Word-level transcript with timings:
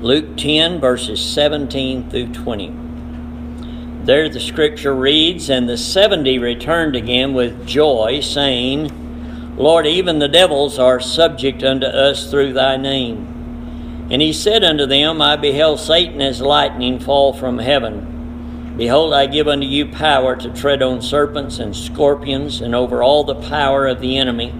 Luke 0.00 0.36
10, 0.38 0.80
verses 0.80 1.20
17 1.22 2.08
through 2.08 2.32
20. 2.32 2.74
There 4.04 4.30
the 4.30 4.40
scripture 4.40 4.94
reads, 4.94 5.50
And 5.50 5.68
the 5.68 5.76
seventy 5.76 6.38
returned 6.38 6.96
again 6.96 7.34
with 7.34 7.66
joy, 7.66 8.20
saying, 8.20 9.56
Lord, 9.58 9.86
even 9.86 10.18
the 10.18 10.26
devils 10.26 10.78
are 10.78 11.00
subject 11.00 11.62
unto 11.62 11.86
us 11.86 12.30
through 12.30 12.54
thy 12.54 12.78
name. 12.78 14.08
And 14.10 14.22
he 14.22 14.32
said 14.32 14.64
unto 14.64 14.86
them, 14.86 15.20
I 15.20 15.36
beheld 15.36 15.80
Satan 15.80 16.22
as 16.22 16.40
lightning 16.40 16.98
fall 16.98 17.34
from 17.34 17.58
heaven. 17.58 18.74
Behold, 18.78 19.12
I 19.12 19.26
give 19.26 19.48
unto 19.48 19.66
you 19.66 19.84
power 19.86 20.34
to 20.34 20.48
tread 20.54 20.82
on 20.82 21.02
serpents 21.02 21.58
and 21.58 21.76
scorpions, 21.76 22.62
and 22.62 22.74
over 22.74 23.02
all 23.02 23.22
the 23.22 23.34
power 23.34 23.86
of 23.86 24.00
the 24.00 24.16
enemy 24.16 24.54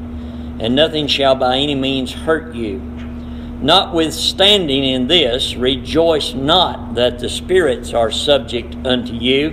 and 0.60 0.74
nothing 0.74 1.06
shall 1.06 1.34
by 1.34 1.56
any 1.56 1.74
means 1.74 2.12
hurt 2.12 2.54
you. 2.54 2.80
Notwithstanding 3.62 4.84
in 4.84 5.06
this, 5.06 5.54
rejoice 5.54 6.32
not 6.32 6.94
that 6.94 7.18
the 7.18 7.28
spirits 7.28 7.92
are 7.92 8.10
subject 8.10 8.74
unto 8.86 9.12
you, 9.12 9.50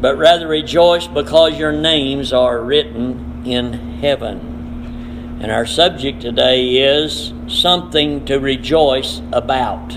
but 0.00 0.16
rather 0.16 0.48
rejoice 0.48 1.06
because 1.06 1.58
your 1.58 1.72
names 1.72 2.32
are 2.32 2.62
written 2.62 3.42
in 3.44 3.74
heaven. 4.00 5.38
And 5.42 5.52
our 5.52 5.66
subject 5.66 6.22
today 6.22 6.76
is 6.76 7.34
something 7.48 8.24
to 8.24 8.38
rejoice 8.38 9.20
about. 9.32 9.90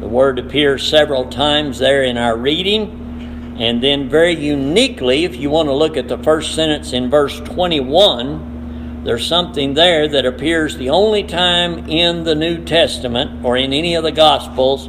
The 0.00 0.06
word 0.06 0.38
appears 0.38 0.88
several 0.88 1.28
times 1.28 1.80
there 1.80 2.04
in 2.04 2.16
our 2.16 2.36
reading, 2.36 3.56
and 3.58 3.82
then 3.82 4.08
very 4.08 4.36
uniquely, 4.36 5.24
if 5.24 5.34
you 5.34 5.50
want 5.50 5.68
to 5.68 5.74
look 5.74 5.96
at 5.96 6.06
the 6.06 6.18
first 6.18 6.54
sentence 6.54 6.92
in 6.92 7.10
verse 7.10 7.40
21, 7.40 8.47
there's 9.08 9.26
something 9.26 9.72
there 9.72 10.06
that 10.06 10.26
appears 10.26 10.76
the 10.76 10.90
only 10.90 11.22
time 11.22 11.88
in 11.88 12.24
the 12.24 12.34
New 12.34 12.62
Testament 12.62 13.42
or 13.42 13.56
in 13.56 13.72
any 13.72 13.94
of 13.94 14.04
the 14.04 14.12
Gospels, 14.12 14.86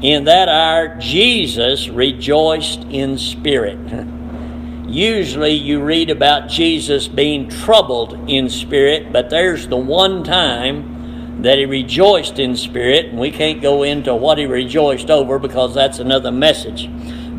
in 0.00 0.26
that 0.26 0.48
our 0.48 0.94
Jesus 0.98 1.88
rejoiced 1.88 2.84
in 2.84 3.18
spirit. 3.18 3.80
Usually 4.88 5.54
you 5.54 5.82
read 5.82 6.08
about 6.08 6.48
Jesus 6.48 7.08
being 7.08 7.48
troubled 7.48 8.30
in 8.30 8.48
spirit, 8.48 9.12
but 9.12 9.28
there's 9.28 9.66
the 9.66 9.76
one 9.76 10.22
time 10.22 11.42
that 11.42 11.58
he 11.58 11.66
rejoiced 11.66 12.38
in 12.38 12.56
spirit, 12.56 13.06
and 13.06 13.18
we 13.18 13.32
can't 13.32 13.60
go 13.60 13.82
into 13.82 14.14
what 14.14 14.38
he 14.38 14.46
rejoiced 14.46 15.10
over 15.10 15.40
because 15.40 15.74
that's 15.74 15.98
another 15.98 16.30
message. 16.30 16.88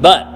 But 0.02 0.28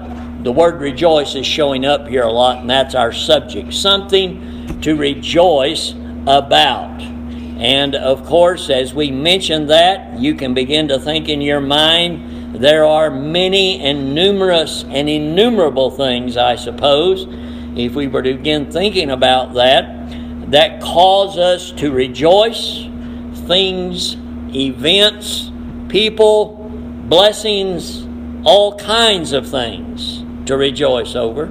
the 0.44 0.50
word 0.50 0.80
rejoice 0.80 1.34
is 1.34 1.46
showing 1.46 1.84
up 1.84 2.08
here 2.08 2.22
a 2.22 2.32
lot, 2.32 2.60
and 2.60 2.70
that's 2.70 2.94
our 2.94 3.12
subject. 3.12 3.74
Something 3.74 4.53
to 4.82 4.96
rejoice 4.96 5.92
about. 6.26 7.00
And 7.00 7.94
of 7.94 8.24
course, 8.24 8.68
as 8.68 8.92
we 8.92 9.10
mention 9.10 9.68
that, 9.68 10.18
you 10.18 10.34
can 10.34 10.54
begin 10.54 10.88
to 10.88 10.98
think 10.98 11.28
in 11.28 11.40
your 11.40 11.60
mind 11.60 12.60
there 12.60 12.84
are 12.84 13.10
many 13.10 13.80
and 13.80 14.14
numerous 14.14 14.84
and 14.84 15.08
innumerable 15.08 15.90
things, 15.90 16.36
I 16.36 16.56
suppose, 16.56 17.26
if 17.76 17.94
we 17.94 18.06
were 18.06 18.22
to 18.22 18.34
begin 18.34 18.70
thinking 18.70 19.10
about 19.10 19.54
that, 19.54 20.50
that 20.50 20.80
cause 20.80 21.36
us 21.38 21.72
to 21.72 21.90
rejoice. 21.90 22.86
Things, 23.46 24.16
events, 24.54 25.50
people, 25.88 26.70
blessings, 27.08 28.06
all 28.44 28.78
kinds 28.78 29.32
of 29.32 29.48
things 29.48 30.24
to 30.46 30.56
rejoice 30.56 31.14
over. 31.14 31.46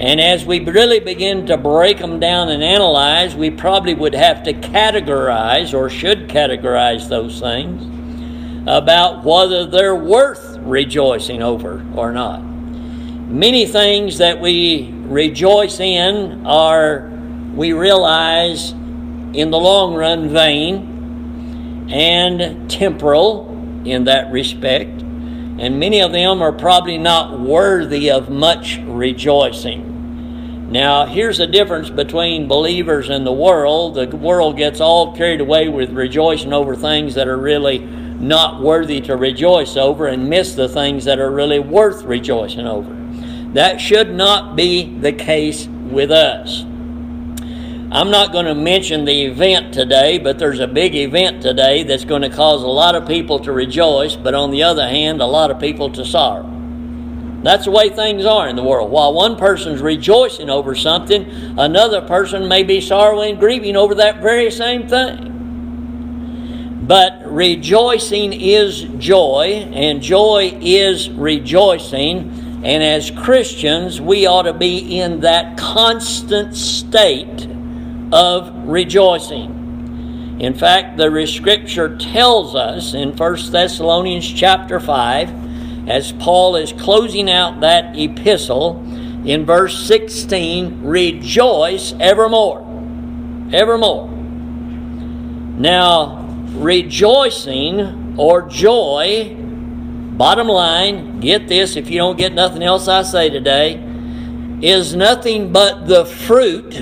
And 0.00 0.18
as 0.18 0.46
we 0.46 0.60
really 0.60 0.98
begin 0.98 1.44
to 1.48 1.58
break 1.58 1.98
them 1.98 2.18
down 2.18 2.48
and 2.48 2.62
analyze, 2.62 3.36
we 3.36 3.50
probably 3.50 3.92
would 3.92 4.14
have 4.14 4.42
to 4.44 4.54
categorize 4.54 5.74
or 5.74 5.90
should 5.90 6.26
categorize 6.26 7.06
those 7.06 7.38
things 7.38 7.82
about 8.66 9.22
whether 9.22 9.66
they're 9.66 9.94
worth 9.94 10.56
rejoicing 10.60 11.42
over 11.42 11.84
or 11.94 12.12
not. 12.12 12.42
Many 12.42 13.66
things 13.66 14.16
that 14.16 14.40
we 14.40 14.90
rejoice 14.90 15.78
in 15.80 16.46
are, 16.46 17.10
we 17.54 17.74
realize, 17.74 18.70
in 18.70 19.50
the 19.50 19.58
long 19.58 19.94
run, 19.94 20.30
vain 20.30 21.88
and 21.90 22.70
temporal 22.70 23.50
in 23.84 24.04
that 24.04 24.32
respect. 24.32 25.02
And 25.02 25.78
many 25.78 26.00
of 26.00 26.12
them 26.12 26.40
are 26.40 26.52
probably 26.52 26.96
not 26.96 27.38
worthy 27.38 28.10
of 28.10 28.30
much 28.30 28.78
rejoicing. 28.86 29.89
Now, 30.70 31.04
here's 31.04 31.38
the 31.38 31.48
difference 31.48 31.90
between 31.90 32.46
believers 32.46 33.10
and 33.10 33.26
the 33.26 33.32
world. 33.32 33.96
The 33.96 34.06
world 34.16 34.56
gets 34.56 34.80
all 34.80 35.16
carried 35.16 35.40
away 35.40 35.68
with 35.68 35.90
rejoicing 35.90 36.52
over 36.52 36.76
things 36.76 37.16
that 37.16 37.26
are 37.26 37.36
really 37.36 37.80
not 37.80 38.62
worthy 38.62 39.00
to 39.00 39.16
rejoice 39.16 39.76
over 39.76 40.06
and 40.06 40.30
miss 40.30 40.54
the 40.54 40.68
things 40.68 41.06
that 41.06 41.18
are 41.18 41.32
really 41.32 41.58
worth 41.58 42.04
rejoicing 42.04 42.68
over. 42.68 42.94
That 43.54 43.80
should 43.80 44.14
not 44.14 44.54
be 44.54 44.96
the 44.96 45.12
case 45.12 45.66
with 45.66 46.12
us. 46.12 46.62
I'm 47.92 48.12
not 48.12 48.30
going 48.30 48.46
to 48.46 48.54
mention 48.54 49.04
the 49.04 49.24
event 49.24 49.74
today, 49.74 50.18
but 50.18 50.38
there's 50.38 50.60
a 50.60 50.68
big 50.68 50.94
event 50.94 51.42
today 51.42 51.82
that's 51.82 52.04
going 52.04 52.22
to 52.22 52.30
cause 52.30 52.62
a 52.62 52.68
lot 52.68 52.94
of 52.94 53.08
people 53.08 53.40
to 53.40 53.50
rejoice, 53.50 54.14
but 54.14 54.34
on 54.34 54.52
the 54.52 54.62
other 54.62 54.86
hand, 54.86 55.20
a 55.20 55.26
lot 55.26 55.50
of 55.50 55.58
people 55.58 55.90
to 55.90 56.04
sorrow. 56.04 56.59
That's 57.42 57.64
the 57.64 57.70
way 57.70 57.88
things 57.88 58.26
are 58.26 58.48
in 58.48 58.56
the 58.56 58.62
world. 58.62 58.90
While 58.90 59.14
one 59.14 59.36
person's 59.36 59.80
rejoicing 59.80 60.50
over 60.50 60.74
something, 60.74 61.24
another 61.58 62.02
person 62.02 62.48
may 62.48 62.64
be 62.64 62.82
sorrowing 62.82 63.30
and 63.30 63.40
grieving 63.40 63.76
over 63.76 63.94
that 63.94 64.20
very 64.20 64.50
same 64.50 64.86
thing. 64.86 65.28
But 66.86 67.22
rejoicing 67.24 68.34
is 68.34 68.82
joy, 68.98 69.70
and 69.72 70.02
joy 70.02 70.58
is 70.60 71.08
rejoicing. 71.08 72.60
And 72.62 72.82
as 72.82 73.10
Christians, 73.10 74.02
we 74.02 74.26
ought 74.26 74.42
to 74.42 74.52
be 74.52 74.98
in 75.00 75.20
that 75.20 75.56
constant 75.56 76.54
state 76.54 77.48
of 78.12 78.52
rejoicing. 78.68 80.36
In 80.40 80.52
fact, 80.52 80.98
the 80.98 81.26
scripture 81.26 81.96
tells 81.96 82.54
us 82.54 82.92
in 82.92 83.16
1 83.16 83.52
Thessalonians 83.52 84.30
chapter 84.30 84.78
5 84.80 85.49
as 85.90 86.12
Paul 86.12 86.54
is 86.54 86.72
closing 86.72 87.28
out 87.28 87.60
that 87.62 87.98
epistle 87.98 88.80
in 89.26 89.44
verse 89.44 89.76
16 89.88 90.84
rejoice 90.84 91.94
evermore. 91.98 92.60
Evermore. 93.52 94.08
Now, 95.58 96.24
rejoicing 96.52 98.14
or 98.16 98.48
joy, 98.48 99.34
bottom 99.36 100.46
line, 100.46 101.18
get 101.18 101.48
this 101.48 101.74
if 101.74 101.90
you 101.90 101.98
don't 101.98 102.16
get 102.16 102.34
nothing 102.34 102.62
else 102.62 102.86
I 102.86 103.02
say 103.02 103.28
today, 103.28 103.84
is 104.62 104.94
nothing 104.94 105.52
but 105.52 105.88
the 105.88 106.04
fruit 106.04 106.80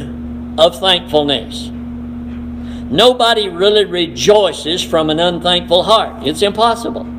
of 0.59 0.79
thankfulness. 0.79 1.71
Nobody 2.91 3.49
really 3.49 3.87
rejoices 3.87 4.83
from 4.83 5.09
an 5.09 5.19
unthankful 5.19 5.85
heart. 5.85 6.27
It's 6.27 6.43
impossible. 6.43 7.18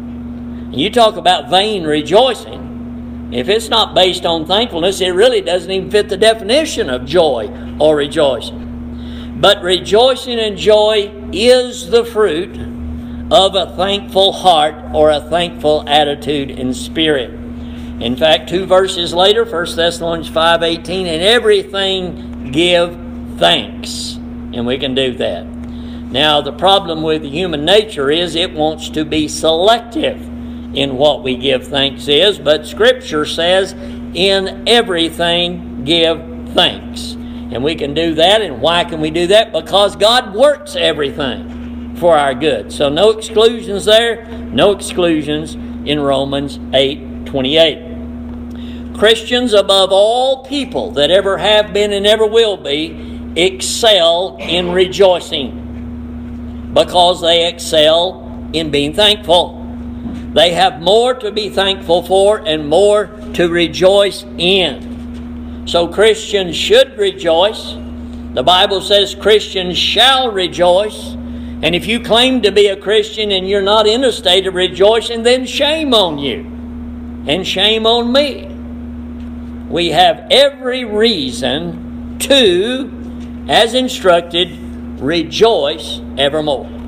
You 0.72 0.92
talk 0.92 1.18
about 1.18 1.50
vain 1.50 1.84
rejoicing. 1.84 3.32
If 3.32 3.50
it's 3.50 3.70
not 3.70 3.96
based 3.96 4.26
on 4.26 4.46
thankfulness, 4.46 5.02
it 5.02 5.10
really 5.10 5.42
doesn't 5.42 5.70
even 5.70 5.90
fit 5.90 6.10
the 6.10 6.18
definition 6.18 6.90
of 6.90 7.06
joy 7.06 7.50
or 7.80 7.96
rejoicing. 7.96 9.38
But 9.40 9.64
rejoicing 9.64 10.38
and 10.38 10.58
joy 10.58 11.12
is 11.34 11.90
the 11.90 12.06
fruit 12.06 12.56
of 13.32 13.56
a 13.56 13.76
thankful 13.76 14.32
heart 14.32 14.76
or 14.94 15.10
a 15.10 15.22
thankful 15.22 15.88
attitude 15.88 16.52
and 16.52 16.76
spirit. 16.76 17.32
In 18.00 18.16
fact, 18.16 18.50
two 18.50 18.66
verses 18.66 19.14
later, 19.14 19.46
1 19.46 19.76
Thessalonians 19.76 20.30
5:18, 20.30 21.08
and 21.08 21.24
everything 21.24 22.52
give 22.52 22.96
thanks. 23.38 24.20
And 24.54 24.68
we 24.68 24.78
can 24.78 24.94
do 24.94 25.14
that. 25.16 25.46
Now, 26.12 26.42
the 26.42 26.52
problem 26.52 27.02
with 27.02 27.24
human 27.24 27.66
nature 27.66 28.10
is 28.12 28.36
it 28.36 28.54
wants 28.54 28.90
to 28.90 29.06
be 29.06 29.28
selective 29.28 30.29
in 30.74 30.96
what 30.96 31.24
we 31.24 31.36
give 31.36 31.68
thanks 31.68 32.08
is, 32.08 32.40
but 32.40 32.66
Scripture 32.66 33.26
says, 33.26 33.74
in 34.14 34.68
everything 34.68 35.84
give 35.84 36.20
thanks. 36.54 37.14
And 37.52 37.64
we 37.64 37.76
can 37.76 37.94
do 37.94 38.16
that. 38.16 38.42
And 38.42 38.62
why 38.62 38.84
can 38.84 39.02
we 39.02 39.10
do 39.10 39.28
that? 39.28 39.52
Because 39.52 39.96
God 39.96 40.36
works 40.36 40.76
everything 40.76 41.96
for 41.98 42.18
our 42.18 42.34
good. 42.34 42.72
So 42.72 42.90
no 42.90 43.10
exclusions 43.10 43.86
there, 43.86 44.26
no 44.26 44.72
exclusions 44.72 45.56
in 45.88 46.00
Romans 46.00 46.60
8 46.74 47.26
28. 47.26 48.96
Christians, 48.96 49.54
above 49.54 49.92
all 49.92 50.46
people 50.46 50.92
that 50.92 51.10
ever 51.10 51.38
have 51.38 51.74
been 51.74 51.94
and 51.94 52.06
ever 52.06 52.26
will 52.26 52.58
be, 52.58 53.32
excel 53.36 54.38
in 54.40 54.72
rejoicing 54.72 56.72
because 56.74 57.22
they 57.22 57.48
excel 57.48 58.50
in 58.54 58.72
being 58.72 58.94
thankful. 58.94 59.59
They 60.34 60.54
have 60.54 60.82
more 60.82 61.14
to 61.16 61.32
be 61.32 61.50
thankful 61.50 62.04
for 62.04 62.38
and 62.46 62.68
more 62.68 63.08
to 63.34 63.50
rejoice 63.50 64.24
in. 64.38 65.66
So 65.68 65.88
Christians 65.88 66.56
should 66.56 66.98
rejoice. 66.98 67.76
The 68.34 68.44
Bible 68.44 68.82
says 68.82 69.16
Christians 69.16 69.78
shall 69.78 70.32
rejoice. 70.32 71.14
And 71.62 71.76
if 71.76 71.88
you 71.88 72.00
claim 72.00 72.42
to 72.44 72.52
be 72.52 72.68
a 72.68 72.78
Christian 72.78 73.32
and 73.32 73.50
you're 73.50 73.62
not 73.62 73.88
in 73.88 74.04
a 74.04 74.12
state 74.12 74.48
of 74.48 74.54
rejoicing, 74.54 75.24
then 75.24 75.46
shame 75.46 75.94
on 75.94 76.20
you 76.20 76.42
and 77.28 77.46
shame 77.46 77.86
on 77.86 78.14
me. 78.14 78.46
We 79.70 79.90
have 79.90 80.28
every 80.32 80.86
reason 80.86 82.18
to, 82.20 83.46
as 83.48 83.74
instructed, 83.74 84.58
rejoice 85.00 86.02
evermore. 86.18 86.79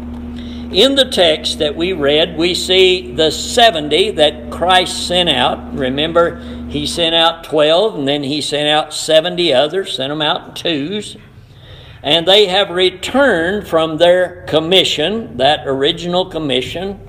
In 0.71 0.95
the 0.95 1.06
text 1.06 1.59
that 1.59 1.75
we 1.75 1.94
read, 1.94 2.38
we 2.38 2.56
see 2.56 3.13
the 3.13 3.29
70 3.29 4.12
that 4.12 4.51
Christ 4.51 5.07
sent 5.07 5.29
out. 5.29 5.73
Remember, 5.73 6.39
he 6.69 6.88
sent 6.88 7.13
out 7.13 7.44
12 7.44 7.95
and 7.95 8.07
then 8.07 8.23
he 8.23 8.41
sent 8.41 8.69
out 8.69 8.94
70 8.94 9.53
others, 9.53 9.95
sent 9.95 10.12
them 10.12 10.21
out 10.21 10.47
in 10.47 10.53
twos 10.53 11.18
and 12.03 12.27
they 12.27 12.47
have 12.47 12.69
returned 12.69 13.68
from 13.68 13.97
their 13.97 14.44
commission, 14.47 15.38
that 15.38 15.68
original 15.68 16.25
commission, 16.25 17.00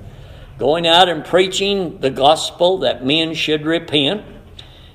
going 0.59 0.85
out 0.85 1.09
and 1.09 1.25
preaching 1.25 1.99
the 1.99 2.11
gospel 2.11 2.79
that 2.79 3.03
men 3.03 3.33
should 3.33 3.65
repent. 3.65 4.23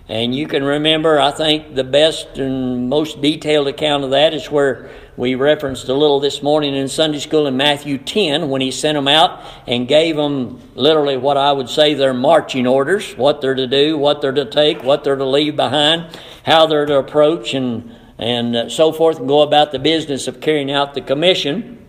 And 0.08 0.34
you 0.34 0.46
can 0.46 0.62
remember, 0.62 1.18
I 1.18 1.32
think 1.32 1.74
the 1.74 1.84
best 1.84 2.38
and 2.38 2.88
most 2.88 3.20
detailed 3.20 3.66
account 3.66 4.04
of 4.04 4.10
that 4.10 4.32
is 4.32 4.50
where 4.50 4.90
we 5.18 5.34
referenced 5.34 5.88
a 5.88 5.94
little 5.94 6.20
this 6.20 6.44
morning 6.44 6.76
in 6.76 6.86
Sunday 6.86 7.18
school 7.18 7.48
in 7.48 7.56
Matthew 7.56 7.98
10 7.98 8.48
when 8.50 8.60
he 8.60 8.70
sent 8.70 8.94
them 8.94 9.08
out 9.08 9.44
and 9.66 9.88
gave 9.88 10.14
them 10.14 10.60
literally 10.76 11.16
what 11.16 11.36
I 11.36 11.50
would 11.50 11.68
say 11.68 11.94
their 11.94 12.14
marching 12.14 12.68
orders 12.68 13.16
what 13.16 13.40
they're 13.40 13.56
to 13.56 13.66
do, 13.66 13.98
what 13.98 14.22
they're 14.22 14.30
to 14.30 14.44
take, 14.44 14.84
what 14.84 15.02
they're 15.02 15.16
to 15.16 15.26
leave 15.26 15.56
behind, 15.56 16.16
how 16.46 16.66
they're 16.66 16.86
to 16.86 16.98
approach 16.98 17.52
and 17.52 17.96
and 18.16 18.54
uh, 18.54 18.68
so 18.68 18.92
forth, 18.92 19.18
and 19.18 19.26
go 19.26 19.42
about 19.42 19.72
the 19.72 19.80
business 19.80 20.28
of 20.28 20.40
carrying 20.40 20.70
out 20.70 20.94
the 20.94 21.00
commission. 21.00 21.84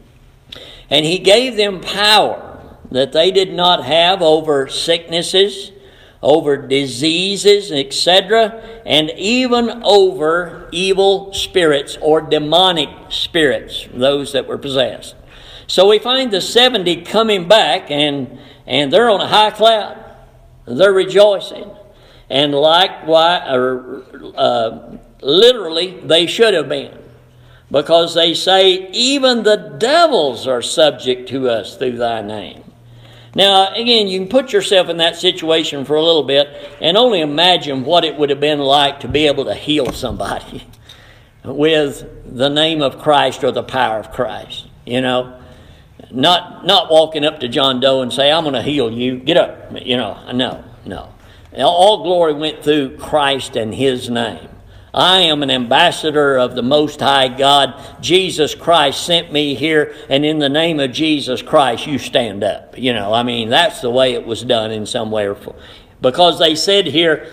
And 0.89 1.05
he 1.05 1.19
gave 1.19 1.55
them 1.55 1.81
power 1.81 2.59
that 2.89 3.11
they 3.13 3.29
did 3.29 3.53
not 3.53 3.83
have 3.83 4.23
over 4.23 4.67
sicknesses, 4.67 5.71
over 6.21 6.57
diseases, 6.57 7.71
etc., 7.71 8.81
and 8.85 9.09
even 9.15 9.81
over 9.83 10.67
evil 10.71 11.33
spirits 11.33 11.97
or 12.01 12.21
demonic 12.21 12.89
spirits, 13.09 13.87
those 13.93 14.33
that 14.33 14.47
were 14.47 14.57
possessed. 14.57 15.15
So 15.67 15.87
we 15.87 15.99
find 15.99 16.31
the 16.31 16.41
70 16.41 17.03
coming 17.03 17.47
back, 17.47 17.89
and, 17.91 18.39
and 18.65 18.91
they're 18.91 19.09
on 19.09 19.21
a 19.21 19.27
high 19.27 19.51
cloud. 19.51 20.03
They're 20.65 20.91
rejoicing. 20.91 21.69
And 22.29 22.53
likewise, 22.53 23.41
uh, 24.35 24.97
Literally, 25.21 25.99
they 25.99 26.27
should 26.27 26.53
have 26.53 26.69
been. 26.69 26.97
Because 27.71 28.15
they 28.15 28.33
say, 28.33 28.89
even 28.91 29.43
the 29.43 29.75
devils 29.77 30.47
are 30.47 30.61
subject 30.61 31.29
to 31.29 31.49
us 31.49 31.77
through 31.77 31.97
thy 31.97 32.21
name. 32.21 32.63
Now, 33.35 33.73
again, 33.73 34.07
you 34.07 34.19
can 34.19 34.27
put 34.27 34.51
yourself 34.51 34.89
in 34.89 34.97
that 34.97 35.15
situation 35.15 35.85
for 35.85 35.95
a 35.95 36.01
little 36.03 36.23
bit 36.23 36.47
and 36.81 36.97
only 36.97 37.21
imagine 37.21 37.83
what 37.83 38.03
it 38.03 38.17
would 38.17 38.29
have 38.29 38.39
been 38.39 38.59
like 38.59 39.01
to 39.01 39.07
be 39.07 39.27
able 39.27 39.45
to 39.45 39.53
heal 39.53 39.91
somebody 39.91 40.67
with 41.43 42.07
the 42.25 42.49
name 42.49 42.81
of 42.81 42.99
Christ 42.99 43.43
or 43.43 43.51
the 43.51 43.63
power 43.63 43.99
of 43.99 44.11
Christ. 44.11 44.67
You 44.85 45.01
know, 45.01 45.39
not 46.11 46.65
not 46.65 46.89
walking 46.89 47.23
up 47.23 47.39
to 47.41 47.47
John 47.47 47.79
Doe 47.79 48.01
and 48.01 48.11
say, 48.11 48.31
"I'm 48.31 48.43
going 48.43 48.55
to 48.55 48.63
heal 48.63 48.91
you. 48.91 49.17
Get 49.17 49.37
up." 49.37 49.71
You 49.79 49.97
know, 49.97 50.19
no, 50.33 50.63
no. 50.85 51.09
All 51.57 52.03
glory 52.03 52.33
went 52.33 52.63
through 52.63 52.97
Christ 52.97 53.55
and 53.55 53.73
His 53.73 54.09
name. 54.09 54.49
I 54.93 55.19
am 55.19 55.43
an 55.43 55.51
ambassador 55.51 56.37
of 56.37 56.55
the 56.55 56.63
Most 56.63 56.99
High 56.99 57.27
God. 57.27 57.79
Jesus 58.01 58.55
Christ 58.55 59.05
sent 59.05 59.31
me 59.31 59.55
here, 59.55 59.95
and 60.09 60.25
in 60.25 60.39
the 60.39 60.49
name 60.49 60.79
of 60.79 60.91
Jesus 60.91 61.41
Christ, 61.41 61.85
you 61.85 61.99
stand 61.99 62.43
up. 62.43 62.77
You 62.77 62.93
know, 62.93 63.13
I 63.13 63.23
mean, 63.23 63.49
that's 63.49 63.81
the 63.81 63.89
way 63.89 64.13
it 64.13 64.25
was 64.25 64.43
done 64.43 64.71
in 64.71 64.85
some 64.85 65.11
way. 65.11 65.27
Or 65.27 65.35
form. 65.35 65.57
Because 66.01 66.39
they 66.39 66.55
said 66.55 66.87
here, 66.87 67.29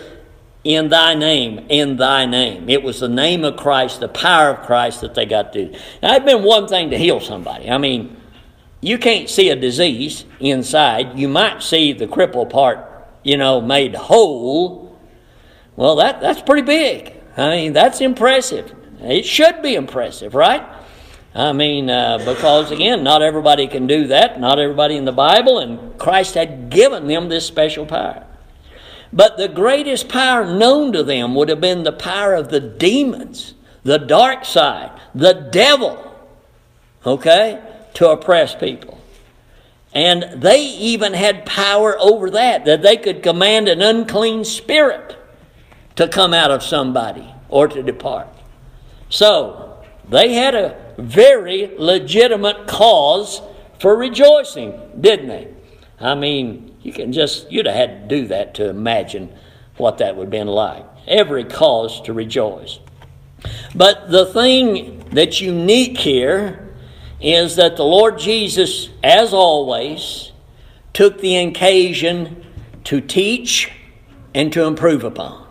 in 0.63 0.89
thy 0.89 1.15
name, 1.15 1.65
in 1.69 1.95
thy 1.95 2.25
name. 2.25 2.69
It 2.69 2.83
was 2.83 2.99
the 2.99 3.07
name 3.07 3.45
of 3.45 3.55
Christ, 3.55 4.01
the 4.01 4.09
power 4.09 4.49
of 4.49 4.65
Christ 4.65 5.01
that 5.01 5.15
they 5.15 5.25
got 5.25 5.53
to. 5.53 5.71
Now, 6.03 6.13
it'd 6.13 6.25
been 6.25 6.43
one 6.43 6.67
thing 6.67 6.89
to 6.89 6.97
heal 6.97 7.21
somebody. 7.21 7.69
I 7.69 7.77
mean, 7.77 8.17
you 8.81 8.97
can't 8.97 9.29
see 9.29 9.49
a 9.49 9.55
disease 9.55 10.25
inside. 10.39 11.17
You 11.17 11.29
might 11.29 11.63
see 11.63 11.93
the 11.93 12.07
crippled 12.07 12.49
part, 12.49 12.79
you 13.23 13.37
know, 13.37 13.61
made 13.61 13.95
whole. 13.95 14.99
Well, 15.75 15.95
that, 15.95 16.19
that's 16.19 16.41
pretty 16.41 16.63
big. 16.63 17.16
I 17.37 17.49
mean, 17.51 17.73
that's 17.73 18.01
impressive. 18.01 18.73
It 18.99 19.25
should 19.25 19.61
be 19.61 19.75
impressive, 19.75 20.33
right? 20.33 20.67
I 21.35 21.53
mean, 21.53 21.87
uh, 21.87 22.17
because 22.17 22.71
again, 22.71 23.03
not 23.03 23.21
everybody 23.21 23.67
can 23.67 23.85
do 23.85 24.07
that, 24.07 24.39
not 24.39 24.57
everybody 24.57 24.97
in 24.97 25.05
the 25.05 25.11
Bible, 25.11 25.59
and 25.59 25.97
Christ 25.99 26.33
had 26.33 26.71
given 26.71 27.05
them 27.05 27.29
this 27.29 27.45
special 27.45 27.85
power. 27.85 28.25
But 29.13 29.37
the 29.37 29.47
greatest 29.47 30.09
power 30.09 30.45
known 30.45 30.91
to 30.93 31.03
them 31.03 31.35
would 31.35 31.49
have 31.49 31.61
been 31.61 31.83
the 31.83 31.91
power 31.91 32.33
of 32.33 32.49
the 32.49 32.59
demons, 32.59 33.53
the 33.83 33.99
dark 33.99 34.43
side, 34.43 34.99
the 35.13 35.33
devil, 35.33 36.15
okay, 37.05 37.61
to 37.93 38.09
oppress 38.09 38.55
people. 38.55 38.99
And 39.93 40.41
they 40.41 40.61
even 40.63 41.13
had 41.13 41.45
power 41.45 41.97
over 41.99 42.31
that, 42.31 42.65
that 42.65 42.81
they 42.81 42.97
could 42.97 43.21
command 43.21 43.69
an 43.69 43.81
unclean 43.81 44.43
spirit 44.43 45.16
to 45.97 46.07
come 46.07 46.33
out 46.33 46.51
of 46.51 46.63
somebody 46.63 47.33
or 47.49 47.67
to 47.67 47.83
depart. 47.83 48.27
So, 49.09 49.83
they 50.09 50.33
had 50.33 50.55
a 50.55 50.95
very 50.97 51.73
legitimate 51.77 52.67
cause 52.67 53.41
for 53.79 53.95
rejoicing, 53.95 54.79
didn't 54.99 55.27
they? 55.27 55.53
I 55.99 56.15
mean, 56.15 56.75
you 56.81 56.93
can 56.93 57.11
just, 57.11 57.51
you'd 57.51 57.65
have 57.65 57.75
had 57.75 58.09
to 58.09 58.15
do 58.15 58.27
that 58.27 58.53
to 58.55 58.69
imagine 58.69 59.33
what 59.77 59.97
that 59.97 60.15
would 60.15 60.25
have 60.25 60.31
been 60.31 60.47
like. 60.47 60.85
Every 61.07 61.43
cause 61.43 62.01
to 62.01 62.13
rejoice. 62.13 62.79
But 63.75 64.09
the 64.09 64.25
thing 64.25 65.09
that's 65.11 65.41
unique 65.41 65.97
here 65.97 66.73
is 67.19 67.55
that 67.55 67.77
the 67.77 67.83
Lord 67.83 68.19
Jesus, 68.19 68.89
as 69.03 69.33
always, 69.33 70.31
took 70.93 71.19
the 71.19 71.37
occasion 71.37 72.45
to 72.85 73.01
teach 73.01 73.71
and 74.33 74.51
to 74.53 74.63
improve 74.63 75.03
upon. 75.03 75.46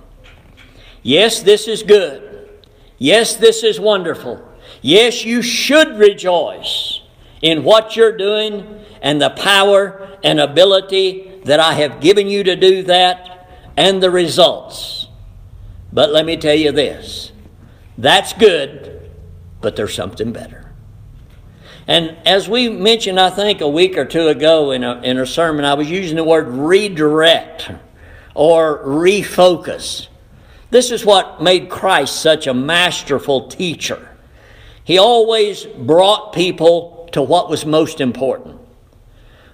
Yes, 1.06 1.40
this 1.40 1.68
is 1.68 1.84
good. 1.84 2.50
Yes, 2.98 3.36
this 3.36 3.62
is 3.62 3.78
wonderful. 3.78 4.42
Yes, 4.82 5.24
you 5.24 5.40
should 5.40 5.96
rejoice 5.98 7.00
in 7.40 7.62
what 7.62 7.94
you're 7.94 8.16
doing 8.16 8.84
and 9.00 9.22
the 9.22 9.30
power 9.30 10.18
and 10.24 10.40
ability 10.40 11.42
that 11.44 11.60
I 11.60 11.75
have 11.75 12.00
given 12.00 12.26
you 12.26 12.42
to 12.42 12.56
do 12.56 12.82
that 12.82 13.48
and 13.76 14.02
the 14.02 14.10
results. 14.10 15.06
But 15.92 16.10
let 16.10 16.26
me 16.26 16.36
tell 16.38 16.56
you 16.56 16.72
this 16.72 17.30
that's 17.96 18.32
good, 18.32 19.08
but 19.60 19.76
there's 19.76 19.94
something 19.94 20.32
better. 20.32 20.72
And 21.86 22.16
as 22.26 22.48
we 22.48 22.68
mentioned, 22.68 23.20
I 23.20 23.30
think 23.30 23.60
a 23.60 23.68
week 23.68 23.96
or 23.96 24.06
two 24.06 24.26
ago 24.26 24.72
in 24.72 24.82
a, 24.82 25.00
in 25.02 25.18
a 25.18 25.26
sermon, 25.26 25.64
I 25.64 25.75
was 25.75 25.88
using 25.88 26.16
the 26.16 26.25
word 26.25 26.48
redirect 26.48 27.70
or 28.34 28.84
refocus. 28.84 30.08
This 30.70 30.90
is 30.90 31.04
what 31.04 31.42
made 31.42 31.68
Christ 31.68 32.20
such 32.20 32.46
a 32.46 32.54
masterful 32.54 33.49
teacher. 33.49 34.08
He 34.85 34.99
always 34.99 35.64
brought 35.64 36.32
people 36.32 37.08
to 37.12 37.23
what 37.23 37.49
was 37.49 37.64
most 37.64 38.00
important. 38.00 38.61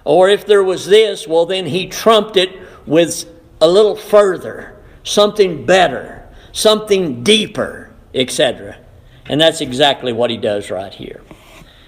Or 0.05 0.29
if 0.29 0.45
there 0.45 0.63
was 0.63 0.87
this, 0.87 1.27
well, 1.27 1.45
then 1.45 1.65
he 1.67 1.87
trumped 1.87 2.35
it 2.35 2.49
with 2.85 3.25
a 3.61 3.67
little 3.67 3.95
further, 3.95 4.77
something 5.03 5.65
better, 5.65 6.27
something 6.51 7.23
deeper, 7.23 7.91
etc. 8.13 8.77
And 9.25 9.39
that's 9.39 9.61
exactly 9.61 10.11
what 10.11 10.29
he 10.29 10.37
does 10.37 10.69
right 10.69 10.93
here. 10.93 11.21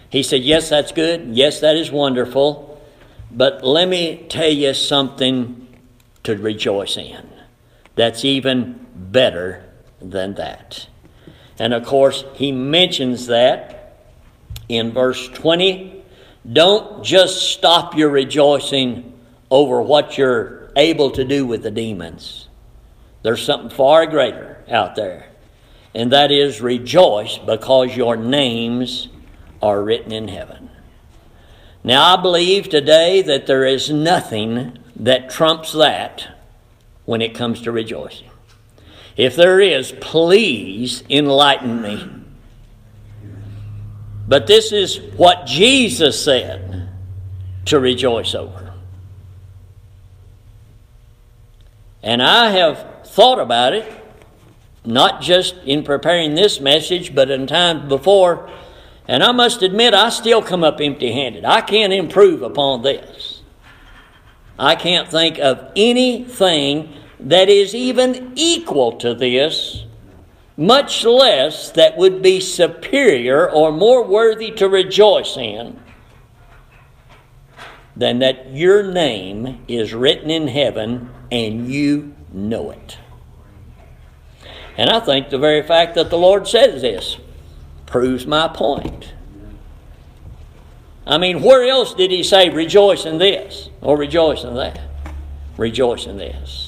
He 0.10 0.24
said, 0.24 0.44
Yes, 0.44 0.70
that's 0.70 0.92
good. 0.92 1.36
Yes, 1.36 1.60
that 1.60 1.76
is 1.76 1.92
wonderful. 1.92 2.82
But 3.30 3.66
let 3.66 3.90
me 3.90 4.26
tell 4.30 4.50
you 4.50 4.74
something 4.74 5.68
to 6.24 6.38
rejoice 6.38 6.96
in 6.96 7.30
that's 7.96 8.26
even 8.26 8.85
better 8.96 9.64
than 10.02 10.36
that. 10.36 10.88
And 11.60 11.74
of 11.74 11.86
course, 11.86 12.24
he 12.34 12.52
mentions 12.52 13.28
that 13.28 13.98
in 14.68 14.92
verse 14.92 15.28
20. 15.30 16.04
Don't 16.52 17.04
just 17.04 17.52
stop 17.54 17.96
your 17.96 18.10
rejoicing 18.10 19.14
over 19.50 19.82
what 19.82 20.18
you're 20.18 20.72
able 20.76 21.12
to 21.12 21.24
do 21.24 21.46
with 21.46 21.64
the 21.64 21.72
demons. 21.72 22.48
There's 23.24 23.44
something 23.44 23.70
far 23.70 24.06
greater 24.06 24.64
out 24.70 24.96
there. 24.96 25.28
And 25.94 26.12
that 26.12 26.32
is 26.32 26.62
rejoice 26.62 27.38
because 27.38 27.96
your 27.96 28.18
names 28.18 29.08
are 29.62 29.82
written 29.82 30.12
in 30.12 30.28
heaven. 30.28 30.70
Now, 31.84 32.18
I 32.18 32.22
believe 32.22 32.68
today 32.68 33.22
that 33.22 33.48
there 33.48 33.66
is 33.66 33.90
nothing 33.90 34.78
that 34.98 35.30
trumps 35.30 35.72
that 35.72 36.28
when 37.06 37.22
it 37.22 37.34
comes 37.34 37.62
to 37.62 37.72
rejoicing. 37.72 38.30
If 39.18 39.36
there 39.36 39.62
is, 39.62 39.94
please 40.02 41.04
enlighten 41.10 41.82
me. 41.82 42.10
But 44.28 44.48
this 44.48 44.72
is 44.72 44.98
what 45.16 45.46
Jesus 45.46 46.22
said 46.22 46.90
to 47.66 47.80
rejoice 47.80 48.36
over. 48.36 48.74
And 52.04 52.22
I 52.22 52.52
have 52.52 53.08
thought 53.08 53.40
about 53.40 53.74
it, 53.74 53.92
not 54.84 55.22
just 55.22 55.56
in 55.66 55.84
preparing 55.84 56.36
this 56.36 56.60
message, 56.60 57.16
but 57.16 57.32
in 57.32 57.48
times 57.48 57.88
before. 57.88 58.50
And 59.08 59.24
I 59.24 59.32
must 59.32 59.62
admit, 59.62 59.94
I 59.94 60.10
still 60.10 60.42
come 60.42 60.64
up 60.64 60.82
empty 60.82 61.12
handed. 61.12 61.46
I 61.46 61.62
can't 61.62 61.94
improve 61.94 62.42
upon 62.42 62.82
this. 62.82 63.42
I 64.58 64.76
can't 64.76 65.10
think 65.10 65.40
of 65.40 65.72
anything 65.76 66.94
that 67.20 67.50
is 67.50 67.74
even 67.74 68.34
equal 68.36 68.94
to 68.98 69.14
this, 69.14 69.86
much 70.58 71.04
less 71.04 71.70
that 71.72 71.98
would 71.98 72.22
be 72.22 72.40
superior 72.40 73.50
or 73.50 73.72
more 73.72 74.04
worthy 74.04 74.52
to 74.52 74.70
rejoice 74.70 75.38
in 75.38 75.80
than 77.96 78.20
that 78.20 78.54
your 78.54 78.84
name 78.84 79.64
is 79.68 79.94
written 79.94 80.30
in 80.30 80.48
heaven 80.48 81.10
and 81.32 81.72
you 81.72 82.14
know 82.32 82.72
it. 82.72 82.98
And 84.78 84.90
I 84.90 85.00
think 85.00 85.30
the 85.30 85.38
very 85.38 85.64
fact 85.64 85.96
that 85.96 86.10
the 86.10 86.18
Lord 86.18 86.48
says 86.48 86.82
this 86.82 87.18
proves 87.86 88.26
my 88.26 88.48
point. 88.50 89.14
I 91.08 91.18
mean, 91.18 91.42
where 91.42 91.64
else 91.70 91.94
did 91.94 92.12
he 92.12 92.24
say, 92.24 92.50
rejoice 92.50 93.06
in 93.06 93.20
this 93.20 93.70
or 93.82 93.98
rejoice 93.98 94.44
in 94.44 94.56
that? 94.56 94.80
Rejoice 95.56 96.08
in 96.08 96.18
this. 96.18 96.65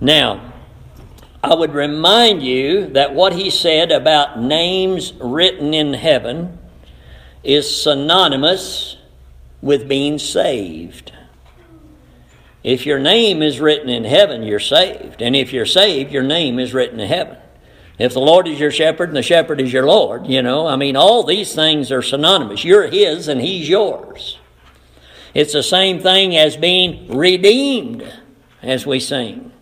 Now, 0.00 0.52
I 1.42 1.54
would 1.54 1.74
remind 1.74 2.42
you 2.42 2.88
that 2.88 3.14
what 3.14 3.32
he 3.32 3.50
said 3.50 3.92
about 3.92 4.40
names 4.40 5.12
written 5.14 5.72
in 5.74 5.94
heaven 5.94 6.58
is 7.44 7.82
synonymous 7.82 8.96
with 9.62 9.88
being 9.88 10.18
saved. 10.18 11.12
If 12.64 12.84
your 12.84 12.98
name 12.98 13.42
is 13.42 13.60
written 13.60 13.88
in 13.88 14.02
heaven, 14.04 14.42
you're 14.42 14.58
saved. 14.58 15.22
And 15.22 15.36
if 15.36 15.52
you're 15.52 15.66
saved, 15.66 16.10
your 16.10 16.24
name 16.24 16.58
is 16.58 16.74
written 16.74 16.98
in 16.98 17.08
heaven. 17.08 17.36
If 17.98 18.12
the 18.12 18.20
Lord 18.20 18.48
is 18.48 18.58
your 18.58 18.72
shepherd 18.72 19.08
and 19.08 19.16
the 19.16 19.22
shepherd 19.22 19.60
is 19.60 19.72
your 19.72 19.86
Lord, 19.86 20.26
you 20.26 20.42
know, 20.42 20.66
I 20.66 20.76
mean, 20.76 20.96
all 20.96 21.22
these 21.22 21.54
things 21.54 21.92
are 21.92 22.02
synonymous. 22.02 22.64
You're 22.64 22.88
His 22.88 23.28
and 23.28 23.40
He's 23.40 23.68
yours. 23.68 24.38
It's 25.32 25.52
the 25.52 25.62
same 25.62 26.00
thing 26.00 26.36
as 26.36 26.56
being 26.56 27.16
redeemed, 27.16 28.12
as 28.62 28.84
we 28.84 29.00
sing. 29.00 29.52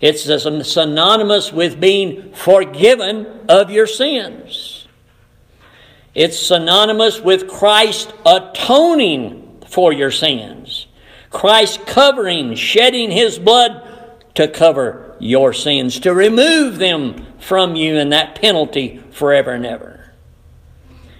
It's 0.00 0.22
synonymous 0.22 1.52
with 1.52 1.80
being 1.80 2.32
forgiven 2.32 3.26
of 3.48 3.70
your 3.70 3.86
sins. 3.86 4.86
It's 6.14 6.38
synonymous 6.38 7.20
with 7.20 7.48
Christ 7.48 8.12
atoning 8.24 9.62
for 9.68 9.92
your 9.92 10.10
sins. 10.10 10.86
Christ 11.30 11.86
covering, 11.86 12.54
shedding 12.54 13.10
His 13.10 13.38
blood 13.38 13.82
to 14.34 14.48
cover 14.48 15.16
your 15.18 15.52
sins, 15.52 16.00
to 16.00 16.14
remove 16.14 16.78
them 16.78 17.26
from 17.38 17.76
you 17.76 17.96
and 17.96 18.12
that 18.12 18.40
penalty 18.40 19.02
forever 19.10 19.52
and 19.52 19.66
ever. 19.66 20.12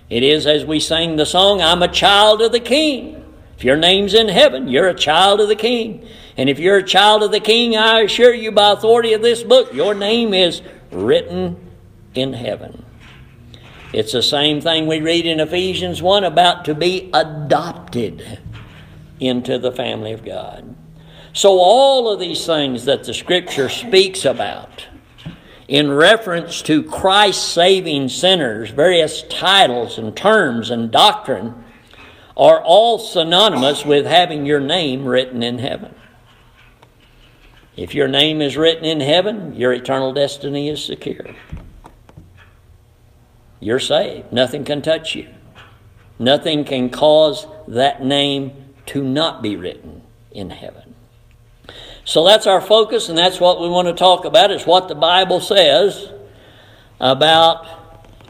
It 0.09 0.23
is 0.23 0.47
as 0.47 0.65
we 0.65 0.81
sang 0.81 1.17
the 1.17 1.27
song, 1.27 1.61
I'm 1.61 1.83
a 1.83 1.89
child 1.89 2.41
of 2.41 2.53
the 2.53 2.61
King. 2.61 3.25
If 3.57 3.65
your 3.65 3.77
name's 3.77 4.15
in 4.15 4.29
heaven, 4.29 4.69
you're 4.69 4.89
a 4.89 4.95
child 4.95 5.41
of 5.41 5.49
the 5.49 5.57
King. 5.57 6.07
And 6.37 6.51
if 6.51 6.59
you're 6.59 6.79
a 6.79 6.83
child 6.83 7.23
of 7.23 7.33
the 7.33 7.41
King, 7.41 7.77
I 7.77 8.01
assure 8.01 8.35
you 8.35 8.53
by 8.53 8.73
authority 8.73 9.15
of 9.15 9.23
this 9.23 9.43
book, 9.43 9.73
your 9.73 9.95
name 9.95 10.35
is 10.35 10.61
written 10.91 11.57
in 12.15 12.35
heaven. 12.35 12.85
It's 13.93 14.13
the 14.13 14.23
same 14.23 14.61
thing 14.61 14.87
we 14.87 15.01
read 15.01 15.25
in 15.25 15.41
Ephesians 15.41 16.03
1 16.03 16.25
about 16.25 16.67
to 16.67 16.75
be 16.75 17.11
adopted 17.15 18.41
into 19.19 19.59
the 19.59 19.73
family 19.73 20.13
of 20.13 20.25
God. 20.25 20.75
So, 21.33 21.59
all 21.59 22.11
of 22.11 22.21
these 22.21 22.45
things 22.45 22.85
that 22.87 23.05
the 23.05 23.15
Scripture 23.15 23.69
speaks 23.69 24.25
about 24.25 24.87
in 25.69 25.91
reference 25.91 26.63
to 26.63 26.83
Christ 26.83 27.53
saving 27.53 28.09
sinners, 28.09 28.71
various 28.71 29.23
titles 29.23 29.99
and 29.99 30.17
terms 30.17 30.71
and 30.71 30.91
doctrine, 30.91 31.65
are 32.37 32.63
all 32.63 32.99
synonymous 32.99 33.85
with 33.85 34.07
having 34.07 34.47
your 34.47 34.61
name 34.61 35.07
written 35.07 35.43
in 35.43 35.59
heaven. 35.59 35.95
If 37.77 37.95
your 37.95 38.09
name 38.09 38.41
is 38.41 38.57
written 38.57 38.85
in 38.85 39.01
heaven, 39.01 39.55
your 39.55 39.73
eternal 39.73 40.13
destiny 40.13 40.69
is 40.69 40.83
secure. 40.83 41.27
You're 43.61 43.81
saved. 43.81 44.33
Nothing 44.33 44.65
can 44.65 44.81
touch 44.81 45.15
you. 45.15 45.29
Nothing 46.19 46.65
can 46.65 46.89
cause 46.89 47.47
that 47.69 48.03
name 48.03 48.73
to 48.87 49.03
not 49.03 49.43
be 49.43 49.57
written 49.57 50.03
in 50.31 50.51
heaven. 50.51 50.95
So 52.05 52.25
that's 52.25 52.47
our 52.47 52.61
focus, 52.61 53.09
and 53.09 53.19
that's 53.19 53.41
what 53.41 53.61
we 53.61 53.69
want 53.69 53.89
to 53.89 53.95
talk 53.95 54.25
about. 54.25 54.51
Is 54.51 54.65
what 54.65 54.89
the 54.89 54.95
Bible 54.95 55.41
says 55.41 56.11
about 57.01 57.67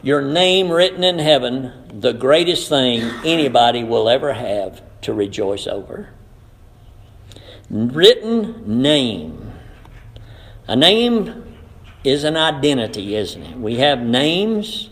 your 0.01 0.21
name 0.21 0.69
written 0.69 1.03
in 1.03 1.19
heaven, 1.19 1.99
the 2.01 2.13
greatest 2.13 2.69
thing 2.69 3.01
anybody 3.23 3.83
will 3.83 4.09
ever 4.09 4.33
have 4.33 4.81
to 5.01 5.13
rejoice 5.13 5.67
over. 5.67 6.09
Written 7.69 8.81
name. 8.81 9.51
A 10.67 10.75
name 10.75 11.55
is 12.03 12.23
an 12.23 12.37
identity, 12.37 13.15
isn't 13.15 13.43
it? 13.43 13.57
We 13.57 13.77
have 13.77 13.99
names 13.99 14.89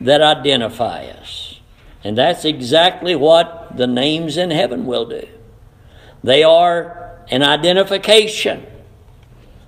that 0.00 0.22
identify 0.22 1.06
us. 1.06 1.60
And 2.02 2.16
that's 2.16 2.44
exactly 2.44 3.14
what 3.14 3.76
the 3.76 3.86
names 3.86 4.36
in 4.36 4.50
heaven 4.50 4.86
will 4.86 5.06
do. 5.06 5.26
They 6.22 6.42
are 6.42 7.20
an 7.30 7.42
identification 7.42 8.64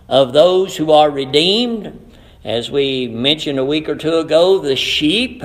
of 0.08 0.32
those 0.32 0.76
who 0.76 0.90
are 0.92 1.10
redeemed. 1.10 2.14
As 2.44 2.70
we 2.70 3.08
mentioned 3.08 3.58
a 3.58 3.64
week 3.64 3.88
or 3.88 3.96
two 3.96 4.18
ago, 4.18 4.58
the 4.58 4.76
sheep, 4.76 5.42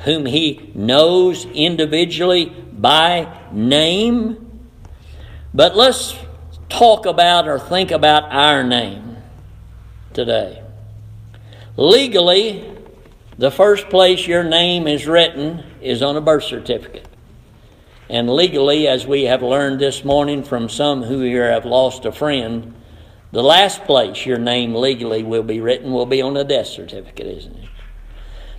whom 0.00 0.26
he 0.26 0.70
knows 0.74 1.44
individually 1.46 2.46
by 2.46 3.36
name. 3.52 4.62
But 5.52 5.76
let's 5.76 6.16
talk 6.68 7.06
about 7.06 7.48
or 7.48 7.58
think 7.58 7.90
about 7.90 8.24
our 8.30 8.62
name 8.62 9.16
today. 10.12 10.62
Legally, 11.76 12.76
the 13.36 13.50
first 13.50 13.88
place 13.88 14.26
your 14.26 14.44
name 14.44 14.88
is 14.88 15.06
written 15.06 15.62
is 15.80 16.02
on 16.02 16.16
a 16.16 16.20
birth 16.20 16.44
certificate. 16.44 17.06
And 18.08 18.28
legally, 18.28 18.88
as 18.88 19.06
we 19.06 19.24
have 19.24 19.42
learned 19.42 19.80
this 19.80 20.04
morning 20.04 20.42
from 20.42 20.68
some 20.68 21.02
who 21.02 21.20
here 21.20 21.50
have 21.50 21.64
lost 21.64 22.04
a 22.04 22.12
friend, 22.12 22.74
the 23.30 23.42
last 23.42 23.84
place 23.84 24.24
your 24.24 24.38
name 24.38 24.74
legally 24.74 25.22
will 25.22 25.42
be 25.42 25.60
written 25.60 25.92
will 25.92 26.06
be 26.06 26.22
on 26.22 26.36
a 26.36 26.44
death 26.44 26.68
certificate, 26.68 27.26
isn't 27.26 27.56
it? 27.56 27.68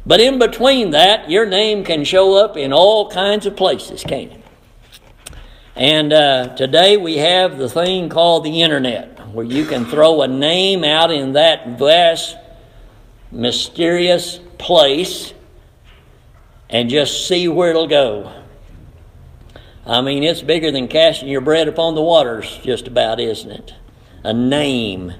But 0.05 0.21
in 0.21 0.39
between 0.39 0.91
that, 0.91 1.29
your 1.29 1.45
name 1.45 1.83
can 1.83 2.03
show 2.03 2.35
up 2.35 2.55
in 2.55 2.71
all 2.71 3.09
kinds 3.09 3.45
of 3.45 3.55
places, 3.55 4.03
can't 4.03 4.31
it? 4.31 4.38
And 5.79 6.11
uh, 6.11 6.57
today 6.57 6.97
we 6.97 7.19
have 7.19 7.57
the 7.57 7.69
thing 7.69 8.09
called 8.09 8.43
the 8.43 8.63
internet, 8.63 9.29
where 9.29 9.45
you 9.45 9.65
can 9.65 9.85
throw 9.85 10.21
a 10.21 10.27
name 10.27 10.83
out 10.83 11.09
in 11.09 11.31
that 11.33 11.79
vast, 11.79 12.35
mysterious 13.31 14.41
place 14.57 15.33
and 16.69 16.89
just 16.89 17.29
see 17.29 17.47
where 17.47 17.69
it'll 17.69 17.87
go. 17.87 18.29
I 19.85 20.01
mean, 20.01 20.21
it's 20.21 20.41
bigger 20.41 20.69
than 20.69 20.89
casting 20.89 21.29
your 21.29 21.39
bread 21.39 21.69
upon 21.69 21.95
the 21.95 22.01
waters, 22.01 22.59
just 22.61 22.85
about, 22.85 23.21
isn't 23.21 23.49
it? 23.49 23.73
A 24.25 24.33
name. 24.33 25.13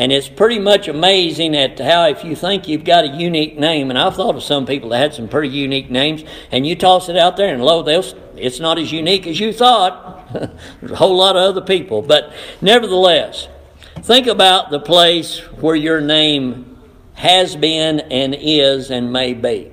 And 0.00 0.12
it's 0.12 0.30
pretty 0.30 0.58
much 0.58 0.88
amazing 0.88 1.54
at 1.54 1.78
how 1.78 2.08
if 2.08 2.24
you 2.24 2.34
think 2.34 2.66
you've 2.66 2.84
got 2.84 3.04
a 3.04 3.08
unique 3.08 3.58
name, 3.58 3.90
and 3.90 3.98
I've 3.98 4.16
thought 4.16 4.34
of 4.34 4.42
some 4.42 4.64
people 4.64 4.88
that 4.88 4.98
had 4.98 5.12
some 5.12 5.28
pretty 5.28 5.50
unique 5.50 5.90
names, 5.90 6.24
and 6.50 6.66
you 6.66 6.74
toss 6.74 7.10
it 7.10 7.18
out 7.18 7.36
there, 7.36 7.52
and 7.52 7.62
lo, 7.62 7.82
they'll, 7.82 8.02
it's 8.34 8.58
not 8.60 8.78
as 8.78 8.90
unique 8.90 9.26
as 9.26 9.38
you 9.38 9.52
thought. 9.52 10.32
There's 10.80 10.92
a 10.92 10.96
whole 10.96 11.14
lot 11.14 11.36
of 11.36 11.42
other 11.42 11.60
people. 11.60 12.00
But 12.00 12.32
nevertheless, 12.62 13.48
think 13.96 14.26
about 14.26 14.70
the 14.70 14.80
place 14.80 15.40
where 15.60 15.76
your 15.76 16.00
name 16.00 16.78
has 17.12 17.54
been 17.54 18.00
and 18.00 18.34
is 18.34 18.90
and 18.90 19.12
may 19.12 19.34
be. 19.34 19.70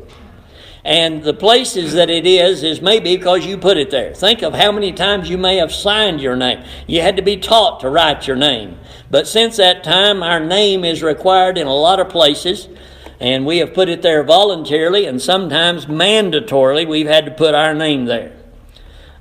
And 0.87 1.21
the 1.21 1.33
places 1.33 1.95
that 1.95 2.09
it 2.09 2.25
is, 2.25 2.63
is 2.63 2.81
maybe 2.81 3.17
because 3.17 3.45
you 3.45 3.57
put 3.57 3.75
it 3.75 3.91
there. 3.91 4.13
Think 4.13 4.41
of 4.41 4.53
how 4.53 4.71
many 4.71 4.93
times 4.93 5.29
you 5.29 5.37
may 5.37 5.57
have 5.57 5.73
signed 5.73 6.21
your 6.21 6.37
name. 6.37 6.63
You 6.87 7.01
had 7.01 7.17
to 7.17 7.21
be 7.21 7.35
taught 7.35 7.81
to 7.81 7.89
write 7.89 8.25
your 8.25 8.37
name. 8.37 8.79
But 9.11 9.27
since 9.27 9.57
that 9.57 9.83
time, 9.83 10.23
our 10.23 10.39
name 10.39 10.85
is 10.85 11.03
required 11.03 11.57
in 11.57 11.67
a 11.67 11.75
lot 11.75 11.99
of 11.99 12.07
places, 12.07 12.69
and 13.19 13.45
we 13.45 13.57
have 13.57 13.73
put 13.73 13.89
it 13.89 14.01
there 14.01 14.23
voluntarily, 14.23 15.05
and 15.05 15.21
sometimes 15.21 15.87
mandatorily, 15.87 16.87
we've 16.87 17.05
had 17.05 17.25
to 17.25 17.31
put 17.31 17.53
our 17.53 17.73
name 17.73 18.05
there. 18.05 18.37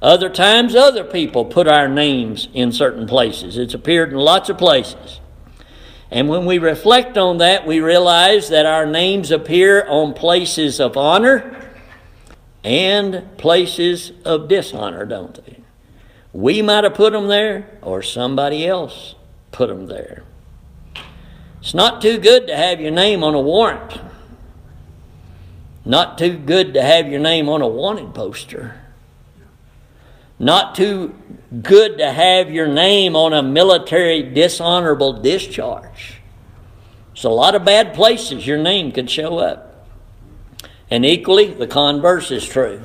Other 0.01 0.31
times, 0.31 0.77
other 0.77 1.03
people 1.03 1.45
put 1.45 1.67
our 1.67 1.89
names 1.89 2.47
in 2.55 2.71
certain 2.71 3.09
places. 3.09 3.59
It's 3.59 3.75
appeared 3.75 4.13
in 4.13 4.19
lots 4.19 4.49
of 4.49 4.57
places. 4.57 5.21
And 6.11 6.29
when 6.29 6.47
we 6.47 6.59
reflect 6.59 7.19
on 7.19 7.39
that, 7.39 7.67
we 7.67 7.81
realize 7.81 8.49
that 8.51 8.65
our 8.67 8.87
names 8.87 9.31
appear 9.31 9.87
on 9.87 10.15
places 10.15 10.81
of 10.81 10.97
honor 10.97 11.61
and 12.63 13.37
places 13.39 14.13
of 14.25 14.49
dishonor, 14.49 15.05
don't 15.05 15.35
they? 15.45 15.59
We 16.33 16.63
might 16.63 16.85
have 16.85 16.95
put 16.95 17.13
them 17.13 17.29
there, 17.29 17.79
or 17.83 18.03
somebody 18.03 18.67
else 18.67 19.15
put 19.53 19.69
them 19.69 19.87
there. 19.87 20.23
It's 21.61 21.75
not 21.75 22.03
too 22.03 22.19
good 22.19 22.47
to 22.47 22.57
have 22.57 22.81
your 22.81 22.93
name 22.93 23.25
on 23.25 23.35
a 23.35 23.41
warrant. 23.41 24.01
Not 25.85 26.19
too 26.19 26.37
good 26.37 26.75
to 26.75 26.83
have 26.83 27.09
your 27.09 27.21
name 27.21 27.49
on 27.49 27.63
a 27.63 27.69
wanted 27.69 28.15
poster. 28.15 28.81
Not 30.39 30.75
too 30.75 31.15
good 31.63 31.99
to 31.99 32.13
have 32.13 32.51
your 32.51 32.69
name 32.69 33.17
on 33.17 33.33
a 33.33 33.43
military 33.43 34.23
dishonorable 34.23 35.15
discharge. 35.15 36.21
It's 37.13 37.25
a 37.25 37.31
lot 37.31 37.55
of 37.55 37.65
bad 37.65 37.95
places 37.95 38.47
your 38.47 38.59
name 38.59 38.93
could 38.93 39.11
show 39.11 39.39
up. 39.39 39.87
And 40.91 41.05
equally, 41.05 41.55
the 41.55 41.67
converse 41.67 42.31
is 42.31 42.45
true. 42.47 42.83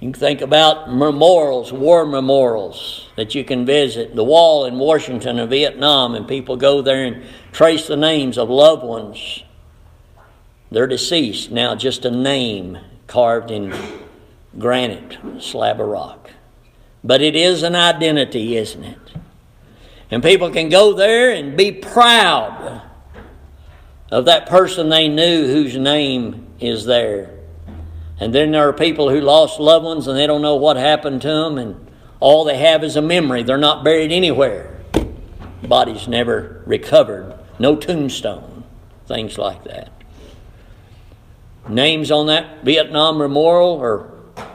You 0.00 0.10
can 0.10 0.20
think 0.20 0.40
about 0.40 0.92
memorials, 0.92 1.72
war 1.72 2.04
memorials 2.04 3.08
that 3.16 3.34
you 3.34 3.44
can 3.44 3.64
visit. 3.64 4.16
The 4.16 4.24
wall 4.24 4.64
in 4.64 4.78
Washington 4.78 5.38
and 5.38 5.50
Vietnam, 5.50 6.14
and 6.14 6.26
people 6.26 6.56
go 6.56 6.82
there 6.82 7.04
and 7.04 7.24
trace 7.52 7.86
the 7.86 7.96
names 7.96 8.38
of 8.38 8.48
loved 8.50 8.82
ones. 8.82 9.44
They're 10.70 10.86
deceased, 10.86 11.50
now 11.50 11.74
just 11.74 12.04
a 12.04 12.10
name 12.10 12.78
carved 13.06 13.50
in 13.50 13.72
granite, 14.58 15.18
slab 15.40 15.80
of 15.80 15.88
rock. 15.88 16.30
But 17.02 17.20
it 17.20 17.36
is 17.36 17.62
an 17.62 17.74
identity, 17.74 18.56
isn't 18.56 18.82
it? 18.82 18.98
And 20.10 20.22
people 20.22 20.50
can 20.50 20.68
go 20.68 20.92
there 20.92 21.32
and 21.32 21.56
be 21.56 21.72
proud 21.72 22.82
of 24.10 24.26
that 24.26 24.46
person 24.46 24.88
they 24.88 25.08
knew 25.08 25.46
whose 25.46 25.76
name 25.76 26.46
is 26.60 26.84
there. 26.84 27.30
And 28.20 28.34
then 28.34 28.52
there 28.52 28.68
are 28.68 28.72
people 28.72 29.10
who 29.10 29.20
lost 29.20 29.58
loved 29.58 29.84
ones 29.84 30.06
and 30.06 30.16
they 30.16 30.26
don't 30.26 30.42
know 30.42 30.54
what 30.54 30.76
happened 30.76 31.20
to 31.22 31.28
them, 31.28 31.58
and 31.58 31.90
all 32.20 32.44
they 32.44 32.58
have 32.58 32.84
is 32.84 32.96
a 32.96 33.02
memory. 33.02 33.42
They're 33.42 33.58
not 33.58 33.84
buried 33.84 34.12
anywhere. 34.12 34.80
Bodies 35.62 36.06
never 36.06 36.62
recovered, 36.66 37.38
no 37.58 37.74
tombstone, 37.74 38.64
things 39.06 39.36
like 39.36 39.64
that. 39.64 39.90
Names 41.68 42.10
on 42.10 42.26
that 42.26 42.62
Vietnam 42.62 43.18
memorial 43.18 43.80
are 43.80 44.13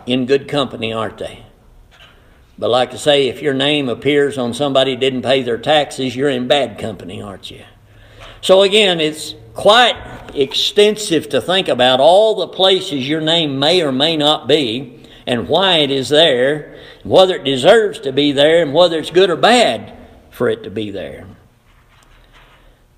in 0.09 0.25
good 0.25 0.47
company, 0.47 0.91
aren't 0.91 1.17
they? 1.17 1.45
But 2.57 2.69
like 2.69 2.93
I 2.93 2.97
say, 2.97 3.27
if 3.27 3.41
your 3.41 3.53
name 3.53 3.87
appears 3.87 4.37
on 4.37 4.53
somebody 4.53 4.95
didn't 4.95 5.21
pay 5.21 5.43
their 5.43 5.57
taxes, 5.57 6.15
you're 6.15 6.29
in 6.29 6.47
bad 6.47 6.77
company, 6.77 7.21
aren't 7.21 7.49
you? 7.49 7.63
So 8.41 8.63
again, 8.63 8.99
it's 8.99 9.33
quite 9.53 9.95
extensive 10.33 11.29
to 11.29 11.41
think 11.41 11.67
about 11.67 11.99
all 11.99 12.35
the 12.35 12.47
places 12.47 13.07
your 13.07 13.21
name 13.21 13.59
may 13.59 13.81
or 13.81 13.91
may 13.91 14.17
not 14.17 14.47
be 14.47 15.05
and 15.25 15.47
why 15.47 15.77
it 15.77 15.91
is 15.91 16.09
there, 16.09 16.77
whether 17.03 17.35
it 17.35 17.43
deserves 17.43 17.99
to 17.99 18.11
be 18.11 18.31
there, 18.31 18.61
and 18.61 18.73
whether 18.73 18.97
it's 18.97 19.11
good 19.11 19.29
or 19.29 19.35
bad 19.35 19.95
for 20.31 20.49
it 20.49 20.63
to 20.63 20.69
be 20.69 20.91
there. 20.91 21.27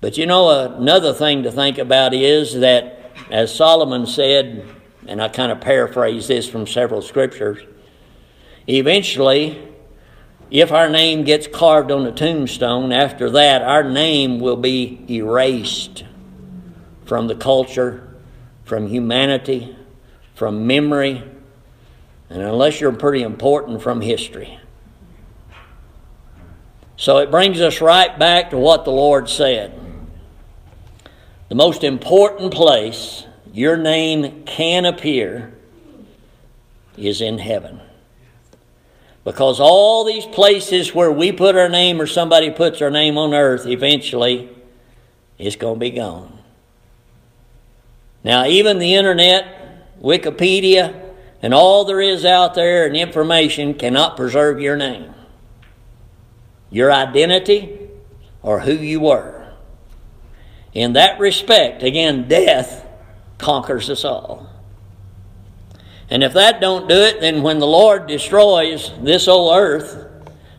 But 0.00 0.18
you 0.18 0.26
know, 0.26 0.74
another 0.74 1.12
thing 1.12 1.44
to 1.44 1.52
think 1.52 1.78
about 1.78 2.14
is 2.14 2.54
that, 2.60 3.12
as 3.30 3.54
Solomon 3.54 4.06
said, 4.06 4.66
and 5.06 5.20
I 5.20 5.28
kind 5.28 5.52
of 5.52 5.60
paraphrase 5.60 6.28
this 6.28 6.48
from 6.48 6.66
several 6.66 7.02
scriptures, 7.02 7.58
eventually, 8.66 9.68
if 10.50 10.70
our 10.70 10.88
name 10.88 11.24
gets 11.24 11.46
carved 11.46 11.90
on 11.90 12.06
a 12.06 12.12
tombstone, 12.12 12.92
after 12.92 13.30
that, 13.30 13.62
our 13.62 13.82
name 13.82 14.38
will 14.38 14.56
be 14.56 15.04
erased 15.08 16.04
from 17.04 17.26
the 17.26 17.34
culture, 17.34 18.14
from 18.64 18.86
humanity, 18.86 19.76
from 20.34 20.66
memory, 20.66 21.22
and 22.28 22.42
unless 22.42 22.80
you're 22.80 22.92
pretty 22.92 23.22
important, 23.22 23.82
from 23.82 24.00
history. 24.00 24.58
So 26.96 27.18
it 27.18 27.30
brings 27.30 27.60
us 27.60 27.80
right 27.80 28.16
back 28.18 28.50
to 28.50 28.58
what 28.58 28.84
the 28.84 28.92
Lord 28.92 29.28
said. 29.28 29.78
The 31.48 31.54
most 31.54 31.82
important 31.84 32.54
place 32.54 33.26
your 33.52 33.76
name 33.76 34.44
can 34.44 34.84
appear 34.84 35.52
is 36.96 37.20
in 37.20 37.38
heaven. 37.38 37.80
Because 39.24 39.60
all 39.60 40.04
these 40.04 40.26
places 40.26 40.94
where 40.94 41.12
we 41.12 41.30
put 41.30 41.54
our 41.54 41.68
name 41.68 42.00
or 42.00 42.06
somebody 42.06 42.50
puts 42.50 42.82
our 42.82 42.90
name 42.90 43.16
on 43.16 43.34
earth, 43.34 43.66
eventually, 43.66 44.50
it's 45.38 45.56
going 45.56 45.76
to 45.76 45.80
be 45.80 45.90
gone. 45.90 46.38
Now, 48.24 48.46
even 48.46 48.78
the 48.78 48.94
internet, 48.94 50.00
Wikipedia, 50.02 50.98
and 51.40 51.52
all 51.52 51.84
there 51.84 52.00
is 52.00 52.24
out 52.24 52.54
there 52.54 52.86
and 52.86 52.96
information 52.96 53.74
cannot 53.74 54.16
preserve 54.16 54.60
your 54.60 54.76
name, 54.76 55.12
your 56.70 56.92
identity, 56.92 57.78
or 58.42 58.60
who 58.60 58.72
you 58.72 59.00
were. 59.00 59.52
In 60.72 60.94
that 60.94 61.20
respect, 61.20 61.82
again, 61.82 62.28
death 62.28 62.81
conquers 63.42 63.90
us 63.90 64.04
all. 64.04 64.48
And 66.08 66.22
if 66.22 66.32
that 66.34 66.60
don't 66.60 66.88
do 66.88 66.94
it, 66.94 67.20
then 67.20 67.42
when 67.42 67.58
the 67.58 67.66
Lord 67.66 68.06
destroys 68.06 68.92
this 69.00 69.28
old 69.28 69.56
earth 69.56 70.08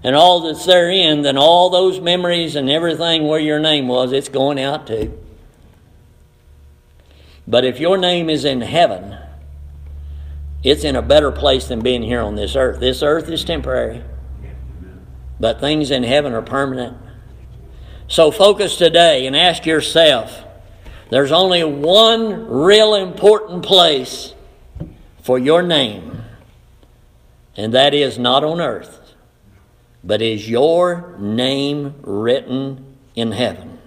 and 0.04 0.15
all 0.15 0.41
that's 0.41 0.65
therein, 0.65 1.22
then 1.22 1.38
all 1.38 1.69
those 1.69 2.00
memories 2.00 2.56
and 2.56 2.69
everything 2.69 3.28
where 3.28 3.39
your 3.39 3.60
name 3.60 3.88
was, 3.88 4.12
it's 4.12 4.30
going 4.30 4.60
out 4.60 4.88
too. 4.88 5.17
But 7.48 7.65
if 7.65 7.80
your 7.80 7.98
name 7.98 8.30
is 8.30 8.46
in 8.46 8.62
heaven, 8.62 9.17
it's 10.63 10.84
in 10.84 10.96
a 10.96 11.02
better 11.02 11.32
place 11.32 11.67
than 11.67 11.82
being 11.82 12.04
here 12.04 12.22
on 12.22 12.36
this 12.36 12.56
earth. 12.56 12.80
This 12.80 13.04
earth 13.04 13.30
is 13.30 13.43
temporary, 13.43 14.04
but 15.39 15.60
things 15.60 15.91
in 15.91 16.04
heaven 16.04 16.34
are 16.34 16.41
permanent. 16.41 16.98
So 18.08 18.32
focus 18.32 18.78
today 18.78 19.28
and 19.28 19.36
ask 19.36 19.65
yourself 19.65 20.42
there's 21.13 21.32
only 21.32 21.63
one 21.63 22.49
real 22.49 22.95
important 22.95 23.63
place 23.63 24.34
for 25.21 25.38
your 25.38 25.62
name, 25.62 26.23
and 27.56 27.71
that 27.71 27.93
is 27.93 28.17
not 28.17 28.43
on 28.43 28.60
earth, 28.60 29.13
but 30.04 30.23
is 30.23 30.49
your 30.49 31.15
name 31.19 31.93
written 32.02 32.97
in 33.13 33.32
heaven. 33.32 33.78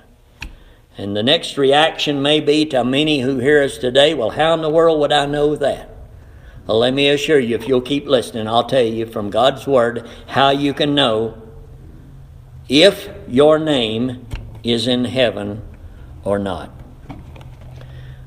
And 0.96 1.16
the 1.16 1.24
next 1.24 1.58
reaction 1.58 2.22
may 2.22 2.38
be 2.38 2.64
to 2.66 2.84
many 2.84 3.22
who 3.22 3.40
hear 3.40 3.60
us 3.60 3.76
today, 3.76 4.14
well, 4.14 4.30
how 4.30 4.54
in 4.54 4.62
the 4.62 4.70
world 4.70 5.00
would 5.00 5.12
I 5.12 5.26
know 5.26 5.56
that? 5.56 5.90
Well, 6.68 6.78
let 6.78 6.94
me 6.94 7.08
assure 7.08 7.40
you, 7.40 7.56
if 7.56 7.66
you'll 7.66 7.80
keep 7.80 8.06
listening, 8.06 8.46
I'll 8.46 8.68
tell 8.68 8.84
you 8.84 9.04
from 9.04 9.30
God's 9.30 9.66
Word 9.66 10.08
how 10.28 10.50
you 10.50 10.72
can 10.72 10.94
know 10.94 11.42
if 12.68 13.08
your 13.26 13.58
name 13.58 14.28
is 14.62 14.86
in 14.86 15.06
heaven 15.06 15.62
or 16.22 16.38
not. 16.38 16.75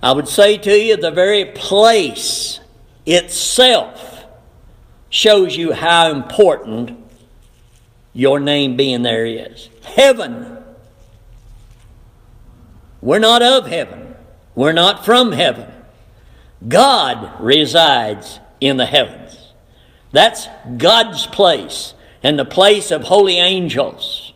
I 0.01 0.11
would 0.11 0.27
say 0.27 0.57
to 0.57 0.71
you, 0.71 0.97
the 0.97 1.11
very 1.11 1.45
place 1.45 2.59
itself 3.05 4.25
shows 5.09 5.57
you 5.57 5.73
how 5.73 6.11
important 6.11 6.97
your 8.13 8.39
name 8.39 8.77
being 8.77 9.01
there 9.01 9.25
is. 9.25 9.69
Heaven 9.83 10.59
we're 13.01 13.19
not 13.19 13.41
of 13.41 13.67
heaven. 13.67 14.15
We're 14.55 14.73
not 14.73 15.05
from 15.05 15.31
heaven. 15.31 15.71
God 16.67 17.41
resides 17.41 18.39
in 18.59 18.77
the 18.77 18.85
heavens. 18.85 19.53
That's 20.11 20.47
God's 20.77 21.25
place 21.27 21.93
and 22.21 22.37
the 22.37 22.45
place 22.45 22.91
of 22.91 23.03
holy 23.03 23.37
angels. 23.37 24.33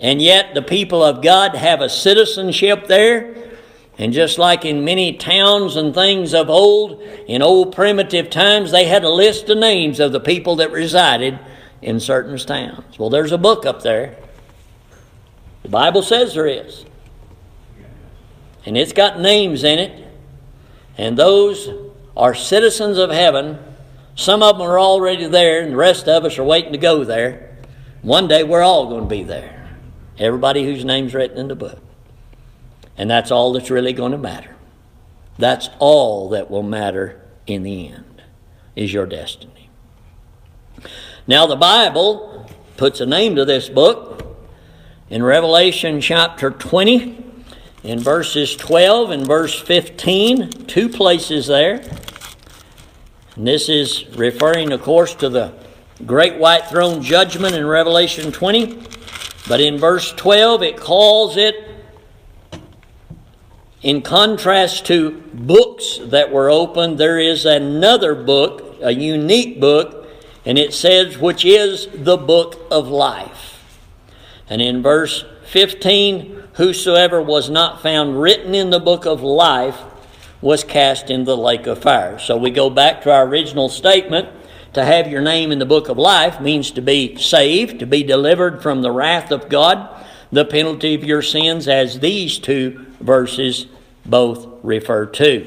And 0.00 0.20
yet, 0.20 0.54
the 0.54 0.62
people 0.62 1.02
of 1.02 1.22
God 1.22 1.54
have 1.54 1.80
a 1.80 1.88
citizenship 1.88 2.86
there. 2.86 3.43
And 3.96 4.12
just 4.12 4.38
like 4.38 4.64
in 4.64 4.84
many 4.84 5.12
towns 5.12 5.76
and 5.76 5.94
things 5.94 6.34
of 6.34 6.50
old, 6.50 7.00
in 7.28 7.42
old 7.42 7.74
primitive 7.74 8.28
times, 8.28 8.70
they 8.70 8.86
had 8.86 9.04
a 9.04 9.10
list 9.10 9.48
of 9.48 9.58
names 9.58 10.00
of 10.00 10.12
the 10.12 10.20
people 10.20 10.56
that 10.56 10.72
resided 10.72 11.38
in 11.80 12.00
certain 12.00 12.36
towns. 12.38 12.98
Well, 12.98 13.10
there's 13.10 13.32
a 13.32 13.38
book 13.38 13.64
up 13.64 13.82
there. 13.82 14.16
The 15.62 15.68
Bible 15.68 16.02
says 16.02 16.34
there 16.34 16.46
is 16.46 16.84
and 18.66 18.76
it's 18.76 18.92
got 18.92 19.20
names 19.20 19.64
in 19.64 19.78
it, 19.78 20.06
and 20.96 21.16
those 21.16 21.68
are 22.16 22.34
citizens 22.34 22.98
of 22.98 23.10
heaven. 23.10 23.58
Some 24.14 24.42
of 24.42 24.58
them 24.58 24.66
are 24.66 24.78
already 24.78 25.26
there, 25.26 25.62
and 25.62 25.72
the 25.72 25.76
rest 25.76 26.08
of 26.08 26.24
us 26.24 26.38
are 26.38 26.44
waiting 26.44 26.72
to 26.72 26.78
go 26.78 27.04
there. 27.04 27.58
One 28.02 28.28
day 28.28 28.42
we're 28.42 28.62
all 28.62 28.88
going 28.88 29.02
to 29.02 29.08
be 29.08 29.22
there. 29.22 29.76
Everybody 30.18 30.64
whose 30.64 30.84
name's 30.84 31.14
written 31.14 31.38
in 31.38 31.48
the 31.48 31.56
book. 31.56 31.80
And 32.96 33.10
that's 33.10 33.30
all 33.30 33.52
that's 33.52 33.70
really 33.70 33.92
going 33.92 34.12
to 34.12 34.18
matter. 34.18 34.54
That's 35.38 35.68
all 35.78 36.28
that 36.30 36.50
will 36.50 36.62
matter 36.62 37.20
in 37.46 37.62
the 37.62 37.88
end, 37.88 38.22
is 38.76 38.92
your 38.92 39.06
destiny. 39.06 39.70
Now, 41.26 41.46
the 41.46 41.56
Bible 41.56 42.48
puts 42.76 43.00
a 43.00 43.06
name 43.06 43.36
to 43.36 43.44
this 43.44 43.68
book 43.68 44.36
in 45.10 45.22
Revelation 45.22 46.00
chapter 46.00 46.50
20 46.50 47.24
in 47.82 47.98
verses 47.98 48.56
12 48.56 49.10
and 49.10 49.26
verse 49.26 49.58
15, 49.60 50.50
two 50.66 50.88
places 50.88 51.46
there. 51.46 51.82
And 53.36 53.46
this 53.46 53.68
is 53.68 54.06
referring, 54.16 54.72
of 54.72 54.82
course, 54.82 55.14
to 55.16 55.28
the 55.28 55.52
great 56.06 56.38
white 56.38 56.66
throne 56.66 57.02
judgment 57.02 57.54
in 57.54 57.66
Revelation 57.66 58.32
20. 58.32 58.82
But 59.48 59.60
in 59.60 59.78
verse 59.78 60.12
12, 60.12 60.62
it 60.62 60.76
calls 60.76 61.36
it, 61.36 61.63
in 63.84 64.00
contrast 64.00 64.86
to 64.86 65.10
books 65.34 66.00
that 66.04 66.32
were 66.32 66.48
opened, 66.48 66.96
there 66.96 67.18
is 67.18 67.44
another 67.44 68.14
book, 68.14 68.76
a 68.80 68.90
unique 68.90 69.60
book, 69.60 70.08
and 70.46 70.58
it 70.58 70.72
says, 70.72 71.18
which 71.18 71.44
is 71.44 71.86
the 71.92 72.16
book 72.16 72.58
of 72.70 72.88
life. 72.88 73.62
And 74.48 74.62
in 74.62 74.82
verse 74.82 75.26
15, 75.48 76.44
whosoever 76.54 77.20
was 77.20 77.50
not 77.50 77.82
found 77.82 78.22
written 78.22 78.54
in 78.54 78.70
the 78.70 78.80
book 78.80 79.04
of 79.04 79.22
life 79.22 79.78
was 80.40 80.64
cast 80.64 81.10
in 81.10 81.24
the 81.24 81.36
lake 81.36 81.66
of 81.66 81.82
fire. 81.82 82.18
So 82.18 82.38
we 82.38 82.50
go 82.50 82.70
back 82.70 83.02
to 83.02 83.12
our 83.12 83.26
original 83.26 83.68
statement. 83.68 84.30
To 84.72 84.84
have 84.84 85.10
your 85.10 85.20
name 85.20 85.52
in 85.52 85.58
the 85.58 85.66
book 85.66 85.90
of 85.90 85.98
life 85.98 86.40
means 86.40 86.70
to 86.70 86.80
be 86.80 87.16
saved, 87.16 87.80
to 87.80 87.86
be 87.86 88.02
delivered 88.02 88.62
from 88.62 88.80
the 88.80 88.90
wrath 88.90 89.30
of 89.30 89.50
God, 89.50 90.06
the 90.32 90.46
penalty 90.46 90.94
of 90.94 91.04
your 91.04 91.22
sins, 91.22 91.68
as 91.68 92.00
these 92.00 92.38
two 92.38 92.86
verses 92.98 93.66
both 94.04 94.46
refer 94.62 95.06
to. 95.06 95.46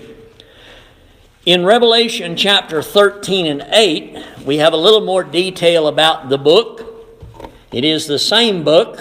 In 1.45 1.63
Revelation 1.63 2.35
chapter 2.35 2.81
13 2.81 3.45
and 3.45 3.65
8, 3.71 4.43
we 4.45 4.57
have 4.57 4.73
a 4.73 4.77
little 4.77 4.99
more 4.99 5.23
detail 5.23 5.87
about 5.87 6.27
the 6.27 6.37
book. 6.37 6.83
It 7.71 7.85
is 7.85 8.05
the 8.05 8.19
same 8.19 8.65
book, 8.65 8.99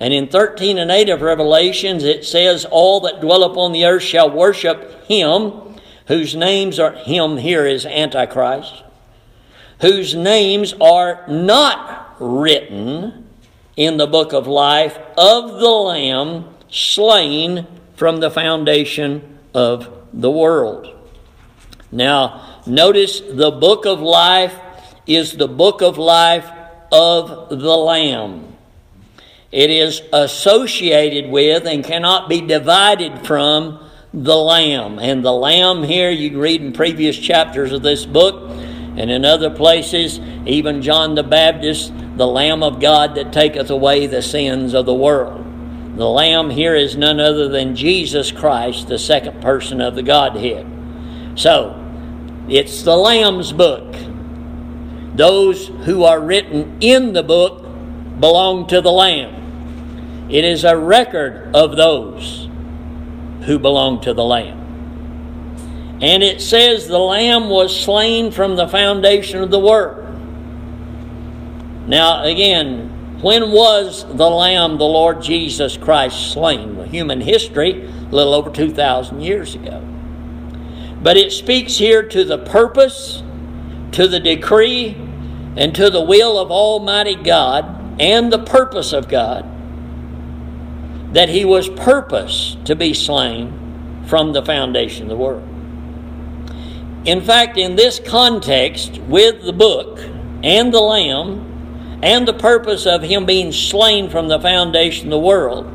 and 0.00 0.12
in 0.12 0.26
13 0.26 0.78
and 0.78 0.90
8 0.90 1.08
of 1.08 1.22
Revelations, 1.22 2.02
it 2.02 2.24
says, 2.24 2.64
All 2.64 3.00
that 3.02 3.20
dwell 3.20 3.44
upon 3.44 3.70
the 3.70 3.84
earth 3.84 4.02
shall 4.02 4.28
worship 4.28 5.04
him, 5.04 5.52
whose 6.08 6.34
names 6.34 6.80
are, 6.80 6.94
him 6.94 7.36
here 7.36 7.64
is 7.64 7.86
Antichrist, 7.86 8.82
whose 9.80 10.16
names 10.16 10.74
are 10.80 11.24
not 11.28 12.16
written 12.18 13.28
in 13.76 13.98
the 13.98 14.06
book 14.06 14.32
of 14.32 14.48
life 14.48 14.98
of 15.16 15.60
the 15.60 15.70
Lamb 15.70 16.48
slain 16.68 17.66
from 17.96 18.20
the 18.20 18.30
foundation 18.30 19.38
of 19.54 19.88
the 20.12 20.30
world. 20.30 20.88
Now, 21.90 22.60
notice 22.66 23.20
the 23.20 23.50
book 23.50 23.86
of 23.86 24.00
life 24.00 24.58
is 25.06 25.32
the 25.32 25.48
book 25.48 25.82
of 25.82 25.98
life 25.98 26.48
of 26.90 27.50
the 27.50 27.76
Lamb. 27.76 28.56
It 29.50 29.68
is 29.68 30.00
associated 30.12 31.30
with 31.30 31.66
and 31.66 31.84
cannot 31.84 32.28
be 32.28 32.40
divided 32.40 33.26
from 33.26 33.86
the 34.14 34.36
Lamb. 34.36 34.98
And 34.98 35.22
the 35.22 35.32
Lamb 35.32 35.82
here, 35.82 36.10
you 36.10 36.40
read 36.40 36.62
in 36.62 36.72
previous 36.72 37.18
chapters 37.18 37.72
of 37.72 37.82
this 37.82 38.06
book 38.06 38.50
and 38.96 39.10
in 39.10 39.24
other 39.24 39.50
places, 39.50 40.18
even 40.46 40.82
John 40.82 41.14
the 41.14 41.22
Baptist, 41.22 41.92
the 42.16 42.26
Lamb 42.26 42.62
of 42.62 42.80
God 42.80 43.14
that 43.14 43.32
taketh 43.32 43.70
away 43.70 44.06
the 44.06 44.22
sins 44.22 44.74
of 44.74 44.86
the 44.86 44.94
world. 44.94 45.44
The 45.94 46.08
Lamb 46.08 46.48
here 46.48 46.74
is 46.74 46.96
none 46.96 47.20
other 47.20 47.48
than 47.48 47.76
Jesus 47.76 48.32
Christ, 48.32 48.88
the 48.88 48.98
second 48.98 49.42
person 49.42 49.80
of 49.80 49.94
the 49.94 50.02
Godhead. 50.02 50.66
So, 51.34 51.78
it's 52.48 52.82
the 52.82 52.96
Lamb's 52.96 53.52
book. 53.52 53.94
Those 55.14 55.68
who 55.68 56.04
are 56.04 56.20
written 56.20 56.78
in 56.80 57.12
the 57.12 57.22
book 57.22 57.62
belong 58.18 58.66
to 58.68 58.80
the 58.80 58.90
Lamb. 58.90 60.28
It 60.30 60.44
is 60.44 60.64
a 60.64 60.76
record 60.76 61.54
of 61.54 61.76
those 61.76 62.48
who 63.42 63.58
belong 63.58 64.00
to 64.02 64.14
the 64.14 64.24
Lamb. 64.24 64.60
And 66.00 66.22
it 66.22 66.40
says 66.40 66.88
the 66.88 66.98
Lamb 66.98 67.50
was 67.50 67.78
slain 67.78 68.32
from 68.32 68.56
the 68.56 68.66
foundation 68.66 69.42
of 69.42 69.50
the 69.50 69.58
world. 69.58 69.98
Now, 71.86 72.24
again, 72.24 72.91
when 73.22 73.52
was 73.52 74.04
the 74.04 74.28
Lamb, 74.28 74.78
the 74.78 74.84
Lord 74.84 75.22
Jesus 75.22 75.76
Christ, 75.76 76.32
slain? 76.32 76.84
Human 76.86 77.20
history, 77.20 77.84
a 77.84 78.14
little 78.14 78.34
over 78.34 78.50
2,000 78.50 79.20
years 79.20 79.54
ago. 79.54 79.80
But 81.00 81.16
it 81.16 81.32
speaks 81.32 81.78
here 81.78 82.02
to 82.02 82.24
the 82.24 82.38
purpose, 82.38 83.22
to 83.92 84.08
the 84.08 84.20
decree, 84.20 84.96
and 85.56 85.74
to 85.74 85.88
the 85.88 86.02
will 86.02 86.38
of 86.38 86.50
Almighty 86.50 87.14
God 87.14 88.00
and 88.00 88.32
the 88.32 88.42
purpose 88.42 88.92
of 88.92 89.08
God 89.08 89.48
that 91.14 91.28
he 91.28 91.44
was 91.44 91.68
purposed 91.68 92.64
to 92.64 92.74
be 92.74 92.94
slain 92.94 94.02
from 94.06 94.32
the 94.32 94.42
foundation 94.42 95.04
of 95.04 95.08
the 95.10 95.16
world. 95.16 95.46
In 97.04 97.20
fact, 97.20 97.58
in 97.58 97.76
this 97.76 98.00
context, 98.00 98.98
with 99.02 99.42
the 99.42 99.52
book 99.52 99.98
and 100.42 100.72
the 100.72 100.80
Lamb 100.80 101.51
and 102.02 102.26
the 102.26 102.34
purpose 102.34 102.84
of 102.86 103.02
him 103.02 103.24
being 103.26 103.52
slain 103.52 104.10
from 104.10 104.28
the 104.28 104.40
foundation 104.40 105.06
of 105.06 105.10
the 105.12 105.18
world, 105.18 105.72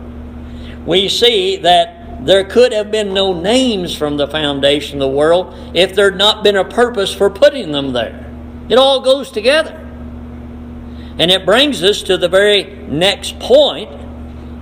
we 0.85 1.07
see 1.07 1.57
that 1.57 2.25
there 2.25 2.43
could 2.43 2.73
have 2.73 2.91
been 2.91 3.13
no 3.13 3.39
names 3.39 3.95
from 3.95 4.17
the 4.17 4.27
foundation 4.27 5.01
of 5.01 5.09
the 5.09 5.15
world 5.15 5.53
if 5.73 5.95
there 5.95 6.09
had 6.09 6.17
not 6.17 6.43
been 6.43 6.55
a 6.55 6.65
purpose 6.65 7.13
for 7.13 7.29
putting 7.29 7.71
them 7.71 7.93
there. 7.93 8.25
It 8.69 8.77
all 8.77 9.01
goes 9.01 9.31
together. 9.31 9.73
And 11.19 11.31
it 11.31 11.45
brings 11.45 11.83
us 11.83 12.03
to 12.03 12.17
the 12.17 12.27
very 12.27 12.63
next 12.87 13.39
point 13.39 13.89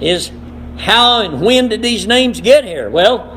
is 0.02 0.32
how 0.78 1.22
and 1.22 1.42
when 1.42 1.70
did 1.70 1.82
these 1.82 2.06
names 2.06 2.42
get 2.42 2.64
here? 2.66 2.90
Well, 2.90 3.35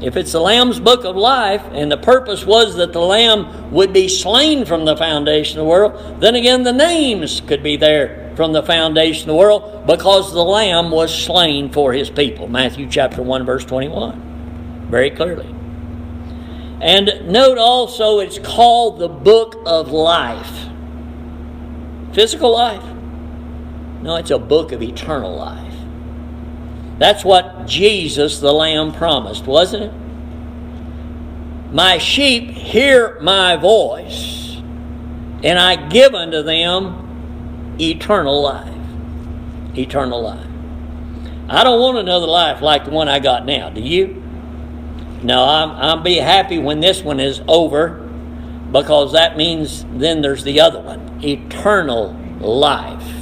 if 0.00 0.16
it's 0.16 0.32
the 0.32 0.40
Lamb's 0.40 0.78
book 0.78 1.04
of 1.04 1.16
life, 1.16 1.62
and 1.72 1.90
the 1.90 1.96
purpose 1.96 2.44
was 2.44 2.76
that 2.76 2.92
the 2.92 3.00
Lamb 3.00 3.72
would 3.72 3.92
be 3.92 4.08
slain 4.08 4.64
from 4.64 4.84
the 4.84 4.96
foundation 4.96 5.58
of 5.58 5.64
the 5.64 5.70
world, 5.70 6.20
then 6.20 6.36
again 6.36 6.62
the 6.62 6.72
names 6.72 7.40
could 7.40 7.62
be 7.62 7.76
there 7.76 8.32
from 8.36 8.52
the 8.52 8.62
foundation 8.62 9.22
of 9.22 9.34
the 9.34 9.38
world 9.38 9.86
because 9.86 10.32
the 10.32 10.44
Lamb 10.44 10.92
was 10.92 11.12
slain 11.12 11.72
for 11.72 11.92
his 11.92 12.10
people. 12.10 12.46
Matthew 12.46 12.88
chapter 12.88 13.22
1, 13.22 13.44
verse 13.44 13.64
21. 13.64 14.86
Very 14.88 15.10
clearly. 15.10 15.52
And 16.80 17.26
note 17.26 17.58
also 17.58 18.20
it's 18.20 18.38
called 18.38 19.00
the 19.00 19.08
book 19.08 19.56
of 19.66 19.90
life. 19.90 20.68
Physical 22.12 22.52
life? 22.52 22.84
No, 24.02 24.14
it's 24.14 24.30
a 24.30 24.38
book 24.38 24.70
of 24.70 24.80
eternal 24.80 25.34
life. 25.34 25.74
That's 26.98 27.24
what 27.24 27.66
Jesus 27.66 28.40
the 28.40 28.52
Lamb 28.52 28.92
promised, 28.92 29.46
wasn't 29.46 29.84
it? 29.84 29.92
My 31.72 31.98
sheep 31.98 32.50
hear 32.50 33.18
my 33.20 33.56
voice, 33.56 34.56
and 35.44 35.58
I 35.58 35.88
give 35.88 36.14
unto 36.14 36.42
them 36.42 37.76
eternal 37.78 38.42
life. 38.42 38.74
Eternal 39.76 40.22
life. 40.22 40.46
I 41.48 41.64
don't 41.64 41.80
want 41.80 41.98
another 41.98 42.26
life 42.26 42.60
like 42.60 42.84
the 42.84 42.90
one 42.90 43.08
I 43.08 43.20
got 43.20 43.46
now. 43.46 43.70
Do 43.70 43.80
you? 43.80 44.22
No, 45.22 45.44
I'm, 45.44 45.70
I'll 45.70 46.02
be 46.02 46.16
happy 46.16 46.58
when 46.58 46.80
this 46.80 47.02
one 47.02 47.20
is 47.20 47.40
over 47.48 48.08
because 48.72 49.12
that 49.12 49.36
means 49.36 49.84
then 49.92 50.20
there's 50.20 50.44
the 50.44 50.60
other 50.60 50.80
one 50.80 51.20
eternal 51.22 52.12
life. 52.40 53.17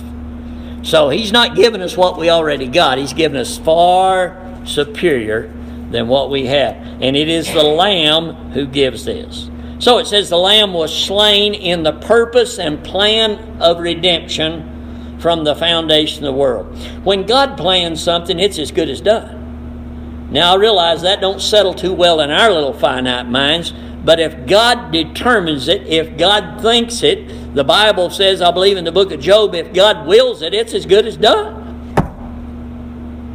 So 0.87 1.09
he's 1.09 1.33
not 1.33 1.57
giving 1.57 1.83
us 1.83 1.97
what 1.97 2.17
we 2.17 2.31
already 2.31 2.69
got. 2.69 2.99
He's 2.99 3.13
given 3.13 3.37
us 3.37 3.59
far 3.59 4.41
superior 4.65 5.53
than 5.91 6.07
what 6.07 6.31
we 6.31 6.47
have. 6.47 6.77
And 6.77 7.17
it 7.17 7.29
is 7.29 7.53
the 7.53 7.65
Lamb 7.65 8.53
who 8.53 8.67
gives 8.67 9.05
this. 9.05 9.51
So 9.81 9.99
it 9.99 10.07
says 10.07 10.31
the 10.31 10.39
Lamb 10.39 10.73
was 10.73 10.97
slain 10.97 11.55
in 11.55 11.83
the 11.83 11.93
purpose 11.93 12.61
and 12.61 12.85
plan 12.85 13.61
of 13.61 13.81
redemption 13.81 15.19
from 15.19 15.43
the 15.43 15.57
foundation 15.57 16.25
of 16.25 16.33
the 16.33 16.39
world. 16.39 16.79
When 17.05 17.27
God 17.27 17.59
plans 17.59 18.01
something, 18.01 18.39
it's 18.39 18.61
as 18.61 18.71
good 18.71 18.89
as 18.89 19.01
done. 19.01 20.29
Now 20.31 20.55
I 20.55 20.57
realize 20.57 21.03
that 21.03 21.21
don't 21.21 21.43
settle 21.43 21.75
too 21.75 21.93
well 21.93 22.21
in 22.21 22.31
our 22.31 22.53
little 22.53 22.73
finite 22.73 23.27
minds, 23.29 23.73
but 24.07 24.21
if 24.21 24.47
God 24.47 24.93
determines 24.93 25.67
it, 25.67 25.85
if 25.89 26.17
God 26.17 26.63
thinks 26.63 27.03
it, 27.03 27.55
the 27.57 27.65
Bible 27.65 28.09
says, 28.09 28.41
I 28.41 28.53
believe 28.53 28.77
in 28.77 28.85
the 28.85 28.93
book 28.93 29.11
of 29.11 29.19
Job, 29.19 29.53
if 29.53 29.73
God 29.75 30.07
wills 30.07 30.43
it, 30.43 30.55
it's 30.55 30.75
as 30.75 30.87
good 30.87 31.07
as 31.07 31.17
done. 31.17 31.65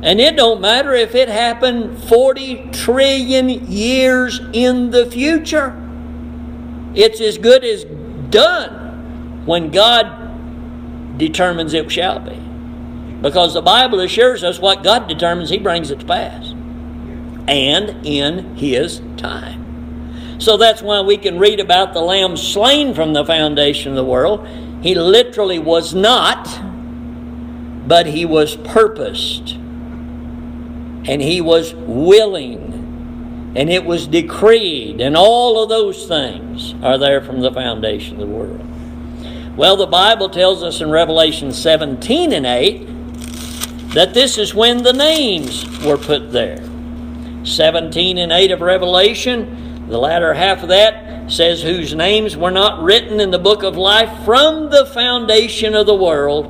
And 0.01 0.21
it 0.21 0.37
don't 0.37 0.61
matter 0.61 0.93
if 0.93 1.13
it 1.13 1.27
happened 1.27 2.01
40 2.05 2.69
trillion 2.71 3.49
years 3.49 4.39
in 4.53 4.91
the 4.91 5.11
future. 5.11 5.75
It's 6.95 7.19
as 7.19 7.37
good 7.37 7.65
as 7.65 7.83
done 8.29 9.45
when 9.45 9.71
God 9.71 11.17
determines 11.17 11.73
it 11.73 11.91
shall 11.91 12.21
be. 12.21 12.39
Because 13.21 13.53
the 13.53 13.61
Bible 13.61 13.99
assures 13.99 14.41
us 14.41 14.57
what 14.57 14.83
God 14.83 15.09
determines, 15.09 15.49
He 15.49 15.57
brings 15.57 15.91
it 15.91 15.99
to 15.99 16.05
pass. 16.05 16.51
And 17.49 18.05
in 18.05 18.55
His 18.55 19.01
time. 19.17 19.60
So 20.41 20.57
that's 20.57 20.81
why 20.81 21.01
we 21.01 21.17
can 21.17 21.37
read 21.37 21.59
about 21.59 21.93
the 21.93 22.01
Lamb 22.01 22.35
slain 22.35 22.95
from 22.95 23.13
the 23.13 23.23
foundation 23.23 23.91
of 23.91 23.95
the 23.95 24.03
world. 24.03 24.47
He 24.81 24.95
literally 24.95 25.59
was 25.59 25.93
not, 25.93 26.49
but 27.87 28.07
he 28.07 28.25
was 28.25 28.55
purposed. 28.55 29.51
And 31.05 31.21
he 31.21 31.41
was 31.41 31.75
willing. 31.75 33.51
and 33.55 33.69
it 33.69 33.85
was 33.85 34.07
decreed, 34.07 35.01
and 35.01 35.15
all 35.17 35.61
of 35.61 35.69
those 35.69 36.07
things 36.07 36.73
are 36.81 36.97
there 36.97 37.21
from 37.21 37.41
the 37.41 37.51
foundation 37.51 38.13
of 38.13 38.27
the 38.27 38.33
world. 38.33 38.61
Well, 39.57 39.75
the 39.75 39.87
Bible 39.87 40.29
tells 40.29 40.63
us 40.63 40.79
in 40.79 40.89
Revelation 40.89 41.51
17 41.51 42.31
and 42.31 42.45
8 42.45 42.87
that 43.93 44.13
this 44.13 44.37
is 44.37 44.55
when 44.55 44.83
the 44.83 44.93
names 44.93 45.65
were 45.81 45.97
put 45.97 46.31
there. 46.31 46.63
17 47.43 48.17
and 48.17 48.31
8 48.31 48.51
of 48.51 48.61
Revelation, 48.61 49.60
the 49.91 49.99
latter 49.99 50.33
half 50.33 50.63
of 50.63 50.69
that 50.69 51.29
says, 51.29 51.61
Whose 51.61 51.93
names 51.93 52.37
were 52.37 52.49
not 52.49 52.81
written 52.81 53.19
in 53.19 53.29
the 53.29 53.37
book 53.37 53.61
of 53.61 53.75
life 53.75 54.23
from 54.23 54.69
the 54.69 54.85
foundation 54.85 55.75
of 55.75 55.85
the 55.85 55.93
world 55.93 56.45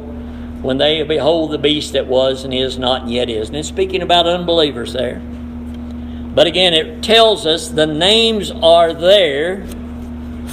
when 0.62 0.78
they 0.78 1.02
behold 1.02 1.50
the 1.50 1.58
beast 1.58 1.94
that 1.94 2.06
was 2.06 2.44
and 2.44 2.54
is 2.54 2.78
not 2.78 3.02
and 3.02 3.12
yet 3.12 3.32
is. 3.32 3.48
And 3.48 3.58
it's 3.58 3.68
speaking 3.68 4.04
about 4.04 4.28
unbelievers 4.28 4.94
there. 4.94 5.20
But 6.36 6.46
again, 6.46 6.76
it 6.76 7.02
tells 7.02 7.48
us 7.48 7.70
the 7.70 7.88
names 7.88 8.52
are 8.52 8.94
there 8.94 9.66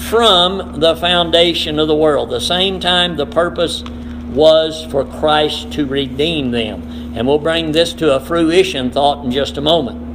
from 0.08 0.80
the 0.80 0.96
foundation 0.96 1.78
of 1.78 1.88
the 1.88 1.94
world. 1.94 2.30
The 2.30 2.40
same 2.40 2.80
time 2.80 3.16
the 3.16 3.26
purpose 3.26 3.82
was 4.30 4.86
for 4.90 5.04
Christ 5.04 5.72
to 5.72 5.84
redeem 5.84 6.52
them. 6.52 7.12
And 7.14 7.26
we'll 7.26 7.38
bring 7.38 7.72
this 7.72 7.92
to 7.94 8.16
a 8.16 8.20
fruition 8.20 8.90
thought 8.90 9.26
in 9.26 9.30
just 9.30 9.58
a 9.58 9.60
moment. 9.60 10.07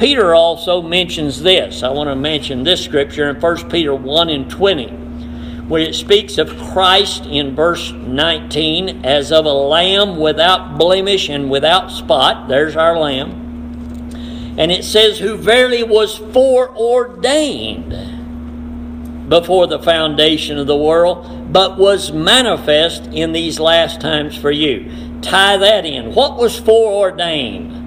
Peter 0.00 0.34
also 0.34 0.80
mentions 0.80 1.42
this. 1.42 1.82
I 1.82 1.90
want 1.90 2.08
to 2.08 2.16
mention 2.16 2.64
this 2.64 2.82
scripture 2.82 3.28
in 3.28 3.38
1 3.38 3.68
Peter 3.68 3.94
1 3.94 4.30
and 4.30 4.50
20, 4.50 4.86
where 5.68 5.82
it 5.82 5.94
speaks 5.94 6.38
of 6.38 6.56
Christ 6.72 7.26
in 7.26 7.54
verse 7.54 7.92
19 7.92 9.04
as 9.04 9.30
of 9.30 9.44
a 9.44 9.52
lamb 9.52 10.16
without 10.16 10.78
blemish 10.78 11.28
and 11.28 11.50
without 11.50 11.90
spot. 11.90 12.48
There's 12.48 12.76
our 12.76 12.98
lamb. 12.98 14.54
And 14.56 14.72
it 14.72 14.84
says, 14.84 15.18
Who 15.18 15.36
verily 15.36 15.82
was 15.82 16.16
foreordained 16.16 17.90
before 19.28 19.66
the 19.66 19.80
foundation 19.80 20.56
of 20.56 20.66
the 20.66 20.78
world, 20.78 21.52
but 21.52 21.76
was 21.76 22.10
manifest 22.10 23.04
in 23.08 23.32
these 23.32 23.60
last 23.60 24.00
times 24.00 24.34
for 24.34 24.50
you. 24.50 24.90
Tie 25.20 25.58
that 25.58 25.84
in. 25.84 26.14
What 26.14 26.38
was 26.38 26.58
foreordained? 26.58 27.79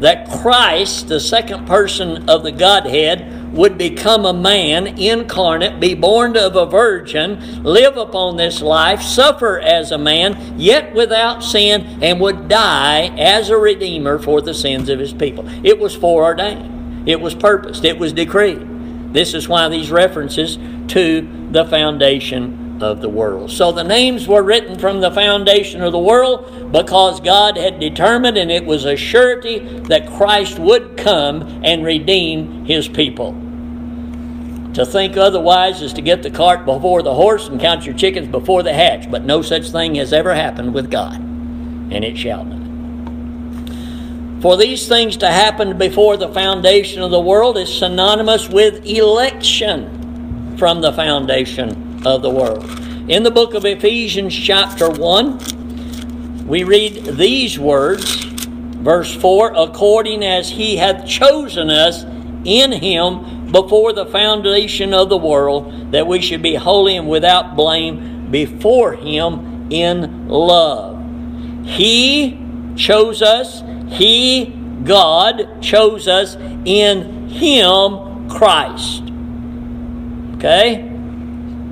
That 0.00 0.30
Christ, 0.30 1.08
the 1.08 1.20
second 1.20 1.66
person 1.66 2.28
of 2.28 2.42
the 2.42 2.52
Godhead, 2.52 3.52
would 3.52 3.78
become 3.78 4.24
a 4.24 4.32
man 4.32 4.86
incarnate, 4.86 5.80
be 5.80 5.94
born 5.94 6.36
of 6.36 6.54
a 6.54 6.66
virgin, 6.66 7.62
live 7.62 7.96
upon 7.96 8.36
this 8.36 8.60
life, 8.60 9.02
suffer 9.02 9.58
as 9.58 9.90
a 9.90 9.98
man, 9.98 10.58
yet 10.58 10.94
without 10.94 11.42
sin, 11.42 11.98
and 12.02 12.20
would 12.20 12.48
die 12.48 13.06
as 13.18 13.50
a 13.50 13.56
redeemer 13.56 14.18
for 14.18 14.40
the 14.40 14.54
sins 14.54 14.88
of 14.88 14.98
his 14.98 15.12
people. 15.12 15.48
It 15.64 15.78
was 15.78 15.96
foreordained, 15.96 17.08
it 17.08 17.20
was 17.20 17.34
purposed, 17.34 17.84
it 17.84 17.98
was 17.98 18.12
decreed. 18.12 19.12
This 19.12 19.32
is 19.34 19.48
why 19.48 19.68
these 19.68 19.90
references 19.90 20.58
to 20.88 21.48
the 21.50 21.64
foundation 21.64 22.67
of 22.82 23.00
the 23.00 23.08
world. 23.08 23.50
So 23.50 23.72
the 23.72 23.84
names 23.84 24.28
were 24.28 24.42
written 24.42 24.78
from 24.78 25.00
the 25.00 25.10
foundation 25.10 25.82
of 25.82 25.92
the 25.92 25.98
world 25.98 26.72
because 26.72 27.20
God 27.20 27.56
had 27.56 27.80
determined, 27.80 28.36
and 28.36 28.50
it 28.50 28.64
was 28.64 28.84
a 28.84 28.96
surety 28.96 29.58
that 29.88 30.08
Christ 30.10 30.58
would 30.58 30.96
come 30.96 31.62
and 31.64 31.84
redeem 31.84 32.64
his 32.64 32.88
people. 32.88 33.32
To 34.74 34.86
think 34.86 35.16
otherwise 35.16 35.82
is 35.82 35.92
to 35.94 36.02
get 36.02 36.22
the 36.22 36.30
cart 36.30 36.64
before 36.64 37.02
the 37.02 37.14
horse 37.14 37.48
and 37.48 37.60
count 37.60 37.84
your 37.84 37.96
chickens 37.96 38.28
before 38.28 38.62
the 38.62 38.72
hatch, 38.72 39.10
but 39.10 39.24
no 39.24 39.42
such 39.42 39.70
thing 39.70 39.96
has 39.96 40.12
ever 40.12 40.34
happened 40.34 40.74
with 40.74 40.90
God, 40.90 41.16
and 41.16 42.04
it 42.04 42.16
shall 42.16 42.44
not. 42.44 42.58
For 44.42 44.56
these 44.56 44.86
things 44.86 45.16
to 45.16 45.28
happen 45.28 45.78
before 45.78 46.16
the 46.16 46.28
foundation 46.28 47.02
of 47.02 47.10
the 47.10 47.18
world 47.18 47.58
is 47.58 47.76
synonymous 47.76 48.48
with 48.48 48.86
election 48.86 50.56
from 50.56 50.80
the 50.80 50.92
foundation 50.92 51.87
of 52.14 52.22
the 52.22 52.30
world. 52.30 52.64
In 53.08 53.22
the 53.22 53.30
book 53.30 53.54
of 53.54 53.64
Ephesians, 53.64 54.34
chapter 54.34 54.90
1, 54.90 56.46
we 56.46 56.64
read 56.64 57.04
these 57.16 57.58
words, 57.58 58.24
verse 58.24 59.14
4 59.14 59.52
according 59.56 60.24
as 60.24 60.50
he 60.50 60.76
hath 60.76 61.06
chosen 61.06 61.70
us 61.70 62.04
in 62.44 62.72
him 62.72 63.50
before 63.52 63.92
the 63.92 64.06
foundation 64.06 64.92
of 64.92 65.08
the 65.08 65.16
world, 65.16 65.92
that 65.92 66.06
we 66.06 66.20
should 66.20 66.42
be 66.42 66.54
holy 66.54 66.96
and 66.96 67.08
without 67.08 67.56
blame 67.56 68.30
before 68.30 68.92
him 68.94 69.70
in 69.70 70.28
love. 70.28 71.02
He 71.64 72.38
chose 72.76 73.22
us 73.22 73.62
he, 73.88 74.46
God, 74.84 75.62
chose 75.62 76.08
us 76.08 76.36
in 76.64 77.28
Him, 77.28 78.28
Christ. 78.28 79.02
Okay? 80.36 80.87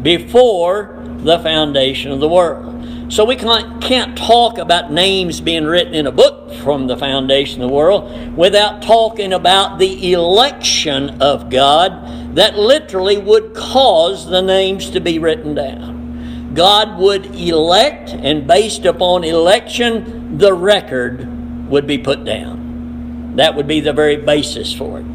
Before 0.03 1.03
the 1.19 1.39
foundation 1.41 2.13
of 2.13 2.21
the 2.21 2.29
world. 2.29 2.73
So 3.09 3.25
we 3.25 3.37
can't, 3.37 3.81
can't 3.81 4.19
talk 4.19 4.59
about 4.59 4.91
names 4.91 5.41
being 5.41 5.65
written 5.65 5.95
in 5.95 6.07
a 6.07 6.13
book 6.13 6.53
from 6.55 6.89
the 6.89 6.97
foundation 6.97 7.63
of 7.63 7.69
the 7.69 7.75
world 7.75 8.37
without 8.37 8.83
talking 8.83 9.33
about 9.33 9.79
the 9.79 10.13
election 10.13 11.23
of 11.23 11.49
God 11.49 12.37
that 12.37 12.57
literally 12.57 13.17
would 13.17 13.55
cause 13.55 14.27
the 14.27 14.43
names 14.43 14.91
to 14.91 15.01
be 15.01 15.19
written 15.19 15.55
down. 15.55 16.53
God 16.55 16.99
would 16.99 17.27
elect, 17.37 18.11
and 18.11 18.47
based 18.47 18.85
upon 18.85 19.25
election, 19.25 20.39
the 20.39 20.53
record 20.53 21.69
would 21.69 21.87
be 21.87 21.99
put 21.99 22.25
down. 22.25 23.37
That 23.37 23.55
would 23.55 23.67
be 23.67 23.81
the 23.81 23.93
very 23.93 24.17
basis 24.17 24.73
for 24.73 25.01
it. 25.01 25.07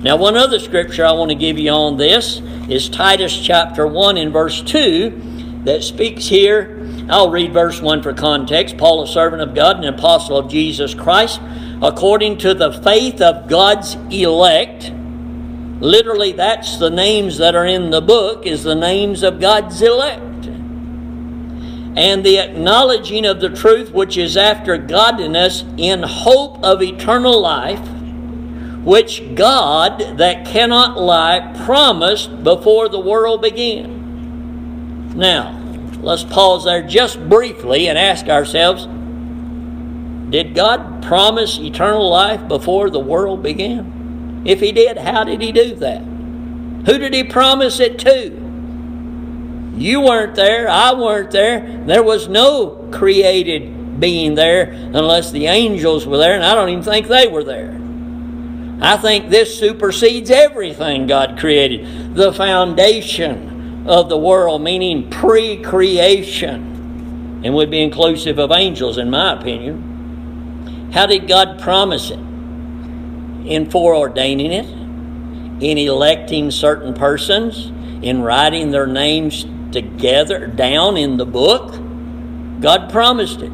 Now, 0.00 0.16
one 0.16 0.36
other 0.36 0.60
scripture 0.60 1.04
I 1.04 1.10
want 1.10 1.30
to 1.30 1.34
give 1.34 1.58
you 1.58 1.70
on 1.70 1.96
this 1.96 2.40
is 2.68 2.88
Titus 2.88 3.36
chapter 3.36 3.84
1 3.84 4.16
and 4.16 4.32
verse 4.32 4.62
2 4.62 5.62
that 5.64 5.82
speaks 5.82 6.26
here. 6.26 6.80
I'll 7.08 7.30
read 7.30 7.52
verse 7.52 7.80
1 7.80 8.02
for 8.02 8.14
context. 8.14 8.76
Paul, 8.76 9.02
a 9.02 9.08
servant 9.08 9.42
of 9.42 9.56
God 9.56 9.76
and 9.76 9.84
an 9.84 9.94
apostle 9.94 10.36
of 10.36 10.48
Jesus 10.48 10.94
Christ, 10.94 11.40
according 11.82 12.38
to 12.38 12.54
the 12.54 12.72
faith 12.82 13.20
of 13.20 13.48
God's 13.48 13.96
elect. 14.10 14.92
Literally, 15.80 16.30
that's 16.30 16.78
the 16.78 16.90
names 16.90 17.38
that 17.38 17.56
are 17.56 17.66
in 17.66 17.90
the 17.90 18.00
book, 18.00 18.46
is 18.46 18.62
the 18.62 18.76
names 18.76 19.24
of 19.24 19.40
God's 19.40 19.82
elect 19.82 20.22
and 21.96 22.24
the 22.24 22.38
acknowledging 22.38 23.26
of 23.26 23.40
the 23.40 23.48
truth 23.48 23.90
which 23.90 24.16
is 24.16 24.36
after 24.36 24.78
godliness 24.78 25.64
in 25.76 26.04
hope 26.04 26.62
of 26.62 26.80
eternal 26.80 27.40
life, 27.40 27.80
which 28.84 29.34
God 29.34 30.18
that 30.18 30.46
cannot 30.46 30.98
lie 30.98 31.52
promised 31.64 32.42
before 32.44 32.88
the 32.88 33.00
world 33.00 33.42
began. 33.42 35.16
Now, 35.16 35.60
let's 36.00 36.24
pause 36.24 36.64
there 36.64 36.86
just 36.86 37.28
briefly 37.28 37.88
and 37.88 37.98
ask 37.98 38.26
ourselves 38.26 38.86
Did 40.30 40.54
God 40.54 41.02
promise 41.02 41.58
eternal 41.58 42.08
life 42.08 42.46
before 42.46 42.90
the 42.90 43.00
world 43.00 43.42
began? 43.42 44.42
If 44.44 44.60
He 44.60 44.72
did, 44.72 44.98
how 44.98 45.24
did 45.24 45.40
He 45.40 45.52
do 45.52 45.74
that? 45.76 46.02
Who 46.02 46.98
did 46.98 47.12
He 47.12 47.24
promise 47.24 47.80
it 47.80 47.98
to? 48.00 48.44
You 49.76 50.00
weren't 50.00 50.34
there. 50.34 50.68
I 50.68 50.92
weren't 50.92 51.30
there. 51.30 51.82
There 51.86 52.02
was 52.02 52.28
no 52.28 52.88
created 52.90 54.00
being 54.00 54.34
there 54.34 54.70
unless 54.72 55.30
the 55.30 55.46
angels 55.46 56.06
were 56.06 56.18
there, 56.18 56.34
and 56.34 56.44
I 56.44 56.54
don't 56.54 56.68
even 56.68 56.82
think 56.82 57.06
they 57.06 57.26
were 57.26 57.44
there. 57.44 57.77
I 58.80 58.96
think 58.96 59.28
this 59.28 59.58
supersedes 59.58 60.30
everything 60.30 61.06
God 61.06 61.38
created. 61.38 62.14
The 62.14 62.32
foundation 62.32 63.86
of 63.88 64.08
the 64.08 64.18
world, 64.18 64.62
meaning 64.62 65.10
pre 65.10 65.62
creation, 65.62 67.40
and 67.44 67.54
would 67.54 67.70
be 67.70 67.82
inclusive 67.82 68.38
of 68.38 68.52
angels, 68.52 68.98
in 68.98 69.10
my 69.10 69.38
opinion. 69.38 70.90
How 70.92 71.06
did 71.06 71.26
God 71.26 71.58
promise 71.60 72.10
it? 72.10 72.18
In 72.18 73.66
foreordaining 73.66 74.52
it, 74.52 75.62
in 75.62 75.78
electing 75.78 76.50
certain 76.50 76.94
persons, 76.94 77.72
in 78.02 78.22
writing 78.22 78.70
their 78.70 78.86
names 78.86 79.44
together 79.72 80.46
down 80.46 80.96
in 80.96 81.16
the 81.16 81.26
book. 81.26 81.72
God 82.60 82.90
promised 82.90 83.40
it. 83.42 83.52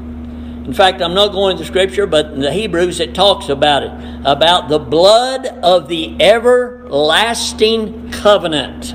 In 0.64 0.72
fact, 0.72 1.02
I'm 1.02 1.12
not 1.12 1.32
going 1.32 1.58
to 1.58 1.64
scripture, 1.64 2.06
but 2.06 2.26
in 2.26 2.40
the 2.40 2.52
Hebrews 2.52 2.98
it 2.98 3.14
talks 3.14 3.50
about 3.50 3.82
it 3.82 3.90
about 4.24 4.70
the 4.70 4.78
blood 4.78 5.46
of 5.46 5.88
the 5.88 6.16
everlasting 6.22 8.10
covenant. 8.10 8.94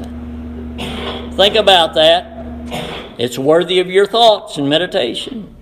Think 1.36 1.55
about 1.55 1.93
that. 1.93 2.25
It's 3.19 3.38
worthy 3.38 3.79
of 3.79 3.88
your 3.88 4.08
thoughts 4.08 4.58
and 4.58 4.67
meditation. 4.67 5.55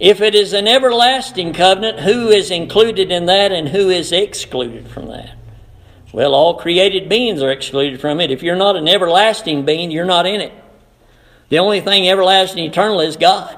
If 0.00 0.20
it 0.20 0.34
is 0.34 0.52
an 0.52 0.66
everlasting 0.66 1.52
covenant, 1.52 2.00
who 2.00 2.28
is 2.28 2.50
included 2.50 3.12
in 3.12 3.26
that 3.26 3.52
and 3.52 3.68
who 3.68 3.90
is 3.90 4.10
excluded 4.10 4.88
from 4.88 5.06
that? 5.06 5.36
Well, 6.12 6.34
all 6.34 6.54
created 6.54 7.08
beings 7.08 7.40
are 7.40 7.52
excluded 7.52 8.00
from 8.00 8.20
it. 8.20 8.32
If 8.32 8.42
you're 8.42 8.56
not 8.56 8.74
an 8.74 8.88
everlasting 8.88 9.64
being, 9.64 9.92
you're 9.92 10.04
not 10.04 10.26
in 10.26 10.40
it. 10.40 10.52
The 11.48 11.60
only 11.60 11.80
thing 11.80 12.08
everlasting 12.08 12.64
eternal 12.64 13.00
is 13.00 13.16
God. 13.16 13.56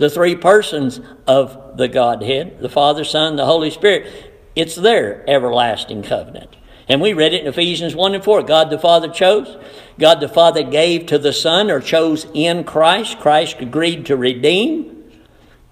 The 0.00 0.08
three 0.08 0.34
persons 0.34 0.98
of 1.26 1.76
the 1.76 1.86
Godhead, 1.86 2.60
the 2.60 2.70
Father, 2.70 3.04
Son, 3.04 3.36
the 3.36 3.44
Holy 3.44 3.68
Spirit. 3.68 4.32
It's 4.56 4.74
their 4.74 5.28
everlasting 5.28 6.02
covenant. 6.02 6.56
And 6.88 7.02
we 7.02 7.12
read 7.12 7.34
it 7.34 7.42
in 7.42 7.46
Ephesians 7.46 7.94
1 7.94 8.14
and 8.14 8.24
4. 8.24 8.42
God 8.44 8.70
the 8.70 8.78
Father 8.78 9.08
chose. 9.08 9.58
God 9.98 10.20
the 10.20 10.28
Father 10.28 10.62
gave 10.62 11.04
to 11.06 11.18
the 11.18 11.34
Son 11.34 11.70
or 11.70 11.80
chose 11.80 12.26
in 12.32 12.64
Christ. 12.64 13.18
Christ 13.18 13.58
agreed 13.60 14.06
to 14.06 14.16
redeem. 14.16 15.04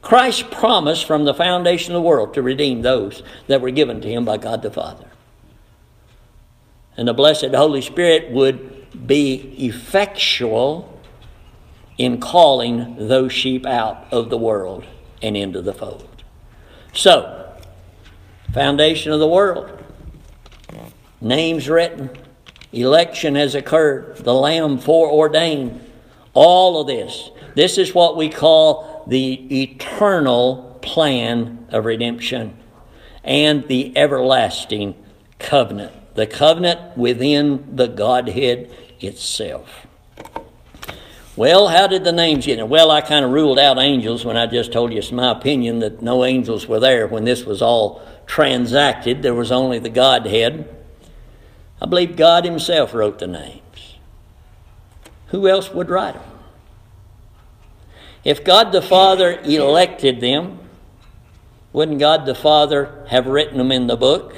Christ 0.03 0.51
promised 0.51 1.07
from 1.07 1.25
the 1.25 1.33
foundation 1.33 1.95
of 1.95 2.03
the 2.03 2.07
world 2.07 2.35
to 2.35 2.43
redeem 2.43 2.83
those 2.83 3.23
that 3.47 3.63
were 3.63 3.71
given 3.71 4.03
to 4.03 4.09
him 4.09 4.27
by 4.27 4.37
God 4.37 4.61
the 4.61 4.71
Father. 4.71 5.07
And 6.99 7.09
the 7.09 7.15
blessed 7.15 7.55
Holy 7.55 7.81
Spirit 7.81 8.31
would 8.31 9.07
be 9.07 9.55
effectual 9.57 10.98
in 11.99 12.21
calling 12.21 13.09
those 13.09 13.33
sheep 13.33 13.67
out 13.67 14.07
of 14.13 14.31
the 14.31 14.39
world 14.39 14.85
and 15.21 15.37
into 15.37 15.61
the 15.61 15.75
fold. 15.75 16.23
So, 16.93 17.53
foundation 18.53 19.13
of 19.13 19.19
the 19.19 19.29
world, 19.29 19.71
names 21.21 21.69
written, 21.69 22.11
election 22.73 23.35
has 23.35 23.55
occurred, 23.55 24.19
the 24.19 24.35
Lamb 24.35 24.79
foreordained, 24.79 25.85
all 26.35 26.81
of 26.81 26.87
this. 26.87 27.31
This 27.55 27.79
is 27.79 27.95
what 27.95 28.17
we 28.17 28.29
call 28.29 29.05
the 29.09 29.63
eternal 29.63 30.79
plan 30.81 31.67
of 31.71 31.85
redemption 31.85 32.57
and 33.25 33.67
the 33.67 33.97
everlasting 33.97 34.95
covenant, 35.41 35.93
the 36.15 36.27
covenant 36.27 36.97
within 36.97 37.75
the 37.75 37.89
Godhead 37.89 38.73
itself. 39.01 39.88
Well, 41.39 41.69
how 41.69 41.87
did 41.87 42.03
the 42.03 42.11
names 42.11 42.47
get 42.47 42.59
in? 42.59 42.69
Well, 42.69 42.91
I 42.91 43.01
kind 43.01 43.25
of 43.25 43.31
ruled 43.31 43.61
out 43.61 43.79
angels 43.79 44.25
when 44.25 44.37
I 44.37 44.47
just 44.47 44.73
told 44.73 44.93
you 44.93 44.99
it's 44.99 45.13
my 45.13 45.31
opinion 45.31 45.79
that 45.79 46.03
no 46.03 46.25
angels 46.25 46.67
were 46.67 46.81
there 46.81 47.07
when 47.07 47.25
this 47.25 47.45
was 47.45 47.63
all 47.63 48.03
transacted. 48.27 49.23
There 49.23 49.37
was 49.37 49.53
only 49.53 49.79
the 49.79 49.89
Godhead. 49.89 50.69
I 51.81 51.87
believe 51.87 52.17
God 52.17 52.45
Himself 52.45 52.93
wrote 52.93 53.21
the 53.21 53.29
names. 53.29 53.99
Who 55.29 55.47
else 55.47 55.71
would 55.71 55.89
write 55.89 56.15
them? 56.15 56.25
If 58.25 58.43
God 58.43 58.73
the 58.73 58.83
Father 58.83 59.39
elected 59.43 60.21
them, 60.21 60.59
wouldn't 61.73 62.01
God 62.01 62.27
the 62.27 62.35
Father 62.35 63.07
have 63.11 63.29
written 63.29 63.59
them 63.59 63.71
in 63.71 63.87
the 63.87 63.97
book? 63.97 64.35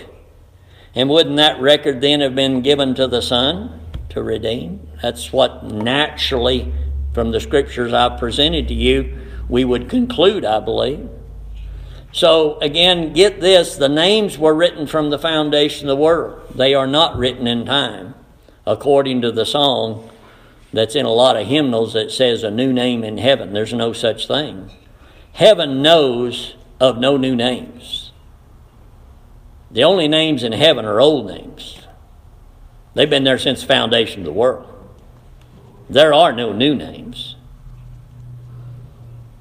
And 0.95 1.09
wouldn't 1.09 1.37
that 1.37 1.63
record 1.63 2.03
then 2.03 2.21
have 2.21 2.35
been 2.35 2.61
given 2.61 2.95
to 2.97 3.09
the 3.09 3.23
Son 3.23 3.81
to 4.11 4.23
redeem? 4.23 4.87
That's 5.01 5.33
what 5.33 5.65
naturally, 5.65 6.75
from 7.13 7.33
the 7.33 7.41
scriptures 7.41 7.93
I've 7.93 8.19
presented 8.19 8.69
to 8.69 8.75
you, 8.75 9.19
we 9.49 9.65
would 9.65 9.89
conclude, 9.89 10.45
I 10.45 10.61
believe. 10.61 11.09
So, 12.13 12.59
again, 12.59 13.13
get 13.13 13.41
this 13.41 13.77
the 13.77 13.89
names 13.89 14.37
were 14.37 14.55
written 14.55 14.87
from 14.87 15.11
the 15.11 15.19
foundation 15.19 15.89
of 15.89 15.97
the 15.97 16.03
world. 16.03 16.55
They 16.55 16.75
are 16.75 16.87
not 16.87 17.17
written 17.17 17.47
in 17.47 17.65
time, 17.65 18.15
according 18.67 19.23
to 19.23 19.33
the 19.33 19.47
song 19.47 20.11
that's 20.73 20.95
in 20.95 21.07
a 21.07 21.13
lot 21.13 21.37
of 21.37 21.47
hymnals 21.47 21.93
that 21.95 22.11
says 22.11 22.43
a 22.43 22.51
new 22.51 22.73
name 22.73 23.05
in 23.05 23.19
heaven. 23.19 23.53
There's 23.53 23.73
no 23.73 23.93
such 23.93 24.27
thing. 24.27 24.71
Heaven 25.33 25.83
knows 25.83 26.57
of 26.81 26.99
no 26.99 27.17
new 27.17 27.35
names. 27.37 28.13
The 29.71 29.85
only 29.85 30.09
names 30.09 30.43
in 30.43 30.53
heaven 30.53 30.85
are 30.85 31.01
old 31.01 31.27
names. 31.27 31.81
They've 32.95 33.11
been 33.11 33.25
there 33.25 33.39
since 33.39 33.61
the 33.61 33.69
foundation 33.69 34.21
of 34.21 34.27
the 34.27 34.33
world. 34.33 34.67
There 35.91 36.15
are 36.15 36.33
no 36.33 36.53
new 36.53 36.77
names. 36.77 37.35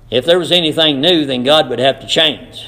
If 0.09 0.25
there 0.25 0.39
was 0.39 0.51
anything 0.51 0.99
new, 0.99 1.25
then 1.25 1.43
God 1.43 1.69
would 1.69 1.77
have 1.77 1.99
to 1.99 2.07
change. 2.07 2.65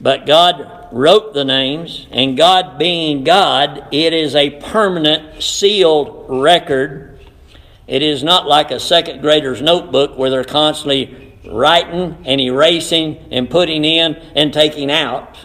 But 0.00 0.24
God 0.24 0.88
wrote 0.90 1.34
the 1.34 1.44
names, 1.44 2.06
and 2.10 2.38
God 2.38 2.78
being 2.78 3.24
God, 3.24 3.88
it 3.92 4.14
is 4.14 4.34
a 4.34 4.58
permanent 4.58 5.42
sealed 5.42 6.24
record. 6.30 7.20
It 7.86 8.02
is 8.02 8.24
not 8.24 8.46
like 8.46 8.70
a 8.70 8.80
second 8.80 9.20
grader's 9.20 9.60
notebook 9.60 10.16
where 10.16 10.30
they're 10.30 10.42
constantly 10.42 11.36
writing 11.46 12.16
and 12.24 12.40
erasing 12.40 13.18
and 13.30 13.50
putting 13.50 13.84
in 13.84 14.14
and 14.34 14.50
taking 14.54 14.90
out. 14.90 15.36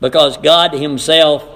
Because 0.00 0.36
God 0.36 0.74
Himself 0.74 1.48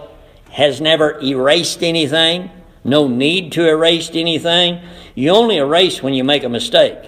has 0.52 0.80
never 0.80 1.20
erased 1.20 1.82
anything, 1.82 2.50
no 2.88 3.08
need 3.08 3.52
to 3.52 3.68
erase 3.68 4.10
anything. 4.14 4.80
You 5.14 5.30
only 5.30 5.56
erase 5.56 6.02
when 6.02 6.14
you 6.14 6.24
make 6.24 6.44
a 6.44 6.48
mistake. 6.48 6.98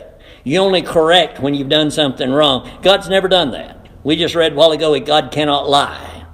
You 0.45 0.59
only 0.59 0.83
correct 0.83 1.41
when 1.41 1.55
you've 1.55 1.69
done 1.69 1.91
something 1.91 2.31
wrong. 2.31 2.71
God's 2.83 3.09
never 3.09 3.29
done 3.29 3.51
that. 3.53 3.89
We 4.03 4.17
just 4.17 4.35
read 4.35 4.53
a 4.53 4.55
while 4.55 4.73
ago 4.73 4.99
God 5.01 5.31
cannot 5.31 5.69
lie. 5.69 6.27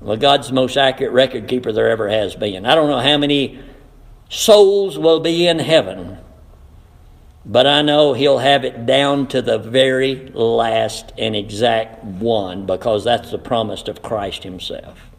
Well, 0.00 0.16
God's 0.16 0.48
the 0.48 0.54
most 0.54 0.76
accurate 0.76 1.12
record 1.12 1.46
keeper 1.46 1.70
there 1.72 1.90
ever 1.90 2.08
has 2.08 2.34
been. 2.34 2.66
I 2.66 2.74
don't 2.74 2.88
know 2.88 2.98
how 2.98 3.18
many 3.18 3.60
souls 4.28 4.98
will 4.98 5.20
be 5.20 5.46
in 5.46 5.60
heaven, 5.60 6.18
but 7.44 7.66
I 7.66 7.82
know 7.82 8.12
He'll 8.12 8.38
have 8.38 8.64
it 8.64 8.84
down 8.84 9.28
to 9.28 9.40
the 9.40 9.58
very 9.58 10.28
last 10.34 11.12
and 11.18 11.36
exact 11.36 12.02
one 12.02 12.66
because 12.66 13.04
that's 13.04 13.30
the 13.30 13.38
promise 13.38 13.86
of 13.86 14.02
Christ 14.02 14.42
Himself. 14.42 15.11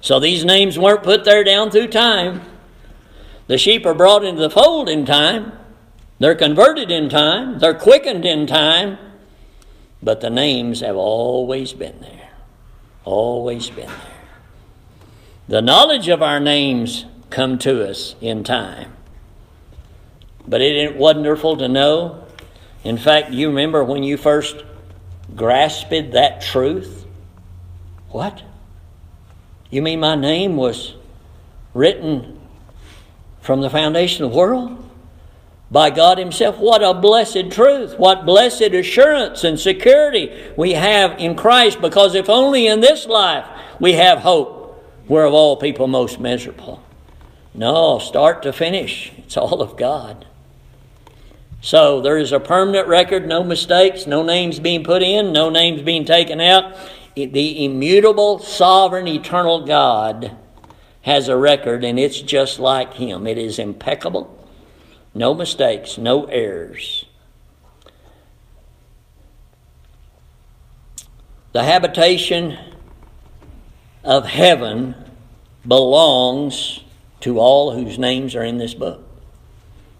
So 0.00 0.20
these 0.20 0.44
names 0.44 0.78
weren't 0.78 1.02
put 1.02 1.24
there 1.24 1.44
down 1.44 1.70
through 1.70 1.88
time. 1.88 2.42
The 3.46 3.58
sheep 3.58 3.86
are 3.86 3.94
brought 3.94 4.24
into 4.24 4.40
the 4.40 4.50
fold 4.50 4.88
in 4.88 5.04
time. 5.04 5.52
They're 6.18 6.34
converted 6.34 6.90
in 6.90 7.08
time, 7.08 7.60
they're 7.60 7.74
quickened 7.74 8.24
in 8.24 8.46
time, 8.46 8.98
but 10.02 10.20
the 10.20 10.30
names 10.30 10.80
have 10.80 10.96
always 10.96 11.72
been 11.72 12.00
there. 12.00 12.30
Always 13.04 13.70
been 13.70 13.86
there. 13.86 14.18
The 15.46 15.62
knowledge 15.62 16.08
of 16.08 16.22
our 16.22 16.40
names 16.40 17.06
come 17.30 17.58
to 17.60 17.88
us 17.88 18.16
in 18.20 18.42
time. 18.42 18.92
But 20.46 20.60
isn't 20.60 20.94
it 20.94 20.96
wonderful 20.96 21.56
to 21.58 21.68
know? 21.68 22.24
In 22.84 22.98
fact, 22.98 23.30
you 23.30 23.48
remember 23.48 23.84
when 23.84 24.02
you 24.02 24.16
first 24.16 24.64
grasped 25.36 26.12
that 26.12 26.40
truth? 26.40 27.06
What? 28.10 28.42
You 29.70 29.82
mean 29.82 30.00
my 30.00 30.14
name 30.14 30.56
was 30.56 30.94
written 31.74 32.40
from 33.40 33.60
the 33.60 33.70
foundation 33.70 34.24
of 34.24 34.32
the 34.32 34.36
world? 34.36 34.88
by 35.70 35.90
God 35.90 36.18
Himself. 36.18 36.58
What 36.58 36.82
a 36.82 36.94
blessed 36.94 37.50
truth. 37.50 37.98
What 37.98 38.24
blessed 38.24 38.62
assurance 38.62 39.44
and 39.44 39.58
security 39.58 40.32
we 40.56 40.72
have 40.72 41.18
in 41.18 41.36
Christ 41.36 41.80
because 41.80 42.14
if 42.14 42.28
only 42.28 42.66
in 42.66 42.80
this 42.80 43.06
life 43.06 43.46
we 43.78 43.92
have 43.94 44.20
hope, 44.20 44.84
we're 45.06 45.24
of 45.24 45.34
all 45.34 45.56
people 45.56 45.86
most 45.86 46.20
miserable. 46.20 46.82
No, 47.54 47.98
start 47.98 48.42
to 48.42 48.52
finish, 48.52 49.12
it's 49.18 49.36
all 49.36 49.60
of 49.60 49.76
God. 49.76 50.26
So 51.60 52.00
there 52.00 52.18
is 52.18 52.30
a 52.30 52.38
permanent 52.38 52.86
record, 52.86 53.26
no 53.26 53.42
mistakes, 53.42 54.06
no 54.06 54.22
names 54.22 54.60
being 54.60 54.84
put 54.84 55.02
in, 55.02 55.32
no 55.32 55.50
names 55.50 55.82
being 55.82 56.04
taken 56.04 56.40
out. 56.40 56.76
The 57.26 57.64
immutable, 57.64 58.38
sovereign, 58.38 59.08
eternal 59.08 59.64
God 59.64 60.36
has 61.02 61.28
a 61.28 61.36
record, 61.36 61.84
and 61.84 61.98
it's 61.98 62.20
just 62.20 62.58
like 62.58 62.94
Him. 62.94 63.26
It 63.26 63.38
is 63.38 63.58
impeccable 63.58 64.34
no 65.14 65.34
mistakes, 65.34 65.98
no 65.98 66.26
errors. 66.26 67.04
The 71.52 71.64
habitation 71.64 72.56
of 74.04 74.26
heaven 74.26 74.94
belongs 75.66 76.84
to 77.20 77.40
all 77.40 77.72
whose 77.72 77.98
names 77.98 78.36
are 78.36 78.44
in 78.44 78.58
this 78.58 78.74
book. 78.74 79.04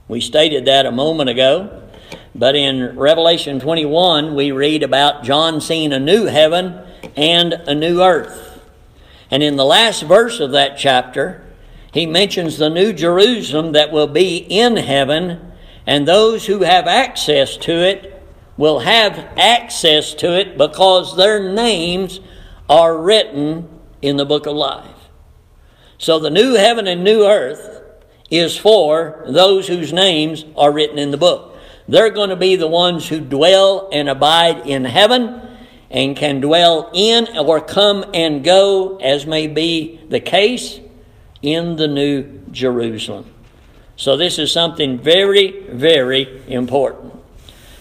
We 0.07 0.20
stated 0.20 0.66
that 0.66 0.87
a 0.87 0.92
moment 0.92 1.31
ago, 1.31 1.83
but 2.35 2.54
in 2.54 2.96
Revelation 2.96 3.59
21, 3.59 4.35
we 4.37 4.52
read 4.52 4.83
about 4.83 5.24
John 5.24 5.61
seeing 5.61 5.92
a 5.92 5.98
new 5.98 6.26
heaven 6.26 6.81
and 7.17 7.53
a 7.53 7.75
new 7.75 8.03
earth. 8.03 8.63
And 9.31 9.42
in 9.42 9.57
the 9.57 9.65
last 9.65 10.03
verse 10.03 10.40
of 10.40 10.53
that 10.53 10.79
chapter, 10.79 11.44
he 11.92 12.07
mentions 12.07 12.59
the 12.59 12.71
new 12.71 12.92
Jerusalem 12.92 13.73
that 13.73 13.92
will 13.92 14.07
be 14.07 14.38
in 14.38 14.77
heaven, 14.77 15.53
and 15.87 16.07
those 16.07 16.46
who 16.46 16.61
have 16.63 16.87
access 16.87 17.57
to 17.59 17.73
it 17.73 18.23
will 18.57 18.81
have 18.81 19.19
access 19.37 20.15
to 20.15 20.38
it 20.38 20.59
because 20.59 21.17
their 21.17 21.53
names 21.53 22.21
are 22.69 22.96
written 22.96 23.69
in 24.03 24.17
the 24.17 24.27
book 24.27 24.46
of 24.46 24.55
life. 24.55 24.87
So 25.96 26.19
the 26.19 26.31
new 26.31 26.55
heaven 26.55 26.87
and 26.87 27.03
new 27.03 27.25
earth 27.25 27.83
is 28.31 28.57
for 28.57 29.25
those 29.27 29.67
whose 29.67 29.92
names 29.92 30.44
are 30.57 30.73
written 30.73 30.99
in 30.99 31.11
the 31.11 31.17
book. 31.17 31.57
They're 31.88 32.11
going 32.11 32.31
to 32.31 32.37
be 32.37 32.57
the 32.57 32.69
ones 32.69 33.09
who 33.09 33.21
dwell 33.21 33.88
and 33.90 34.09
abide 34.09 34.67
in 34.67 34.85
heaven 34.85 35.48
and 35.91 36.17
can 36.17 36.41
dwell 36.41 36.91
in 36.93 37.39
or 37.39 37.61
come 37.61 38.05
and 38.13 38.45
go 38.45 38.97
as 38.99 39.27
may 39.27 39.47
be 39.47 40.01
the 40.09 40.21
case 40.21 40.81
in 41.43 41.77
the 41.77 41.89
New 41.89 42.43
Jerusalem. 42.51 43.27
So, 43.97 44.17
this 44.17 44.39
is 44.39 44.53
something 44.53 44.99
very, 44.99 45.63
very 45.71 46.43
important. 46.47 47.15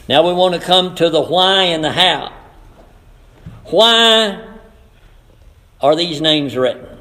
Now, 0.09 0.25
we 0.25 0.33
want 0.33 0.55
to 0.55 0.59
come 0.59 0.95
to 0.95 1.09
the 1.09 1.21
why 1.21 1.63
and 1.63 1.83
the 1.83 1.91
how. 1.91 2.33
Why 3.65 4.43
are 5.81 5.95
these 5.95 6.21
names 6.21 6.55
written? 6.55 6.97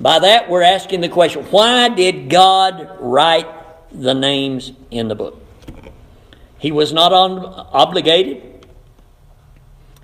By 0.00 0.20
that, 0.20 0.48
we're 0.48 0.62
asking 0.62 1.00
the 1.00 1.08
question 1.08 1.44
why 1.44 1.88
did 1.88 2.30
God 2.30 2.96
write 3.00 3.48
the 3.92 4.14
names 4.14 4.72
in 4.90 5.08
the 5.08 5.14
book? 5.14 5.42
He 6.58 6.70
was 6.72 6.92
not 6.92 7.12
on, 7.12 7.40
obligated, 7.40 8.55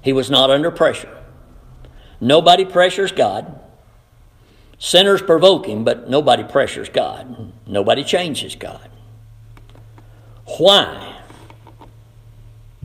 he 0.02 0.12
was 0.12 0.30
not 0.30 0.50
under 0.50 0.70
pressure. 0.70 1.16
Nobody 2.20 2.64
pressures 2.64 3.12
God. 3.12 3.58
Sinners 4.78 5.22
provoke 5.22 5.66
him, 5.66 5.84
but 5.84 6.10
nobody 6.10 6.42
pressures 6.42 6.88
God. 6.88 7.52
Nobody 7.66 8.02
changes 8.02 8.56
God. 8.56 8.90
Why 10.58 11.20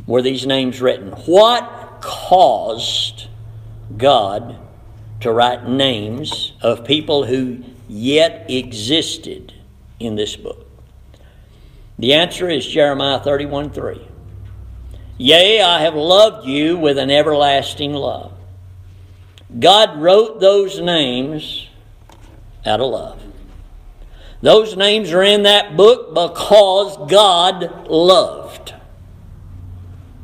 were 0.05 0.22
these 0.22 0.45
names 0.45 0.80
written? 0.80 1.09
What 1.26 1.99
caused 2.01 3.28
God 3.97 4.57
to 5.22 5.32
write 5.32 5.68
names 5.68 6.53
of 6.61 6.86
people 6.86 7.26
who 7.26 7.63
yet 7.88 8.45
existed 8.49 9.53
in 9.99 10.15
this 10.15 10.36
book? 10.36 10.65
The 11.99 12.13
answer 12.13 12.47
is 12.47 12.65
Jeremiah 12.65 13.20
31 13.20 13.72
3. 13.72 14.07
Yea, 15.18 15.61
I 15.61 15.82
have 15.82 15.95
loved 15.95 16.47
you 16.47 16.78
with 16.78 16.97
an 16.97 17.09
everlasting 17.09 17.93
love. 17.93 18.34
God 19.59 19.99
wrote 19.99 20.39
those 20.39 20.80
names 20.80 21.68
out 22.65 22.82
of 22.82 22.91
love. 22.91 23.24
Those 24.41 24.78
names 24.78 25.11
are 25.13 25.24
in 25.24 25.43
that 25.43 25.76
book 25.76 26.13
because 26.13 27.09
God 27.09 27.88
loved. 27.89 28.74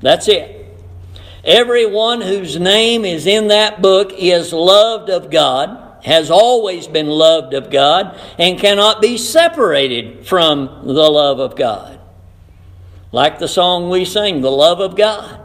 That's 0.01 0.27
it. 0.27 0.59
Everyone 1.43 2.21
whose 2.21 2.59
name 2.59 3.03
is 3.03 3.25
in 3.25 3.47
that 3.47 3.81
book 3.81 4.13
is 4.13 4.53
loved 4.53 5.09
of 5.09 5.31
God, 5.31 5.97
has 6.03 6.29
always 6.29 6.87
been 6.87 7.07
loved 7.07 7.53
of 7.53 7.71
God, 7.71 8.19
and 8.37 8.59
cannot 8.59 9.01
be 9.01 9.17
separated 9.17 10.27
from 10.27 10.83
the 10.83 11.09
love 11.09 11.39
of 11.39 11.55
God. 11.55 11.92
Like 13.13 13.37
the 13.37 13.47
song 13.47 13.91
we 13.91 14.05
sing, 14.05 14.41
The 14.41 14.49
Love 14.51 14.79
of 14.79 14.95
God. 14.95 15.39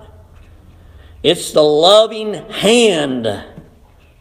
It's 1.22 1.52
the 1.52 1.62
loving 1.62 2.32
hand 2.32 3.26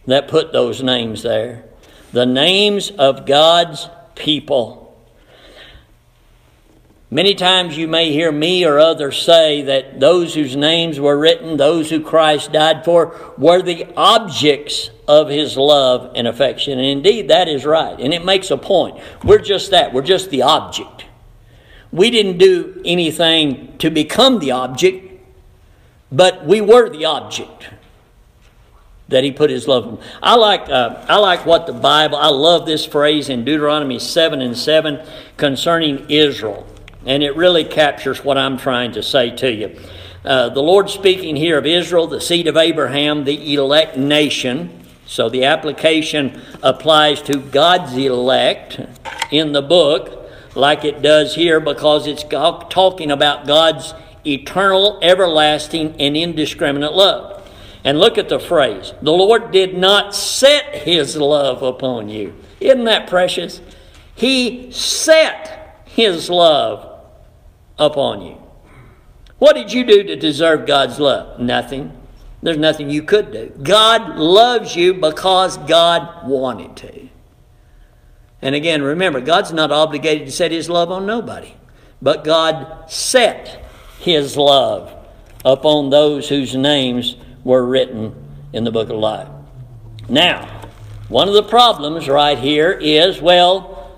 that 0.06 0.28
put 0.28 0.52
those 0.52 0.84
names 0.84 1.24
there. 1.24 1.64
The 2.12 2.26
names 2.26 2.92
of 2.92 3.26
God's 3.26 3.90
people. 4.16 4.84
Many 7.10 7.36
times 7.36 7.78
you 7.78 7.88
may 7.88 8.12
hear 8.12 8.34
me 8.34 8.66
or 8.66 8.80
others 8.80 9.22
say 9.22 9.62
that 9.62 10.02
those 10.02 10.34
whose 10.34 10.58
names 10.58 11.00
were 11.00 11.18
written, 11.18 11.56
those 11.56 11.90
who 11.90 12.04
Christ 12.04 12.52
died 12.52 12.84
for, 12.84 13.34
were 13.38 13.62
the 13.62 13.88
objects 13.96 14.90
of 15.08 15.30
his 15.30 15.56
love 15.56 16.12
and 16.16 16.28
affection. 16.28 16.74
And 16.74 16.86
indeed, 16.86 17.30
that 17.30 17.48
is 17.48 17.66
right. 17.66 17.98
And 17.98 18.14
it 18.14 18.26
makes 18.26 18.52
a 18.52 18.58
point. 18.58 19.00
We're 19.24 19.38
just 19.38 19.72
that. 19.72 19.94
We're 19.94 20.02
just 20.02 20.32
the 20.32 20.42
object. 20.42 21.06
We 21.92 22.10
didn't 22.10 22.38
do 22.38 22.82
anything 22.86 23.78
to 23.78 23.90
become 23.90 24.40
the 24.40 24.52
object, 24.52 25.06
but 26.12 26.46
we 26.46 26.62
were 26.62 26.90
the 26.90 27.06
object 27.06 27.70
that 29.10 29.24
he 29.24 29.32
put 29.32 29.50
his 29.50 29.68
love 29.68 29.88
on. 29.88 30.00
I 30.22 30.36
like, 30.36 30.70
uh, 30.70 31.06
I 31.08 31.18
like 31.18 31.46
what 31.46 31.66
the 31.66 31.74
Bible, 31.74 32.18
I 32.18 32.28
love 32.28 32.66
this 32.66 32.86
phrase 32.86 33.30
in 33.30 33.46
Deuteronomy 33.46 34.00
7 34.00 34.42
and 34.42 34.58
7 34.58 35.06
concerning 35.38 36.10
Israel. 36.10 36.68
And 37.06 37.24
it 37.24 37.36
really 37.38 37.64
captures 37.64 38.24
what 38.24 38.38
I'm 38.38 38.58
trying 38.58 38.92
to 38.94 39.04
say 39.04 39.32
to 39.38 39.52
you. 39.52 39.80
Uh, 40.26 40.50
the 40.50 40.62
Lord 40.62 40.90
speaking 40.90 41.38
here 41.38 41.58
of 41.58 41.66
Israel, 41.66 42.08
the 42.08 42.20
seed 42.20 42.48
of 42.48 42.58
Abraham, 42.58 43.24
the 43.24 43.54
elect 43.54 43.96
nation. 43.96 44.84
So 45.06 45.30
the 45.30 45.46
application 45.46 46.42
applies 46.62 47.22
to 47.24 47.38
God's 47.38 47.96
elect 47.96 48.82
in 49.32 49.54
the 49.54 49.62
book, 49.62 50.17
like 50.58 50.84
it 50.84 51.02
does 51.02 51.36
here, 51.36 51.60
because 51.60 52.08
it's 52.08 52.24
talking 52.24 53.12
about 53.12 53.48
God's 53.48 53.94
eternal, 54.26 55.00
everlasting, 55.02 55.96
and 56.00 56.18
indiscriminate 56.18 56.94
love. 56.94 57.50
And 57.84 58.00
look 58.00 58.18
at 58.18 58.28
the 58.28 58.40
phrase 58.40 58.94
the 59.02 59.14
Lord 59.14 59.52
did 59.52 59.78
not 59.78 60.14
set 60.14 60.76
his 60.76 61.16
love 61.16 61.64
upon 61.64 62.10
you. 62.10 62.36
Isn't 62.60 62.84
that 62.86 63.08
precious? 63.08 63.62
He 64.16 64.72
set 64.72 65.84
his 65.86 66.30
love 66.30 67.02
upon 67.78 68.22
you. 68.24 68.42
What 69.38 69.54
did 69.56 69.72
you 69.72 69.86
do 69.86 70.04
to 70.04 70.16
deserve 70.16 70.66
God's 70.66 71.00
love? 71.00 71.40
Nothing. 71.40 71.94
There's 72.42 72.58
nothing 72.58 72.90
you 72.90 73.04
could 73.04 73.32
do. 73.32 73.54
God 73.62 74.18
loves 74.18 74.76
you 74.76 74.96
because 74.96 75.58
God 75.58 76.28
wanted 76.28 76.76
to. 76.78 77.07
And 78.42 78.54
again, 78.56 78.82
remember, 78.82 79.22
God's 79.22 79.52
not 79.52 79.72
obligated 79.72 80.28
to 80.28 80.32
set 80.32 80.52
his 80.52 80.70
love 80.70 80.92
on 80.92 81.06
nobody, 81.06 81.56
but 82.02 82.24
God 82.24 82.90
set 82.90 83.64
his 84.00 84.38
love 84.38 84.94
upon 85.44 85.90
those 85.90 86.30
whose 86.30 86.56
names 86.56 87.16
were 87.44 87.66
written 87.66 88.16
in 88.54 88.64
the 88.64 88.72
book 88.72 88.90
of 88.90 88.98
life. 88.98 89.30
Now, 90.10 90.58
one 91.10 91.28
of 91.28 91.34
the 91.34 91.44
problems 91.44 92.08
right 92.08 92.38
here 92.38 92.72
is 92.72 93.22
well, 93.22 93.96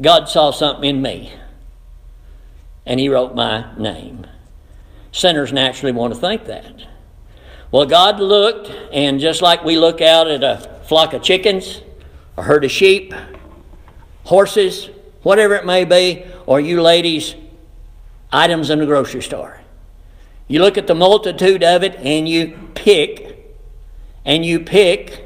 God 0.00 0.28
saw 0.28 0.50
something 0.50 0.88
in 0.88 1.02
me, 1.02 1.32
and 2.84 2.98
He 2.98 3.08
wrote 3.08 3.34
my 3.34 3.76
name. 3.76 4.26
Sinners 5.12 5.52
naturally 5.52 5.92
want 5.92 6.14
to 6.14 6.20
think 6.20 6.44
that. 6.46 6.84
Well, 7.70 7.86
God 7.86 8.20
looked, 8.20 8.70
and 8.92 9.20
just 9.20 9.42
like 9.42 9.64
we 9.64 9.76
look 9.76 10.00
out 10.00 10.28
at 10.28 10.42
a 10.42 10.80
flock 10.86 11.12
of 11.12 11.22
chickens, 11.22 11.82
a 12.36 12.42
herd 12.42 12.64
of 12.64 12.70
sheep, 12.70 13.12
horses, 14.26 14.90
whatever 15.22 15.54
it 15.54 15.64
may 15.64 15.84
be, 15.84 16.24
or 16.46 16.60
you 16.60 16.82
ladies, 16.82 17.34
items 18.32 18.70
in 18.70 18.78
the 18.78 18.86
grocery 18.86 19.22
store. 19.22 19.60
You 20.48 20.60
look 20.60 20.76
at 20.76 20.86
the 20.86 20.94
multitude 20.94 21.64
of 21.64 21.82
it 21.82 21.96
and 21.96 22.28
you 22.28 22.58
pick, 22.74 23.56
and 24.24 24.44
you 24.44 24.60
pick 24.60 25.22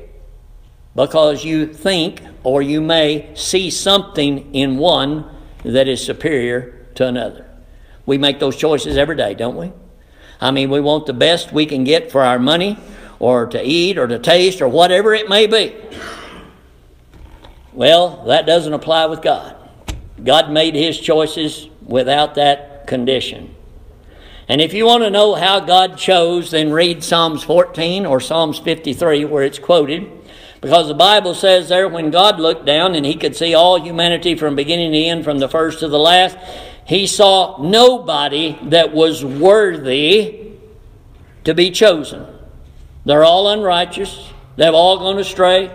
because 0.95 1.45
you 1.45 1.67
think 1.67 2.21
or 2.43 2.63
you 2.63 2.81
may 2.81 3.31
see 3.35 3.71
something 3.71 4.55
in 4.55 4.77
one 4.77 5.29
that 5.65 5.89
is 5.89 6.05
superior 6.05 6.87
to 6.95 7.07
another. 7.07 7.47
We 8.07 8.19
make 8.19 8.39
those 8.39 8.57
choices 8.57 8.97
every 8.97 9.17
day, 9.17 9.35
don't 9.35 9.57
we? 9.57 9.73
I 10.41 10.51
mean, 10.51 10.71
we 10.71 10.81
want 10.81 11.07
the 11.07 11.13
best 11.13 11.53
we 11.53 11.67
can 11.67 11.85
get 11.85 12.11
for 12.11 12.23
our 12.23 12.39
money 12.39 12.79
or 13.19 13.47
to 13.47 13.63
eat 13.63 13.99
or 13.99 14.07
to 14.07 14.19
taste 14.19 14.63
or 14.63 14.69
whatever 14.69 15.15
it 15.15 15.29
may 15.29 15.47
be. 15.47 15.75
Well, 17.73 18.25
that 18.27 18.47
doesn't 18.47 18.73
apply 18.73 19.07
with 19.07 19.23
God. 19.23 19.57
God 20.23 20.51
made 20.51 20.75
his 20.75 20.99
choices 20.99 21.69
without 21.83 22.35
that 22.35 22.87
condition. 22.87 23.55
And 24.49 24.61
if 24.61 24.75
you 24.75 24.85
want 24.85 25.05
to 25.05 25.11
know 25.11 25.35
how 25.37 25.61
God 25.61 25.97
chose, 25.97 26.51
then 26.51 26.73
read 26.73 27.05
Psalms 27.05 27.45
14 27.45 28.05
or 28.05 28.19
Psalms 28.21 28.59
53, 28.59 29.25
where 29.25 29.45
it's 29.45 29.61
quoted. 29.61 30.11
Because 30.61 30.89
the 30.89 30.95
Bible 30.95 31.35
says 31.35 31.69
there, 31.69 31.89
when 31.89 32.11
God 32.11 32.41
looked 32.41 32.67
down 32.67 32.95
and 32.95 33.07
he 33.07 33.15
could 33.15 33.37
see 33.37 33.55
all 33.55 33.81
humanity 33.81 34.35
from 34.35 34.57
beginning 34.57 34.93
to 34.93 34.99
end, 34.99 35.25
from 35.25 35.39
the 35.39 35.49
first 35.49 35.79
to 35.81 35.89
the 35.89 35.99
last, 35.99 36.37
he 36.85 37.07
saw 37.07 37.63
nobody 37.63 38.59
that 38.65 38.93
was 38.93 39.25
worthy 39.25 40.51
to 41.45 41.55
be 41.55 41.71
chosen. 41.71 42.27
They're 43.05 43.25
all 43.25 43.49
unrighteous. 43.49 44.31
They've 44.57 44.75
all 44.75 44.99
gone 44.99 45.19
astray. 45.19 45.71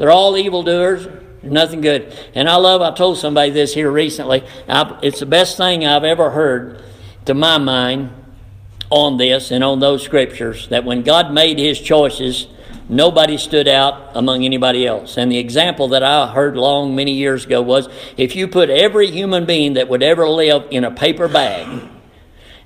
They're 0.00 0.10
all 0.10 0.38
evildoers. 0.38 1.06
Nothing 1.42 1.82
good. 1.82 2.16
And 2.34 2.48
I 2.48 2.56
love, 2.56 2.80
I 2.80 2.94
told 2.94 3.18
somebody 3.18 3.50
this 3.50 3.74
here 3.74 3.90
recently. 3.90 4.42
I, 4.66 4.98
it's 5.02 5.20
the 5.20 5.26
best 5.26 5.58
thing 5.58 5.84
I've 5.84 6.04
ever 6.04 6.30
heard 6.30 6.82
to 7.26 7.34
my 7.34 7.58
mind 7.58 8.08
on 8.88 9.18
this 9.18 9.50
and 9.50 9.62
on 9.62 9.80
those 9.80 10.02
scriptures 10.02 10.68
that 10.68 10.86
when 10.86 11.02
God 11.02 11.34
made 11.34 11.58
his 11.58 11.78
choices, 11.78 12.46
nobody 12.88 13.36
stood 13.36 13.68
out 13.68 14.12
among 14.14 14.42
anybody 14.42 14.86
else. 14.86 15.18
And 15.18 15.30
the 15.30 15.36
example 15.36 15.86
that 15.88 16.02
I 16.02 16.32
heard 16.32 16.56
long 16.56 16.96
many 16.96 17.12
years 17.12 17.44
ago 17.44 17.60
was 17.60 17.86
if 18.16 18.34
you 18.34 18.48
put 18.48 18.70
every 18.70 19.10
human 19.10 19.44
being 19.44 19.74
that 19.74 19.90
would 19.90 20.02
ever 20.02 20.26
live 20.26 20.66
in 20.70 20.82
a 20.82 20.90
paper 20.90 21.28
bag 21.28 21.90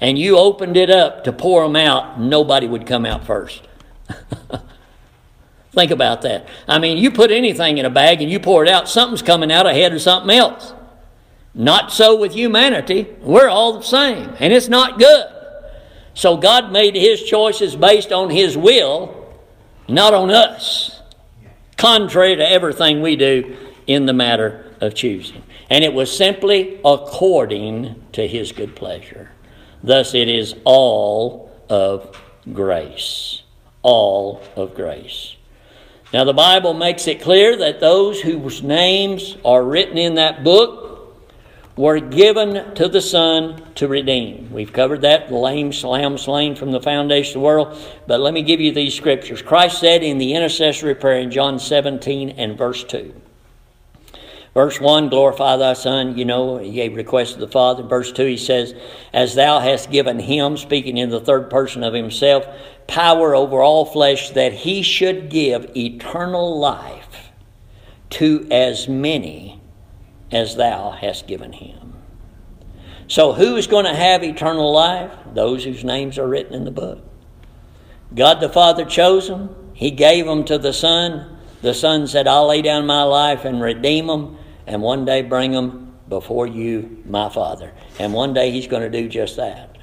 and 0.00 0.16
you 0.16 0.38
opened 0.38 0.76
it 0.76 0.88
up 0.88 1.24
to 1.24 1.32
pour 1.32 1.64
them 1.64 1.74
out, 1.74 2.20
nobody 2.20 2.68
would 2.68 2.86
come 2.86 3.04
out 3.04 3.26
first. 3.26 3.66
Think 5.74 5.90
about 5.90 6.22
that. 6.22 6.46
I 6.68 6.78
mean, 6.78 6.98
you 6.98 7.10
put 7.10 7.30
anything 7.30 7.78
in 7.78 7.84
a 7.84 7.90
bag 7.90 8.22
and 8.22 8.30
you 8.30 8.38
pour 8.40 8.64
it 8.64 8.70
out, 8.70 8.88
something's 8.88 9.22
coming 9.22 9.50
out 9.50 9.66
ahead 9.66 9.92
of 9.92 10.00
something 10.00 10.30
else. 10.36 10.72
Not 11.52 11.92
so 11.92 12.16
with 12.16 12.32
humanity. 12.32 13.08
We're 13.20 13.48
all 13.48 13.78
the 13.78 13.84
same, 13.84 14.34
and 14.40 14.52
it's 14.52 14.68
not 14.68 14.98
good. 14.98 15.26
So 16.14 16.36
God 16.36 16.72
made 16.72 16.94
his 16.94 17.22
choices 17.22 17.76
based 17.76 18.12
on 18.12 18.30
his 18.30 18.56
will, 18.56 19.32
not 19.88 20.14
on 20.14 20.30
us, 20.30 21.00
contrary 21.76 22.36
to 22.36 22.48
everything 22.48 23.02
we 23.02 23.16
do 23.16 23.56
in 23.86 24.06
the 24.06 24.12
matter 24.12 24.72
of 24.80 24.94
choosing. 24.94 25.42
And 25.70 25.82
it 25.84 25.92
was 25.92 26.16
simply 26.16 26.80
according 26.84 28.04
to 28.12 28.26
his 28.28 28.52
good 28.52 28.76
pleasure. 28.76 29.30
Thus, 29.82 30.14
it 30.14 30.28
is 30.28 30.54
all 30.64 31.50
of 31.68 32.16
grace. 32.52 33.42
all 33.82 34.42
of 34.56 34.74
grace. 34.74 35.33
Now, 36.14 36.22
the 36.22 36.32
Bible 36.32 36.74
makes 36.74 37.08
it 37.08 37.20
clear 37.20 37.56
that 37.56 37.80
those 37.80 38.20
whose 38.20 38.62
names 38.62 39.36
are 39.44 39.64
written 39.64 39.98
in 39.98 40.14
that 40.14 40.44
book 40.44 41.12
were 41.76 41.98
given 41.98 42.72
to 42.76 42.86
the 42.86 43.00
Son 43.00 43.60
to 43.74 43.88
redeem. 43.88 44.52
We've 44.52 44.72
covered 44.72 45.00
that, 45.00 45.28
the 45.28 45.34
lame 45.34 45.72
lamb 45.82 46.16
slain 46.16 46.54
from 46.54 46.70
the 46.70 46.80
foundation 46.80 47.30
of 47.30 47.34
the 47.34 47.40
world. 47.40 47.76
But 48.06 48.20
let 48.20 48.32
me 48.32 48.42
give 48.42 48.60
you 48.60 48.70
these 48.70 48.94
scriptures. 48.94 49.42
Christ 49.42 49.80
said 49.80 50.04
in 50.04 50.18
the 50.18 50.34
intercessory 50.34 50.94
prayer 50.94 51.18
in 51.18 51.32
John 51.32 51.58
17 51.58 52.30
and 52.30 52.56
verse 52.56 52.84
2. 52.84 53.12
Verse 54.54 54.80
1, 54.80 55.08
glorify 55.08 55.56
thy 55.56 55.72
Son. 55.72 56.16
You 56.16 56.24
know, 56.24 56.58
he 56.58 56.70
gave 56.70 56.94
request 56.94 57.38
the 57.38 57.48
Father. 57.48 57.82
Verse 57.82 58.12
2, 58.12 58.24
he 58.24 58.36
says, 58.36 58.72
As 59.12 59.34
thou 59.34 59.58
hast 59.58 59.90
given 59.90 60.20
him, 60.20 60.56
speaking 60.56 60.96
in 60.96 61.10
the 61.10 61.20
third 61.20 61.50
person 61.50 61.82
of 61.82 61.92
himself, 61.92 62.46
power 62.86 63.34
over 63.34 63.60
all 63.60 63.84
flesh, 63.84 64.30
that 64.30 64.52
he 64.52 64.82
should 64.82 65.28
give 65.28 65.76
eternal 65.76 66.60
life 66.60 67.32
to 68.10 68.46
as 68.50 68.88
many 68.88 69.60
as 70.30 70.54
thou 70.54 70.90
hast 70.90 71.26
given 71.26 71.52
him. 71.52 71.94
So, 73.08 73.32
who 73.32 73.56
is 73.56 73.66
going 73.66 73.84
to 73.84 73.94
have 73.94 74.22
eternal 74.22 74.72
life? 74.72 75.12
Those 75.34 75.64
whose 75.64 75.84
names 75.84 76.16
are 76.16 76.28
written 76.28 76.54
in 76.54 76.64
the 76.64 76.70
book. 76.70 77.02
God 78.14 78.40
the 78.40 78.48
Father 78.48 78.84
chose 78.84 79.28
them, 79.28 79.54
He 79.74 79.90
gave 79.90 80.26
them 80.26 80.44
to 80.44 80.58
the 80.58 80.72
Son. 80.72 81.38
The 81.60 81.74
Son 81.74 82.06
said, 82.06 82.28
I'll 82.28 82.46
lay 82.46 82.62
down 82.62 82.86
my 82.86 83.02
life 83.02 83.44
and 83.44 83.60
redeem 83.60 84.06
them, 84.06 84.36
and 84.66 84.82
one 84.82 85.04
day 85.04 85.22
bring 85.22 85.52
them 85.52 85.94
before 86.08 86.46
you, 86.46 87.02
my 87.06 87.28
Father. 87.28 87.72
And 87.98 88.12
one 88.12 88.34
day 88.34 88.50
He's 88.50 88.66
going 88.66 88.82
to 88.82 89.02
do 89.02 89.08
just 89.08 89.36
that. 89.36 89.78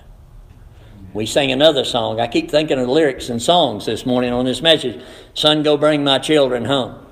We 1.13 1.25
sang 1.25 1.51
another 1.51 1.83
song. 1.83 2.19
I 2.19 2.27
keep 2.27 2.49
thinking 2.49 2.79
of 2.79 2.87
lyrics 2.87 3.29
and 3.29 3.41
songs 3.41 3.85
this 3.85 4.05
morning 4.05 4.31
on 4.31 4.45
this 4.45 4.61
message. 4.61 5.03
Son, 5.33 5.61
go 5.61 5.75
bring 5.77 6.03
my 6.03 6.19
children 6.19 6.65
home. 6.65 7.05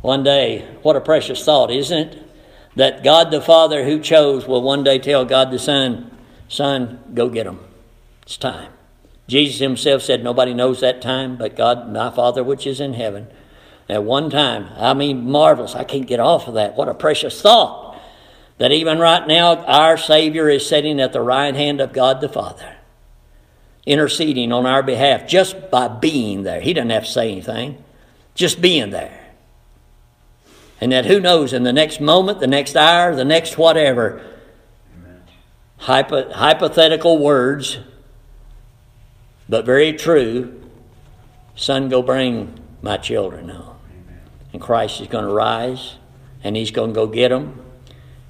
One 0.00 0.24
day, 0.24 0.66
what 0.82 0.96
a 0.96 1.00
precious 1.00 1.44
thought, 1.44 1.70
isn't 1.70 1.98
it? 1.98 2.22
that 2.76 3.04
God 3.04 3.30
the 3.30 3.40
Father 3.40 3.84
who 3.84 4.00
chose 4.00 4.46
will 4.46 4.62
one 4.62 4.84
day 4.84 4.98
tell 4.98 5.24
God 5.24 5.50
the 5.50 5.58
Son, 5.58 6.10
Son, 6.48 7.02
go 7.14 7.28
get 7.28 7.44
them. 7.44 7.60
It's 8.22 8.36
time. 8.36 8.72
Jesus 9.26 9.60
himself 9.60 10.02
said, 10.02 10.22
Nobody 10.22 10.54
knows 10.54 10.80
that 10.80 11.02
time 11.02 11.36
but 11.36 11.56
God, 11.56 11.90
my 11.90 12.10
Father, 12.10 12.42
which 12.42 12.66
is 12.66 12.80
in 12.80 12.94
heaven. 12.94 13.28
At 13.88 14.04
one 14.04 14.30
time, 14.30 14.68
I 14.76 14.94
mean, 14.94 15.30
marvelous. 15.30 15.74
I 15.74 15.84
can't 15.84 16.06
get 16.06 16.20
off 16.20 16.48
of 16.48 16.54
that. 16.54 16.76
What 16.76 16.88
a 16.88 16.94
precious 16.94 17.40
thought 17.42 17.92
that 18.58 18.70
even 18.70 18.98
right 18.98 19.26
now, 19.26 19.56
our 19.64 19.96
Savior 19.96 20.48
is 20.48 20.64
sitting 20.64 21.00
at 21.00 21.12
the 21.12 21.20
right 21.20 21.54
hand 21.54 21.80
of 21.80 21.92
God 21.92 22.20
the 22.20 22.28
Father, 22.28 22.76
interceding 23.84 24.52
on 24.52 24.66
our 24.66 24.84
behalf 24.84 25.26
just 25.26 25.70
by 25.70 25.88
being 25.88 26.44
there. 26.44 26.60
He 26.60 26.72
doesn't 26.72 26.90
have 26.90 27.04
to 27.04 27.10
say 27.10 27.32
anything, 27.32 27.82
just 28.36 28.60
being 28.60 28.90
there. 28.90 29.18
And 30.80 30.92
that 30.92 31.06
who 31.06 31.18
knows, 31.18 31.52
in 31.52 31.64
the 31.64 31.72
next 31.72 32.00
moment, 32.00 32.40
the 32.40 32.46
next 32.46 32.76
hour, 32.76 33.14
the 33.16 33.24
next 33.24 33.58
whatever, 33.58 34.24
hypo, 35.78 36.32
hypothetical 36.32 37.18
words, 37.18 37.78
but 39.48 39.64
very 39.64 39.92
true, 39.92 40.62
son, 41.56 41.88
go 41.88 42.02
bring 42.02 42.61
my 42.82 42.98
children 42.98 43.48
home. 43.48 43.76
And 44.52 44.60
Christ 44.60 45.00
is 45.00 45.08
going 45.08 45.24
to 45.24 45.32
rise, 45.32 45.96
and 46.44 46.56
he's 46.56 46.70
going 46.70 46.90
to 46.90 46.94
go 46.94 47.06
get 47.06 47.30
them. 47.30 47.62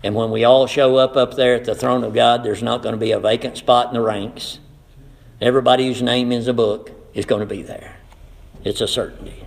And 0.04 0.14
when 0.14 0.30
we 0.30 0.44
all 0.44 0.66
show 0.66 0.96
up 0.96 1.16
up 1.16 1.34
there 1.34 1.54
at 1.54 1.64
the 1.64 1.74
throne 1.74 2.04
of 2.04 2.14
God, 2.14 2.44
there's 2.44 2.62
not 2.62 2.82
going 2.82 2.94
to 2.94 3.00
be 3.00 3.12
a 3.12 3.18
vacant 3.18 3.56
spot 3.56 3.88
in 3.88 3.94
the 3.94 4.00
ranks. 4.00 4.58
Everybody 5.40 5.86
whose 5.86 6.02
name 6.02 6.30
is 6.30 6.46
a 6.46 6.52
book 6.52 6.92
is 7.14 7.24
going 7.24 7.40
to 7.40 7.46
be 7.46 7.62
there. 7.62 7.96
It's 8.64 8.80
a 8.80 8.88
certainty. 8.88 9.46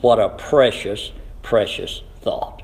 What 0.00 0.18
a 0.18 0.28
precious, 0.28 1.12
precious 1.42 2.02
thought. 2.20 2.62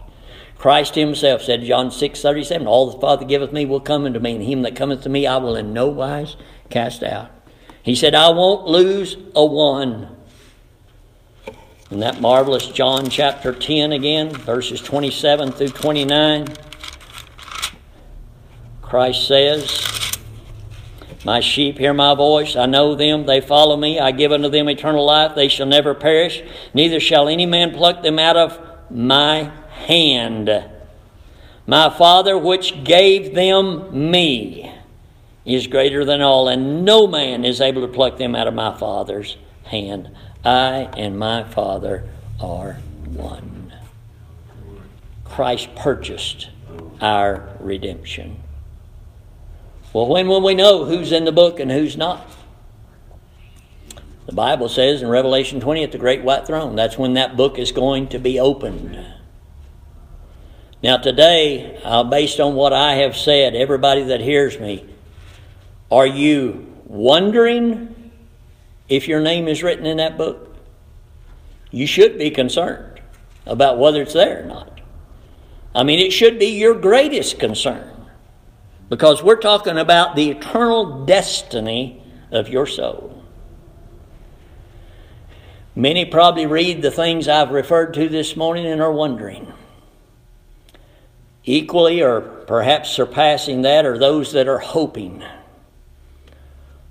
Christ 0.59 0.95
himself 0.95 1.43
said, 1.43 1.63
John 1.63 1.91
6 1.91 2.23
37, 2.23 2.67
All 2.67 2.91
the 2.91 3.01
Father 3.01 3.25
giveth 3.25 3.53
me 3.53 3.67
will 3.67 3.81
come 3.81 4.05
unto 4.05 4.19
me, 4.19 4.37
and 4.37 4.45
him 4.45 4.63
that 4.63 4.75
cometh 4.75 5.03
to 5.03 5.09
me 5.09 5.27
I 5.27 5.37
will 5.37 5.57
in 5.57 5.73
no 5.73 5.89
wise 5.89 6.37
cast 6.71 7.03
out. 7.03 7.31
He 7.83 7.95
said, 7.95 8.15
I 8.15 8.31
won't 8.31 8.67
lose 8.67 9.17
a 9.35 9.45
one. 9.45 10.16
In 11.89 12.01
that 12.01 12.21
marvelous 12.21 12.67
John 12.67 13.09
chapter 13.09 13.53
10 13.53 13.93
again, 13.93 14.31
verses 14.31 14.81
27 14.81 15.53
through 15.53 15.69
29, 15.69 16.49
Christ 18.83 19.29
says, 19.29 20.19
My 21.25 21.39
sheep 21.39 21.79
hear 21.79 21.95
my 21.95 22.17
voice, 22.17 22.57
I 22.57 22.67
know 22.67 22.97
them, 22.97 23.25
they 23.27 23.41
follow 23.41 23.77
me, 23.77 24.01
I 24.01 24.11
give 24.11 24.33
unto 24.33 24.49
them 24.49 24.69
eternal 24.69 25.05
life, 25.05 25.37
they 25.37 25.47
shall 25.47 25.67
never 25.67 25.95
perish, 25.95 26.43
neither 26.75 26.99
shall 26.99 27.29
any 27.29 27.47
man 27.47 27.73
pluck 27.73 28.03
them 28.03 28.19
out 28.19 28.37
of 28.37 28.59
my 28.91 29.53
hand. 29.71 30.51
My 31.69 31.89
Father, 31.89 32.37
which 32.37 32.83
gave 32.83 33.33
them 33.33 34.11
me, 34.11 34.75
is 35.45 35.69
greater 35.69 36.05
than 36.05 36.21
all, 36.21 36.49
and 36.49 36.85
no 36.85 37.07
man 37.07 37.45
is 37.45 37.61
able 37.61 37.87
to 37.87 37.93
pluck 37.93 38.19
them 38.19 38.35
out 38.35 38.49
of 38.49 38.55
my 38.55 38.77
Father's 38.77 39.37
hand. 39.63 40.11
I 40.47 40.89
and 40.97 41.19
my 41.19 41.43
Father 41.43 42.09
are 42.41 42.75
one. 43.09 43.73
Christ 45.25 45.75
purchased 45.75 46.51
our 47.01 47.57
redemption. 47.59 48.37
Well, 49.93 50.07
when 50.07 50.29
will 50.29 50.41
we 50.41 50.55
know 50.55 50.85
who's 50.85 51.11
in 51.11 51.25
the 51.25 51.33
book 51.33 51.59
and 51.59 51.71
who's 51.71 51.97
not? 51.97 52.31
The 54.27 54.33
Bible 54.33 54.69
says 54.69 55.03
in 55.03 55.09
Revelation 55.09 55.59
20 55.59 55.83
at 55.83 55.91
the 55.91 55.99
great 55.99 56.23
white 56.23 56.47
throne, 56.47 56.77
that's 56.77 56.97
when 56.97 57.15
that 57.15 57.37
book 57.37 57.59
is 57.59 57.73
going 57.73 58.09
to 58.09 58.19
be 58.21 58.39
opened. 58.39 59.05
Now, 60.81 60.99
today, 60.99 61.81
uh, 61.83 62.05
based 62.05 62.39
on 62.39 62.55
what 62.55 62.73
I 62.73 62.97
have 62.97 63.17
said, 63.17 63.57
everybody 63.57 64.05
that 64.05 64.21
hears 64.21 64.61
me, 64.61 64.85
are 65.91 66.07
you 66.07 66.73
wondering 66.85 67.96
if 68.89 69.09
your 69.09 69.21
name 69.21 69.49
is 69.49 69.63
written 69.63 69.87
in 69.87 69.97
that 69.99 70.17
book? 70.19 70.57
You 71.71 71.87
should 71.87 72.19
be 72.19 72.31
concerned 72.31 73.01
about 73.45 73.79
whether 73.79 74.03
it's 74.03 74.15
there 74.15 74.43
or 74.43 74.47
not. 74.47 74.81
I 75.75 75.83
mean, 75.83 75.99
it 75.99 76.13
should 76.13 76.39
be 76.39 76.47
your 76.47 76.75
greatest 76.75 77.39
concern 77.39 78.07
because 78.89 79.23
we're 79.23 79.37
talking 79.37 79.77
about 79.77 80.17
the 80.17 80.31
eternal 80.31 81.05
destiny 81.05 82.03
of 82.31 82.49
your 82.49 82.67
soul. 82.67 83.23
Many 85.75 86.07
probably 86.07 86.47
read 86.47 86.81
the 86.81 86.91
things 86.91 87.29
I've 87.29 87.51
referred 87.51 87.93
to 87.95 88.09
this 88.09 88.37
morning 88.37 88.65
and 88.65 88.81
are 88.81 88.93
wondering. 88.93 89.53
Equally, 91.45 92.03
or 92.03 92.23
perhaps 92.23 92.91
surpassing 92.91 93.63
that, 93.63 93.85
are 93.85 93.99
those 93.99 94.33
that 94.33 94.49
are 94.49 94.59
hoping. 94.59 95.23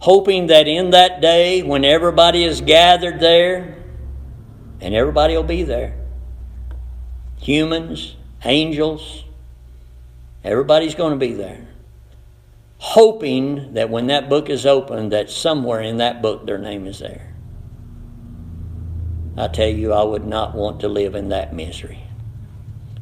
Hoping 0.06 0.46
that 0.48 0.68
in 0.68 0.92
that 0.92 1.20
day, 1.20 1.64
when 1.64 1.84
everybody 1.84 2.44
is 2.44 2.62
gathered 2.62 3.20
there, 3.20 3.84
and 4.80 4.94
everybody 4.94 5.36
will 5.36 5.42
be 5.42 5.64
there 5.64 5.96
humans, 7.40 8.16
angels, 8.44 9.24
everybody's 10.44 10.94
going 10.94 11.14
to 11.14 11.18
be 11.18 11.34
there. 11.34 11.68
Hoping 12.78 13.74
that 13.74 13.90
when 13.90 14.06
that 14.06 14.30
book 14.30 14.48
is 14.48 14.68
opened, 14.68 15.12
that 15.12 15.32
somewhere 15.32 15.82
in 15.82 15.98
that 15.98 16.22
book 16.22 16.46
their 16.46 16.60
name 16.60 16.86
is 16.86 17.00
there. 17.00 17.34
I 19.36 19.48
tell 19.48 19.70
you, 19.70 19.92
I 19.92 20.04
would 20.04 20.28
not 20.28 20.54
want 20.54 20.82
to 20.82 20.88
live 20.88 21.16
in 21.16 21.30
that 21.30 21.52
misery. 21.52 22.04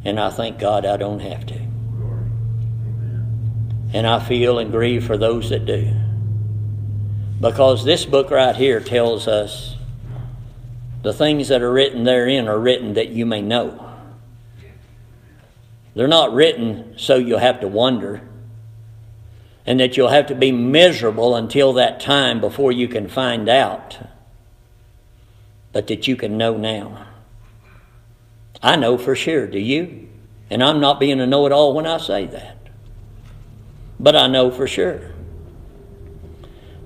And 0.05 0.17
I 0.21 0.29
thank 0.29 0.57
God 0.57 0.85
I 0.85 0.95
don't 0.95 1.19
have 1.19 1.45
to. 1.47 1.59
And 3.91 4.07
I 4.07 4.21
feel 4.21 4.57
and 4.57 4.71
grieve 4.71 5.05
for 5.05 5.17
those 5.17 5.49
that 5.49 5.65
do. 5.65 5.93
Because 7.43 7.83
this 7.83 8.05
book 8.05 8.31
right 8.31 8.55
here 8.55 8.79
tells 8.79 9.27
us 9.27 9.75
the 11.01 11.11
things 11.11 11.49
that 11.49 11.61
are 11.61 11.73
written 11.73 12.05
therein 12.05 12.47
are 12.47 12.57
written 12.57 12.93
that 12.93 13.09
you 13.09 13.25
may 13.25 13.41
know. 13.41 13.93
They're 15.93 16.07
not 16.07 16.33
written 16.33 16.93
so 16.95 17.15
you'll 17.15 17.39
have 17.39 17.59
to 17.59 17.67
wonder 17.67 18.21
and 19.65 19.77
that 19.81 19.97
you'll 19.97 20.07
have 20.07 20.27
to 20.27 20.35
be 20.35 20.53
miserable 20.53 21.35
until 21.35 21.73
that 21.73 21.99
time 21.99 22.39
before 22.39 22.71
you 22.71 22.87
can 22.87 23.09
find 23.09 23.49
out 23.49 23.97
but 25.73 25.87
that 25.87 26.07
you 26.07 26.15
can 26.15 26.37
know 26.37 26.55
now. 26.55 27.07
I 28.61 28.77
know 28.77 28.97
for 28.97 29.17
sure, 29.17 29.47
do 29.47 29.59
you? 29.59 30.07
And 30.49 30.63
I'm 30.63 30.79
not 30.79 30.97
being 30.97 31.19
a 31.19 31.27
know 31.27 31.45
it 31.45 31.51
all 31.51 31.73
when 31.73 31.87
I 31.87 31.97
say 31.97 32.25
that. 32.25 32.69
But 33.99 34.15
I 34.15 34.27
know 34.27 34.49
for 34.49 34.65
sure. 34.65 35.12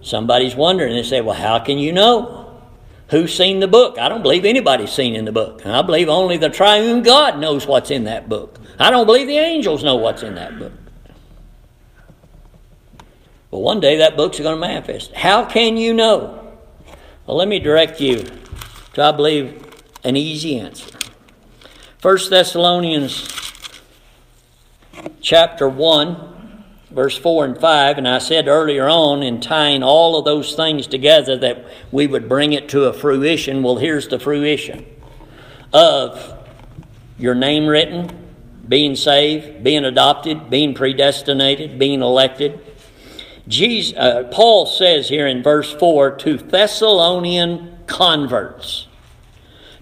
Somebody's 0.08 0.56
wondering, 0.56 0.96
they 0.96 1.04
say, 1.04 1.20
well, 1.20 1.36
how 1.36 1.60
can 1.60 1.78
you 1.78 1.92
know? 1.92 2.62
Who's 3.10 3.36
seen 3.36 3.60
the 3.60 3.68
book? 3.68 4.00
I 4.00 4.08
don't 4.08 4.22
believe 4.22 4.46
anybody's 4.46 4.92
seen 4.92 5.16
in 5.16 5.26
the 5.26 5.34
book. 5.34 5.66
I 5.66 5.82
believe 5.82 6.08
only 6.08 6.38
the 6.38 6.50
triune 6.50 7.04
God 7.04 7.40
knows 7.40 7.68
what's 7.68 7.92
in 7.92 8.06
that 8.06 8.30
book. 8.30 8.58
I 8.80 8.90
don't 8.90 9.06
believe 9.06 9.28
the 9.28 9.38
angels 9.38 9.84
know 9.84 9.98
what's 9.98 10.24
in 10.24 10.36
that 10.36 10.58
book. 10.58 10.72
But 13.52 13.60
one 13.60 13.82
day 13.82 13.98
that 13.98 14.16
book's 14.16 14.40
going 14.40 14.56
to 14.56 14.60
manifest. 14.62 15.14
How 15.14 15.44
can 15.44 15.76
you 15.76 15.94
know? 15.94 16.56
Well, 17.26 17.36
let 17.36 17.50
me 17.50 17.60
direct 17.60 18.00
you 18.00 18.26
to, 18.94 19.04
I 19.04 19.12
believe, 19.12 19.62
an 20.06 20.16
easy 20.16 20.58
answer. 20.58 20.98
1 22.02 22.18
Thessalonians 22.30 23.28
chapter 25.20 25.68
1, 25.68 26.37
verse 26.90 27.18
4 27.18 27.46
and 27.46 27.58
5, 27.60 27.98
and 27.98 28.08
I 28.08 28.20
said 28.20 28.48
earlier 28.48 28.88
on 28.88 29.22
in 29.22 29.42
tying 29.42 29.84
all 29.84 30.18
of 30.18 30.26
those 30.26 30.56
things 30.56 30.88
together 30.88 31.38
that 31.38 31.66
we 31.92 32.08
would 32.08 32.30
bring 32.30 32.54
it 32.54 32.70
to 32.70 32.86
a 32.86 32.94
fruition. 32.94 33.62
Well, 33.62 33.78
here's 33.78 34.08
the 34.08 34.20
fruition 34.20 34.86
of 35.74 36.34
your 37.18 37.36
name 37.36 37.68
written, 37.68 38.12
being 38.68 38.96
saved, 38.96 39.64
being 39.64 39.86
adopted, 39.86 40.50
being 40.50 40.74
predestinated, 40.74 41.78
being 41.78 42.02
elected. 42.02 42.60
Jesus, 43.48 43.98
uh, 43.98 44.24
Paul 44.32 44.66
says 44.66 45.10
here 45.10 45.28
in 45.28 45.44
verse 45.44 45.74
4 45.74 46.12
to 46.18 46.38
Thessalonian 46.38 47.80
converts, 47.88 48.88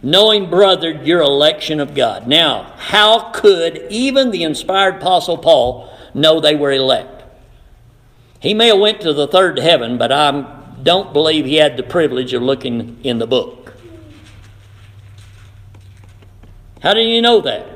knowing, 0.01 0.49
brother, 0.49 0.91
your 0.91 1.22
election 1.22 1.80
of 1.80 1.95
God. 1.95 2.28
Now, 2.28 2.74
how 2.78 3.32
could 3.32 3.88
even 3.89 4.32
the 4.32 4.43
inspired 4.43 4.95
apostle 4.95 5.38
Paul 5.38 5.94
know 6.16 6.39
they 6.39 6.55
were 6.55 6.72
elect? 6.72 7.24
He 8.39 8.53
may 8.53 8.68
have 8.68 8.80
went 8.80 9.01
to 9.01 9.13
the 9.13 9.28
third 9.28 9.59
heaven, 9.59 9.97
but 9.97 10.11
I 10.11 10.63
don't 10.82 11.13
believe 11.13 11.45
he 11.45 11.55
had 11.55 11.78
the 11.78 11.84
privilege 11.84 12.34
of 12.34 12.41
looking 12.41 12.99
in 13.03 13.20
the 13.20 13.28
book. 13.28 13.74
How 16.82 16.93
do 16.93 17.01
you 17.01 17.22
know 17.22 17.41
that? 17.41 17.76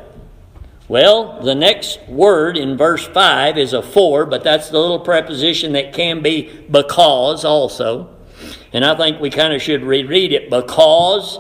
Well, 0.88 1.42
the 1.42 1.56
next 1.56 2.00
word 2.08 2.58
in 2.58 2.78
verse 2.78 3.08
5 3.08 3.58
is 3.58 3.74
a 3.74 3.82
for, 3.82 4.26
but 4.26 4.44
that's 4.44 4.70
the 4.70 4.80
little 4.80 5.00
preposition 5.00 5.74
that 5.74 5.94
can 5.94 6.22
be 6.22 6.66
because 6.70 7.46
also. 7.46 8.16
And 8.74 8.86
I 8.86 8.96
think 8.96 9.20
we 9.20 9.30
kind 9.30 9.54
of 9.54 9.62
should 9.62 9.84
reread 9.84 10.32
it 10.32 10.50
because 10.50 11.40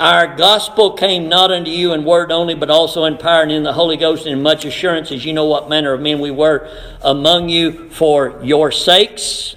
our 0.00 0.34
gospel 0.34 0.94
came 0.94 1.28
not 1.28 1.52
unto 1.52 1.70
you 1.70 1.92
in 1.92 2.04
word 2.04 2.32
only, 2.32 2.54
but 2.54 2.70
also 2.70 3.04
in 3.04 3.18
power 3.18 3.42
and 3.42 3.52
in 3.52 3.62
the 3.62 3.74
Holy 3.74 3.98
Ghost 3.98 4.24
and 4.24 4.32
in 4.32 4.42
much 4.42 4.64
assurance, 4.64 5.12
as 5.12 5.26
you 5.26 5.34
know 5.34 5.44
what 5.44 5.68
manner 5.68 5.92
of 5.92 6.00
men 6.00 6.20
we 6.20 6.30
were 6.30 6.68
among 7.02 7.50
you 7.50 7.90
for 7.90 8.40
your 8.42 8.72
sakes. 8.72 9.56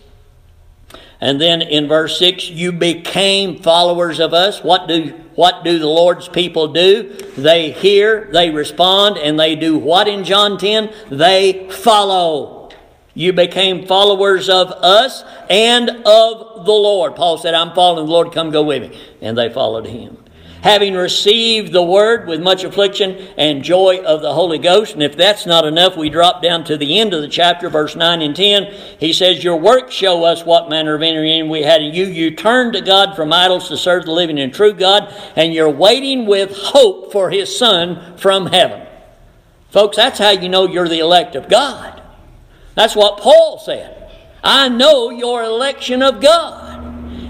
And 1.21 1.39
then 1.39 1.61
in 1.61 1.87
verse 1.87 2.19
6, 2.19 2.49
you 2.49 2.73
became 2.73 3.63
followers 3.63 4.19
of 4.19 4.33
us. 4.33 4.61
What 4.61 4.89
do 4.89 5.11
what 5.35 5.63
do 5.63 5.79
the 5.79 5.87
Lord's 5.87 6.27
people 6.27 6.67
do? 6.67 7.15
They 7.37 7.71
hear, 7.71 8.29
they 8.31 8.51
respond, 8.51 9.17
and 9.17 9.39
they 9.39 9.55
do 9.55 9.77
what 9.77 10.07
in 10.07 10.25
John 10.25 10.59
10? 10.59 10.93
They 11.09 11.69
follow. 11.71 12.69
You 13.15 13.31
became 13.31 13.87
followers 13.87 14.49
of 14.49 14.71
us 14.71 15.23
and 15.49 15.89
of 15.89 16.65
the 16.65 16.71
Lord. 16.71 17.15
Paul 17.15 17.37
said, 17.37 17.53
I'm 17.53 17.73
following 17.73 18.05
the 18.05 18.11
Lord, 18.11 18.33
come 18.33 18.51
go 18.51 18.61
with 18.61 18.91
me. 18.91 18.99
And 19.21 19.37
they 19.37 19.49
followed 19.51 19.87
him 19.87 20.22
having 20.63 20.93
received 20.93 21.73
the 21.73 21.83
word 21.83 22.25
with 22.25 22.41
much 22.41 22.63
affliction 22.63 23.11
and 23.37 23.63
joy 23.63 24.01
of 24.03 24.21
the 24.21 24.33
Holy 24.33 24.57
Ghost. 24.57 24.93
And 24.93 25.03
if 25.03 25.17
that's 25.17 25.45
not 25.45 25.65
enough, 25.65 25.97
we 25.97 26.09
drop 26.09 26.41
down 26.41 26.63
to 26.63 26.77
the 26.77 26.99
end 26.99 27.13
of 27.13 27.21
the 27.21 27.27
chapter, 27.27 27.69
verse 27.69 27.97
9 27.97 28.21
and 28.21 28.33
10. 28.33 28.73
He 28.97 29.11
says, 29.11 29.43
Your 29.43 29.57
works 29.57 29.93
show 29.93 30.23
us 30.23 30.45
what 30.45 30.69
manner 30.69 30.95
of 30.95 31.01
entering 31.01 31.49
we 31.49 31.63
had 31.63 31.81
in 31.81 31.93
you. 31.93 32.05
You 32.05 32.31
turned 32.31 32.73
to 32.73 32.81
God 32.81 33.13
from 33.13 33.33
idols 33.33 33.67
to 33.67 33.77
serve 33.77 34.05
the 34.05 34.13
living 34.13 34.39
and 34.39 34.53
true 34.53 34.73
God, 34.73 35.13
and 35.35 35.53
you're 35.53 35.69
waiting 35.69 36.25
with 36.25 36.55
hope 36.55 37.11
for 37.11 37.29
his 37.29 37.55
Son 37.55 38.17
from 38.17 38.45
heaven. 38.47 38.87
Folks, 39.69 39.97
that's 39.97 40.19
how 40.19 40.29
you 40.29 40.47
know 40.47 40.65
you're 40.65 40.87
the 40.87 40.99
elect 40.99 41.35
of 41.35 41.49
God. 41.49 42.01
That's 42.75 42.95
what 42.95 43.19
Paul 43.19 43.59
said. 43.59 44.11
I 44.41 44.69
know 44.69 45.09
your 45.09 45.43
election 45.43 46.01
of 46.01 46.21
God. 46.21 46.73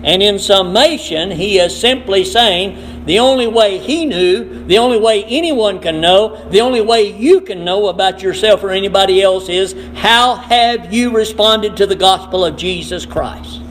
And 0.03 0.21
in 0.21 0.37
summation, 0.37 1.31
he 1.31 1.57
is 1.57 1.79
simply 1.79 2.25
saying 2.25 2.92
the 3.05 3.19
only 3.19 3.47
way 3.47 3.79
he 3.79 4.05
knew, 4.05 4.65
the 4.65 4.77
only 4.77 4.97
way 4.97 5.23
anyone 5.25 5.79
can 5.79 5.99
know, 5.99 6.49
the 6.49 6.61
only 6.61 6.81
way 6.81 7.11
you 7.11 7.41
can 7.41 7.65
know 7.65 7.87
about 7.87 8.21
yourself 8.21 8.63
or 8.63 8.71
anybody 8.71 9.21
else 9.21 9.49
is 9.49 9.75
how 9.95 10.35
have 10.35 10.93
you 10.93 11.11
responded 11.11 11.75
to 11.77 11.85
the 11.85 11.95
gospel 11.95 12.45
of 12.45 12.55
Jesus 12.55 13.05
Christ? 13.05 13.61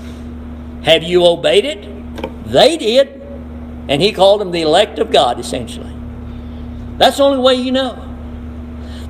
Have 0.83 1.03
you 1.03 1.25
obeyed 1.27 1.65
it? 1.65 2.47
They 2.47 2.77
did. 2.77 3.21
And 3.89 4.03
he 4.03 4.13
called 4.13 4.41
them 4.41 4.51
the 4.51 4.63
elect 4.63 4.99
of 4.99 5.11
God, 5.11 5.41
essentially. 5.41 5.93
That's 6.99 7.17
the 7.17 7.25
only 7.25 7.39
way 7.39 7.55
you 7.55 7.73
know. 7.73 8.12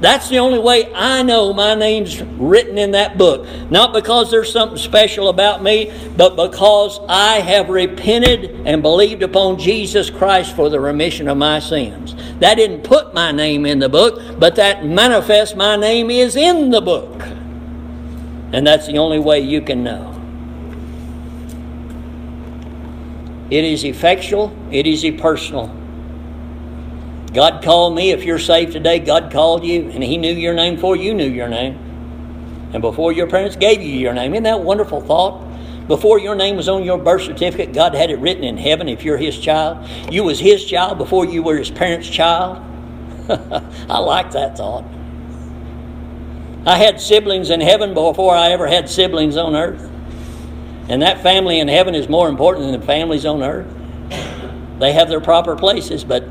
That's 0.02 0.28
the 0.28 0.38
only 0.38 0.58
way 0.58 0.92
I 0.92 1.22
know 1.22 1.52
my 1.52 1.76
name's 1.76 2.20
written 2.20 2.76
in 2.76 2.90
that 2.90 3.16
book. 3.16 3.46
Not 3.70 3.92
because 3.92 4.32
there's 4.32 4.52
something 4.52 4.76
special 4.76 5.28
about 5.28 5.62
me, 5.62 5.92
but 6.16 6.34
because 6.34 6.98
I 7.08 7.38
have 7.38 7.68
repented 7.68 8.66
and 8.66 8.82
believed 8.82 9.22
upon 9.22 9.60
Jesus 9.60 10.10
Christ 10.10 10.56
for 10.56 10.68
the 10.68 10.80
remission 10.80 11.28
of 11.28 11.38
my 11.38 11.60
sins. 11.60 12.16
That 12.40 12.56
didn't 12.56 12.82
put 12.82 13.14
my 13.14 13.30
name 13.30 13.64
in 13.64 13.78
the 13.78 13.88
book, 13.88 14.40
but 14.40 14.56
that 14.56 14.84
manifests 14.84 15.54
my 15.54 15.76
name 15.76 16.10
is 16.10 16.34
in 16.34 16.70
the 16.70 16.80
book. 16.80 17.22
And 18.52 18.66
that's 18.66 18.88
the 18.88 18.98
only 18.98 19.20
way 19.20 19.38
you 19.38 19.60
can 19.60 19.84
know. 19.84 20.08
It 23.52 23.62
is 23.62 23.84
effectual, 23.84 24.52
it 24.72 24.84
is 24.84 25.04
impersonal. 25.04 25.81
God 27.34 27.62
called 27.64 27.94
me. 27.94 28.10
If 28.10 28.24
you're 28.24 28.38
saved 28.38 28.72
today, 28.72 28.98
God 28.98 29.32
called 29.32 29.64
you, 29.64 29.88
and 29.90 30.02
He 30.02 30.18
knew 30.18 30.32
your 30.32 30.54
name 30.54 30.74
before 30.74 30.96
you 30.96 31.14
knew 31.14 31.28
your 31.28 31.48
name. 31.48 31.78
And 32.72 32.82
before 32.82 33.12
your 33.12 33.26
parents 33.26 33.56
gave 33.56 33.82
you 33.82 33.94
your 33.94 34.12
name. 34.12 34.34
Isn't 34.34 34.44
that 34.44 34.60
wonderful 34.60 35.00
thought? 35.00 35.48
Before 35.88 36.18
your 36.18 36.34
name 36.34 36.56
was 36.56 36.68
on 36.68 36.84
your 36.84 36.98
birth 36.98 37.22
certificate, 37.22 37.72
God 37.72 37.94
had 37.94 38.10
it 38.10 38.18
written 38.18 38.44
in 38.44 38.56
heaven 38.56 38.88
if 38.88 39.04
you're 39.04 39.16
His 39.16 39.38
child. 39.38 39.88
You 40.10 40.24
was 40.24 40.38
His 40.38 40.64
child 40.64 40.98
before 40.98 41.24
you 41.24 41.42
were 41.42 41.56
His 41.56 41.70
parents' 41.70 42.08
child. 42.08 42.58
I 43.28 43.98
like 43.98 44.30
that 44.32 44.56
thought. 44.56 44.84
I 46.64 46.76
had 46.76 47.00
siblings 47.00 47.50
in 47.50 47.60
heaven 47.60 47.94
before 47.94 48.34
I 48.34 48.50
ever 48.50 48.66
had 48.66 48.88
siblings 48.88 49.36
on 49.36 49.56
earth. 49.56 49.90
And 50.88 51.02
that 51.02 51.22
family 51.22 51.60
in 51.60 51.68
heaven 51.68 51.94
is 51.94 52.08
more 52.08 52.28
important 52.28 52.66
than 52.70 52.80
the 52.80 52.86
families 52.86 53.24
on 53.24 53.42
earth. 53.42 53.72
They 54.78 54.92
have 54.92 55.08
their 55.08 55.20
proper 55.20 55.56
places, 55.56 56.04
but 56.04 56.24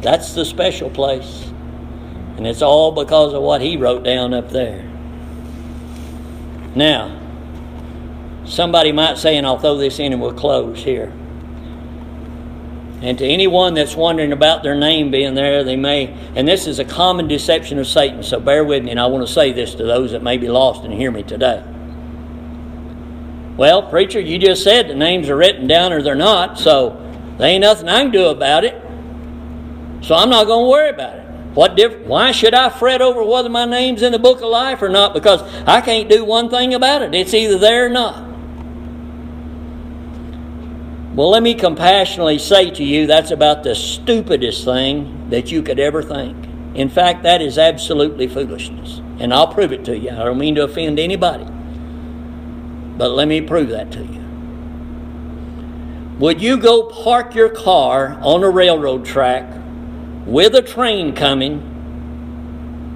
that's 0.00 0.34
the 0.34 0.44
special 0.44 0.90
place. 0.90 1.50
And 2.36 2.46
it's 2.46 2.62
all 2.62 2.92
because 2.92 3.32
of 3.32 3.42
what 3.42 3.60
he 3.60 3.76
wrote 3.76 4.02
down 4.04 4.34
up 4.34 4.50
there. 4.50 4.82
Now, 6.74 7.18
somebody 8.44 8.92
might 8.92 9.16
say, 9.16 9.36
and 9.36 9.46
I'll 9.46 9.58
throw 9.58 9.78
this 9.78 9.98
in 9.98 10.12
and 10.12 10.20
we'll 10.20 10.34
close 10.34 10.84
here. 10.84 11.12
And 13.02 13.18
to 13.18 13.26
anyone 13.26 13.74
that's 13.74 13.94
wondering 13.94 14.32
about 14.32 14.62
their 14.62 14.74
name 14.74 15.10
being 15.10 15.34
there, 15.34 15.64
they 15.64 15.76
may, 15.76 16.08
and 16.34 16.48
this 16.48 16.66
is 16.66 16.78
a 16.78 16.84
common 16.84 17.28
deception 17.28 17.78
of 17.78 17.86
Satan, 17.86 18.22
so 18.22 18.40
bear 18.40 18.64
with 18.64 18.84
me, 18.84 18.90
and 18.90 19.00
I 19.00 19.06
want 19.06 19.26
to 19.26 19.32
say 19.32 19.52
this 19.52 19.74
to 19.74 19.84
those 19.84 20.12
that 20.12 20.22
may 20.22 20.38
be 20.38 20.48
lost 20.48 20.84
and 20.84 20.92
hear 20.92 21.10
me 21.10 21.22
today. 21.22 21.62
Well, 23.56 23.82
preacher, 23.82 24.20
you 24.20 24.38
just 24.38 24.62
said 24.62 24.88
the 24.88 24.94
names 24.94 25.28
are 25.28 25.36
written 25.36 25.66
down 25.66 25.92
or 25.92 26.02
they're 26.02 26.14
not, 26.14 26.58
so 26.58 26.90
there 27.38 27.48
ain't 27.48 27.62
nothing 27.62 27.88
I 27.88 28.02
can 28.02 28.10
do 28.10 28.26
about 28.26 28.64
it. 28.64 28.82
So 30.02 30.14
I'm 30.14 30.30
not 30.30 30.46
going 30.46 30.64
to 30.64 30.70
worry 30.70 30.90
about 30.90 31.16
it. 31.16 31.26
What 31.54 31.74
diff- 31.74 32.00
why 32.00 32.32
should 32.32 32.52
I 32.52 32.68
fret 32.68 33.00
over 33.00 33.24
whether 33.24 33.48
my 33.48 33.64
name's 33.64 34.02
in 34.02 34.12
the 34.12 34.18
book 34.18 34.42
of 34.42 34.50
life 34.50 34.82
or 34.82 34.90
not? 34.90 35.14
Because 35.14 35.40
I 35.66 35.80
can't 35.80 36.08
do 36.08 36.24
one 36.24 36.50
thing 36.50 36.74
about 36.74 37.00
it. 37.00 37.14
It's 37.14 37.32
either 37.32 37.58
there 37.58 37.86
or 37.86 37.88
not. 37.88 38.26
Well, 41.14 41.30
let 41.30 41.42
me 41.42 41.54
compassionately 41.54 42.38
say 42.38 42.70
to 42.72 42.84
you 42.84 43.06
that's 43.06 43.30
about 43.30 43.62
the 43.62 43.74
stupidest 43.74 44.66
thing 44.66 45.30
that 45.30 45.50
you 45.50 45.62
could 45.62 45.78
ever 45.78 46.02
think. 46.02 46.36
In 46.74 46.90
fact, 46.90 47.22
that 47.22 47.40
is 47.40 47.56
absolutely 47.56 48.26
foolishness. 48.26 49.00
And 49.18 49.32
I'll 49.32 49.48
prove 49.48 49.72
it 49.72 49.82
to 49.86 49.96
you. 49.96 50.10
I 50.10 50.24
don't 50.24 50.36
mean 50.36 50.56
to 50.56 50.64
offend 50.64 50.98
anybody. 50.98 51.46
But 52.98 53.12
let 53.12 53.28
me 53.28 53.40
prove 53.40 53.70
that 53.70 53.90
to 53.92 54.00
you. 54.00 54.22
Would 56.18 56.42
you 56.42 56.58
go 56.58 56.82
park 56.82 57.34
your 57.34 57.48
car 57.48 58.18
on 58.20 58.42
a 58.42 58.50
railroad 58.50 59.06
track 59.06 59.50
with 60.26 60.54
a 60.54 60.62
train 60.62 61.14
coming, 61.14 61.72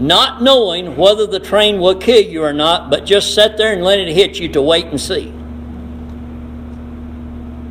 not 0.00 0.42
knowing 0.42 0.96
whether 0.96 1.26
the 1.26 1.40
train 1.40 1.78
will 1.78 1.94
kill 1.94 2.20
you 2.22 2.42
or 2.42 2.52
not, 2.52 2.90
but 2.90 3.06
just 3.06 3.34
sit 3.34 3.56
there 3.56 3.72
and 3.72 3.82
let 3.82 4.00
it 4.00 4.08
hit 4.08 4.40
you 4.40 4.48
to 4.48 4.60
wait 4.60 4.86
and 4.86 5.00
see. 5.00 5.32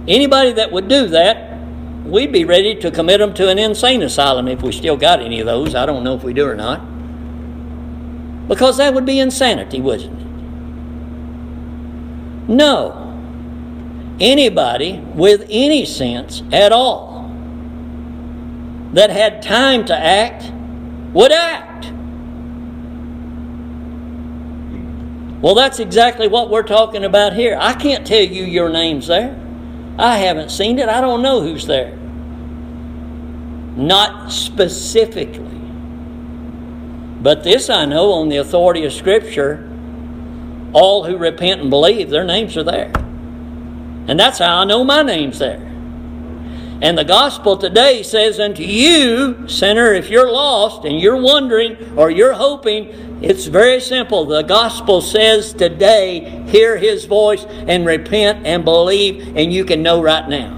Anybody 0.07 0.53
that 0.53 0.72
would 0.72 0.88
do 0.88 1.07
that, 1.07 1.60
we'd 2.05 2.32
be 2.32 2.45
ready 2.45 2.74
to 2.76 2.89
commit 2.89 3.20
them 3.20 3.34
to 3.34 3.49
an 3.49 3.60
insane 3.60 4.01
asylum 4.01 4.47
if 4.47 4.62
we 4.64 4.72
still 4.72 4.95
got 4.97 5.20
any 5.20 5.39
of 5.39 5.45
those. 5.45 5.76
I 5.76 5.86
don't 5.86 6.03
know 6.03 6.16
if 6.16 6.24
we 6.24 6.34
do 6.34 6.47
or 6.47 6.55
not. 6.55 6.80
Because 8.47 8.78
that 8.78 8.93
would 8.93 9.05
be 9.05 9.20
insanity, 9.20 9.82
wouldn't 9.82 10.20
it? 10.20 10.26
No. 12.49 13.05
Anybody 14.20 14.99
with 15.14 15.45
any 15.49 15.86
sense 15.86 16.41
at 16.51 16.72
all 16.72 17.09
that 18.94 19.10
had 19.10 19.42
time 19.42 19.86
to 19.86 19.96
act 19.96 20.52
would 21.14 21.32
act. 21.32 21.92
Well, 25.42 25.56
that's 25.56 25.80
exactly 25.80 26.28
what 26.28 26.50
we're 26.50 26.64
talking 26.64 27.06
about 27.06 27.34
here. 27.34 27.58
I 27.60 27.74
can't 27.74 28.06
tell 28.06 28.22
you 28.22 28.44
your 28.44 28.70
name's 28.70 29.08
there. 29.08 29.40
I 29.98 30.18
haven't 30.18 30.50
seen 30.50 30.80
it. 30.80 30.90
I 30.90 31.02
don't 31.02 31.22
know 31.22 31.42
who's 31.42 31.66
there. 31.66 31.96
Not 33.78 34.32
specifically. 34.32 35.46
But 37.22 37.44
this 37.44 37.70
I 37.70 37.86
know 37.86 38.12
on 38.14 38.30
the 38.30 38.38
authority 38.38 38.84
of 38.86 38.94
Scripture 38.94 39.66
all 40.74 41.04
who 41.06 41.18
repent 41.18 41.62
and 41.62 41.70
believe, 41.70 42.10
their 42.10 42.24
names 42.24 42.56
are 42.58 42.64
there. 42.64 42.92
And 44.08 44.20
that's 44.20 44.40
how 44.40 44.58
I 44.58 44.66
know 44.66 44.84
my 44.84 45.04
name's 45.04 45.40
there. 45.40 45.69
And 46.82 46.98
the 46.98 47.04
gospel 47.04 47.58
today 47.58 48.04
says 48.04 48.40
unto 48.40 48.64
you, 48.64 49.50
sinner, 49.50 49.94
if 49.94 50.10
you're 50.10 50.32
lost 50.32 50.86
and 50.86 51.00
you're 51.00 51.22
wondering 51.22 51.98
or 51.98 52.10
you're 52.10 52.34
hoping, 52.34 53.20
it's 53.22 53.48
very 53.48 53.82
simple. 53.82 54.26
The 54.26 54.44
gospel 54.44 55.02
says 55.02 55.52
today, 55.52 56.46
hear 56.48 56.78
his 56.78 57.04
voice 57.04 57.44
and 57.44 57.86
repent 57.86 58.48
and 58.48 58.64
believe, 58.64 59.36
and 59.36 59.52
you 59.52 59.66
can 59.66 59.84
know 59.84 60.02
right 60.02 60.28
now. 60.30 60.56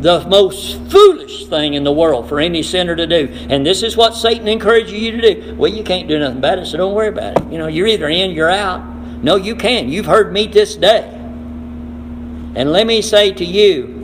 The 0.00 0.26
most 0.28 0.80
foolish 0.90 1.46
thing 1.46 1.74
in 1.74 1.82
the 1.82 1.92
world 1.92 2.28
for 2.28 2.38
any 2.38 2.62
sinner 2.62 2.94
to 2.94 3.06
do. 3.06 3.28
And 3.48 3.66
this 3.66 3.82
is 3.82 3.96
what 3.96 4.14
Satan 4.14 4.46
encourages 4.46 4.92
you 4.92 5.20
to 5.20 5.34
do. 5.34 5.54
Well, 5.56 5.72
you 5.72 5.82
can't 5.82 6.08
do 6.08 6.20
nothing 6.20 6.38
about 6.38 6.60
it, 6.60 6.66
so 6.66 6.78
don't 6.78 6.94
worry 6.94 7.08
about 7.08 7.40
it. 7.40 7.52
You 7.52 7.58
know, 7.58 7.66
you're 7.66 7.88
either 7.88 8.08
in, 8.08 8.30
you're 8.30 8.50
out. 8.50 8.84
No, 9.24 9.34
you 9.36 9.56
can. 9.56 9.88
You've 9.88 10.06
heard 10.06 10.32
me 10.32 10.46
this 10.46 10.76
day. 10.76 11.08
And 12.54 12.70
let 12.70 12.86
me 12.86 13.00
say 13.00 13.32
to 13.32 13.44
you, 13.44 14.01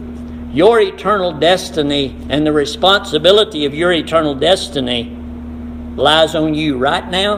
your 0.52 0.80
eternal 0.80 1.32
destiny 1.32 2.16
and 2.30 2.46
the 2.46 2.52
responsibility 2.52 3.66
of 3.66 3.74
your 3.74 3.92
eternal 3.92 4.34
destiny 4.34 5.14
lies 5.96 6.34
on 6.34 6.54
you 6.54 6.78
right 6.78 7.08
now 7.10 7.36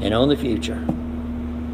and 0.00 0.12
on 0.12 0.28
the 0.28 0.36
future. 0.36 0.84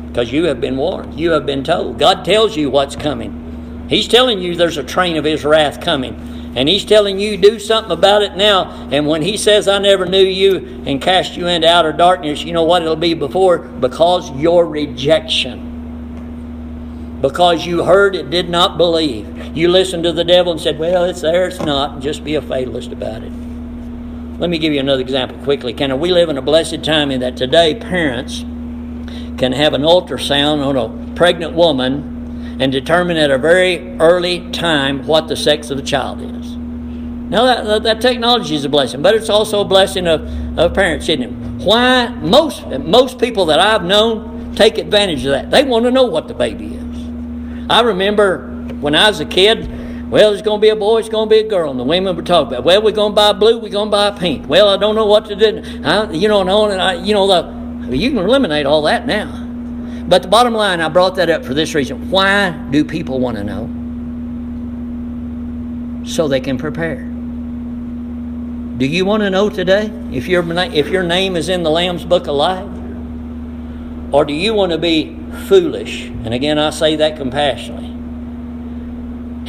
Because 0.09 0.31
you 0.31 0.45
have 0.45 0.61
been 0.61 0.77
warned, 0.77 1.19
you 1.19 1.31
have 1.31 1.47
been 1.47 1.65
told. 1.65 1.99
God 1.99 2.25
tells 2.25 2.57
you 2.57 2.71
what's 2.71 2.97
coming. 2.97 3.87
He's 3.89 4.09
telling 4.09 4.41
you 4.41 4.55
there's 4.55 4.77
a 4.77 4.85
train 4.85 5.17
of 5.17 5.25
His 5.25 5.45
wrath 5.45 5.81
coming. 5.81 6.15
And 6.57 6.69
He's 6.69 6.85
telling 6.85 7.19
you 7.19 7.37
do 7.37 7.59
something 7.59 7.91
about 7.91 8.23
it 8.23 8.37
now. 8.37 8.71
And 8.93 9.07
when 9.07 9.23
He 9.23 9.37
says, 9.37 9.67
I 9.67 9.79
never 9.79 10.07
knew 10.07 10.23
you 10.23 10.83
and 10.87 11.03
cast 11.03 11.37
you 11.37 11.47
into 11.47 11.69
outer 11.69 11.93
darkness, 11.93 12.45
you 12.45 12.53
know 12.53 12.63
what 12.63 12.83
it'll 12.83 12.95
be 12.95 13.15
before? 13.15 13.59
Because 13.59 14.31
your 14.33 14.67
rejection 14.67 15.74
because 17.25 17.64
you 17.64 17.85
heard 17.85 18.14
it 18.14 18.29
did 18.29 18.51
not 18.51 18.77
believe. 18.77 19.57
You 19.57 19.68
listened 19.68 20.05
to 20.05 20.12
the 20.12 20.25
devil 20.25 20.53
and 20.53 20.61
said, 20.61 20.79
Well, 20.79 21.05
it's 21.05 21.22
there, 21.22 21.49
it's 21.49 21.59
not. 21.59 22.01
Just 22.01 22.22
be 22.22 22.35
a 22.35 22.43
fatalist 22.43 22.93
about 22.93 23.22
it. 23.22 23.33
Let 24.39 24.51
me 24.51 24.59
give 24.59 24.75
you 24.75 24.81
another 24.81 25.01
example 25.01 25.39
quickly. 25.43 25.72
Can 25.72 25.99
we 25.99 26.11
live 26.11 26.29
in 26.29 26.37
a 26.37 26.43
blessed 26.43 26.85
time 26.85 27.11
in 27.11 27.20
that 27.20 27.35
today 27.35 27.77
parents 27.77 28.41
can 29.39 29.53
have 29.53 29.72
an 29.72 29.81
ultrasound 29.81 30.62
on 30.62 30.77
a 30.77 31.14
pregnant 31.14 31.55
woman 31.55 32.59
and 32.61 32.70
determine 32.70 33.16
at 33.16 33.31
a 33.31 33.39
very 33.39 33.97
early 33.99 34.51
time 34.51 35.07
what 35.07 35.27
the 35.29 35.37
sex 35.37 35.70
of 35.70 35.79
the 35.79 35.83
child 35.83 36.20
is. 36.20 36.57
Now 36.57 37.47
that, 37.47 37.85
that 37.85 38.03
technology 38.03 38.55
is 38.55 38.66
a 38.66 38.68
blessing, 38.68 39.01
but 39.01 39.14
it's 39.14 39.31
also 39.31 39.62
a 39.62 39.64
blessing 39.64 40.07
of, 40.07 40.59
of 40.59 40.75
parents, 40.75 41.09
isn't 41.09 41.22
it? 41.22 41.64
Why 41.64 42.09
most 42.09 42.66
most 42.66 43.18
people 43.18 43.47
that 43.47 43.61
I've 43.61 43.83
known 43.83 44.55
take 44.55 44.77
advantage 44.77 45.25
of 45.25 45.33
that. 45.33 45.51
They 45.51 45.64
want 45.64 45.87
to 45.87 45.91
know 45.91 46.05
what 46.05 46.29
the 46.29 46.35
baby 46.35 46.75
is. 46.75 46.84
I 47.69 47.81
remember 47.83 48.51
when 48.81 48.95
I 48.95 49.09
was 49.09 49.21
a 49.21 49.25
kid, 49.25 50.11
well, 50.11 50.33
it's 50.33 50.43
going 50.43 50.61
to 50.61 50.62
be 50.62 50.69
a 50.69 50.77
boy, 50.77 50.99
it's 50.99 51.09
going 51.09 51.29
to 51.29 51.35
be 51.35 51.41
a 51.41 51.49
girl, 51.49 51.71
and 51.71 51.81
the 51.81 51.85
women 51.85 52.15
would 52.15 52.27
talk 52.27 52.49
about, 52.49 52.62
well, 52.65 52.83
we're 52.83 52.93
going 52.93 53.12
to 53.12 53.17
buy 53.17 53.33
blue, 53.33 53.59
we're 53.59 53.71
going 53.71 53.89
to 53.89 53.91
buy 53.91 54.11
pink. 54.11 54.49
Well, 54.49 54.69
I 54.69 54.77
don't 54.77 54.95
know 54.95 55.07
what 55.07 55.27
to 55.27 55.35
do. 55.35 55.62
I, 55.83 56.11
you 56.12 56.29
know, 56.29 56.43
and 56.43 56.51
on 56.51 56.71
and 56.73 56.81
I, 56.81 56.95
you 56.95 57.15
know, 57.15 57.27
the, 57.27 57.97
you 57.97 58.11
can 58.11 58.19
eliminate 58.19 58.67
all 58.67 58.83
that 58.83 59.07
now. 59.07 59.41
But 60.07 60.23
the 60.23 60.29
bottom 60.29 60.53
line, 60.53 60.81
I 60.81 60.89
brought 60.89 61.15
that 61.17 61.31
up 61.31 61.45
for 61.45 61.55
this 61.55 61.75
reason. 61.75 62.11
Why 62.11 62.51
do 62.71 62.85
people 62.85 63.19
want 63.19 63.39
to 63.39 63.45
know? 63.45 63.71
So 66.07 66.29
they 66.29 66.41
can 66.41 66.59
prepare. 66.59 66.97
Do 68.77 68.87
you 68.87 69.07
want 69.07 69.23
to 69.23 69.31
know 69.31 69.49
today 69.49 69.87
if 70.12 70.29
your, 70.29 70.45
if 70.53 70.89
your 70.89 71.03
name 71.03 71.37
is 71.37 71.49
in 71.49 71.62
the 71.62 71.71
Lamb's 71.71 72.05
Book 72.05 72.27
of 72.27 72.35
Life? 72.35 72.69
Or 74.12 74.27
do 74.27 74.35
you 74.35 74.53
want 74.53 74.73
to 74.73 74.79
be 74.79 75.17
foolish, 75.35 76.07
and 76.07 76.32
again 76.32 76.59
I 76.59 76.70
say 76.70 76.97
that 76.97 77.16
compassionately, 77.16 77.87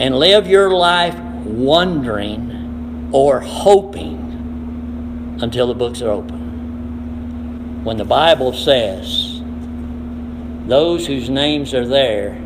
and 0.03 0.17
live 0.17 0.47
your 0.47 0.71
life 0.71 1.15
wondering 1.45 3.09
or 3.11 3.39
hoping 3.39 5.37
until 5.41 5.67
the 5.67 5.75
books 5.75 6.01
are 6.01 6.09
open. 6.09 7.83
When 7.83 7.97
the 7.97 8.05
Bible 8.05 8.53
says, 8.53 9.41
those 10.67 11.05
whose 11.05 11.29
names 11.29 11.73
are 11.73 11.87
there 11.87 12.41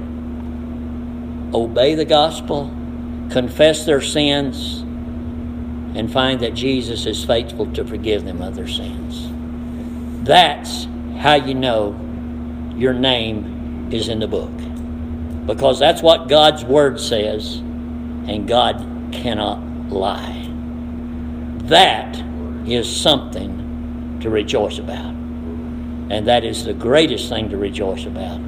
obey 1.54 1.96
the 1.96 2.06
gospel, 2.06 2.70
confess 3.32 3.86
their 3.86 4.02
sins, 4.02 4.82
and 5.98 6.12
find 6.12 6.40
that 6.42 6.54
Jesus 6.54 7.06
is 7.06 7.24
faithful 7.24 7.72
to 7.74 7.84
forgive 7.84 8.26
them 8.26 8.42
of 8.42 8.56
their 8.56 8.68
sins. 8.68 9.30
That's 10.26 10.88
how 11.18 11.36
you 11.36 11.56
know 11.56 11.94
your 12.80 12.94
name 12.94 13.90
is 13.92 14.08
in 14.08 14.20
the 14.20 14.28
book. 14.28 14.52
Because 15.46 15.80
that's 15.80 16.02
what 16.02 16.30
God's 16.30 16.64
Word 16.64 17.00
says, 17.00 17.58
and 17.58 18.48
God 18.48 18.78
cannot 19.12 19.60
lie. 19.90 20.48
That 21.66 22.16
is 22.68 22.90
something 22.90 24.20
to 24.22 24.30
rejoice 24.30 24.80
about. 24.80 25.14
And 26.12 26.28
that 26.28 26.44
is 26.44 26.66
the 26.66 26.74
greatest 26.74 27.30
thing 27.30 27.50
to 27.50 27.58
rejoice 27.58 28.06
about. 28.06 28.40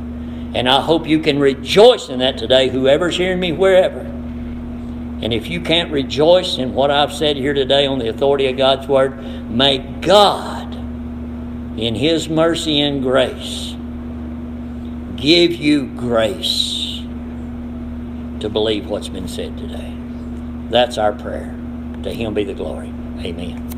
And 0.53 0.67
I 0.67 0.81
hope 0.81 1.07
you 1.07 1.19
can 1.19 1.39
rejoice 1.39 2.09
in 2.09 2.19
that 2.19 2.37
today, 2.37 2.69
whoever's 2.69 3.17
hearing 3.17 3.39
me, 3.39 3.51
wherever. 3.51 3.99
And 3.99 5.33
if 5.33 5.47
you 5.47 5.61
can't 5.61 5.91
rejoice 5.91 6.57
in 6.57 6.73
what 6.73 6.89
I've 6.89 7.13
said 7.13 7.37
here 7.37 7.53
today 7.53 7.85
on 7.85 7.99
the 7.99 8.09
authority 8.09 8.47
of 8.47 8.57
God's 8.57 8.87
Word, 8.87 9.23
may 9.49 9.77
God, 10.01 10.73
in 11.79 11.95
His 11.95 12.27
mercy 12.27 12.81
and 12.81 13.01
grace, 13.03 13.70
give 15.21 15.53
you 15.53 15.85
grace 15.85 17.01
to 18.39 18.49
believe 18.49 18.87
what's 18.87 19.07
been 19.07 19.27
said 19.27 19.55
today. 19.55 19.95
That's 20.71 20.97
our 20.97 21.13
prayer. 21.13 21.55
To 22.01 22.11
Him 22.11 22.33
be 22.33 22.43
the 22.43 22.55
glory. 22.55 22.87
Amen. 23.19 23.70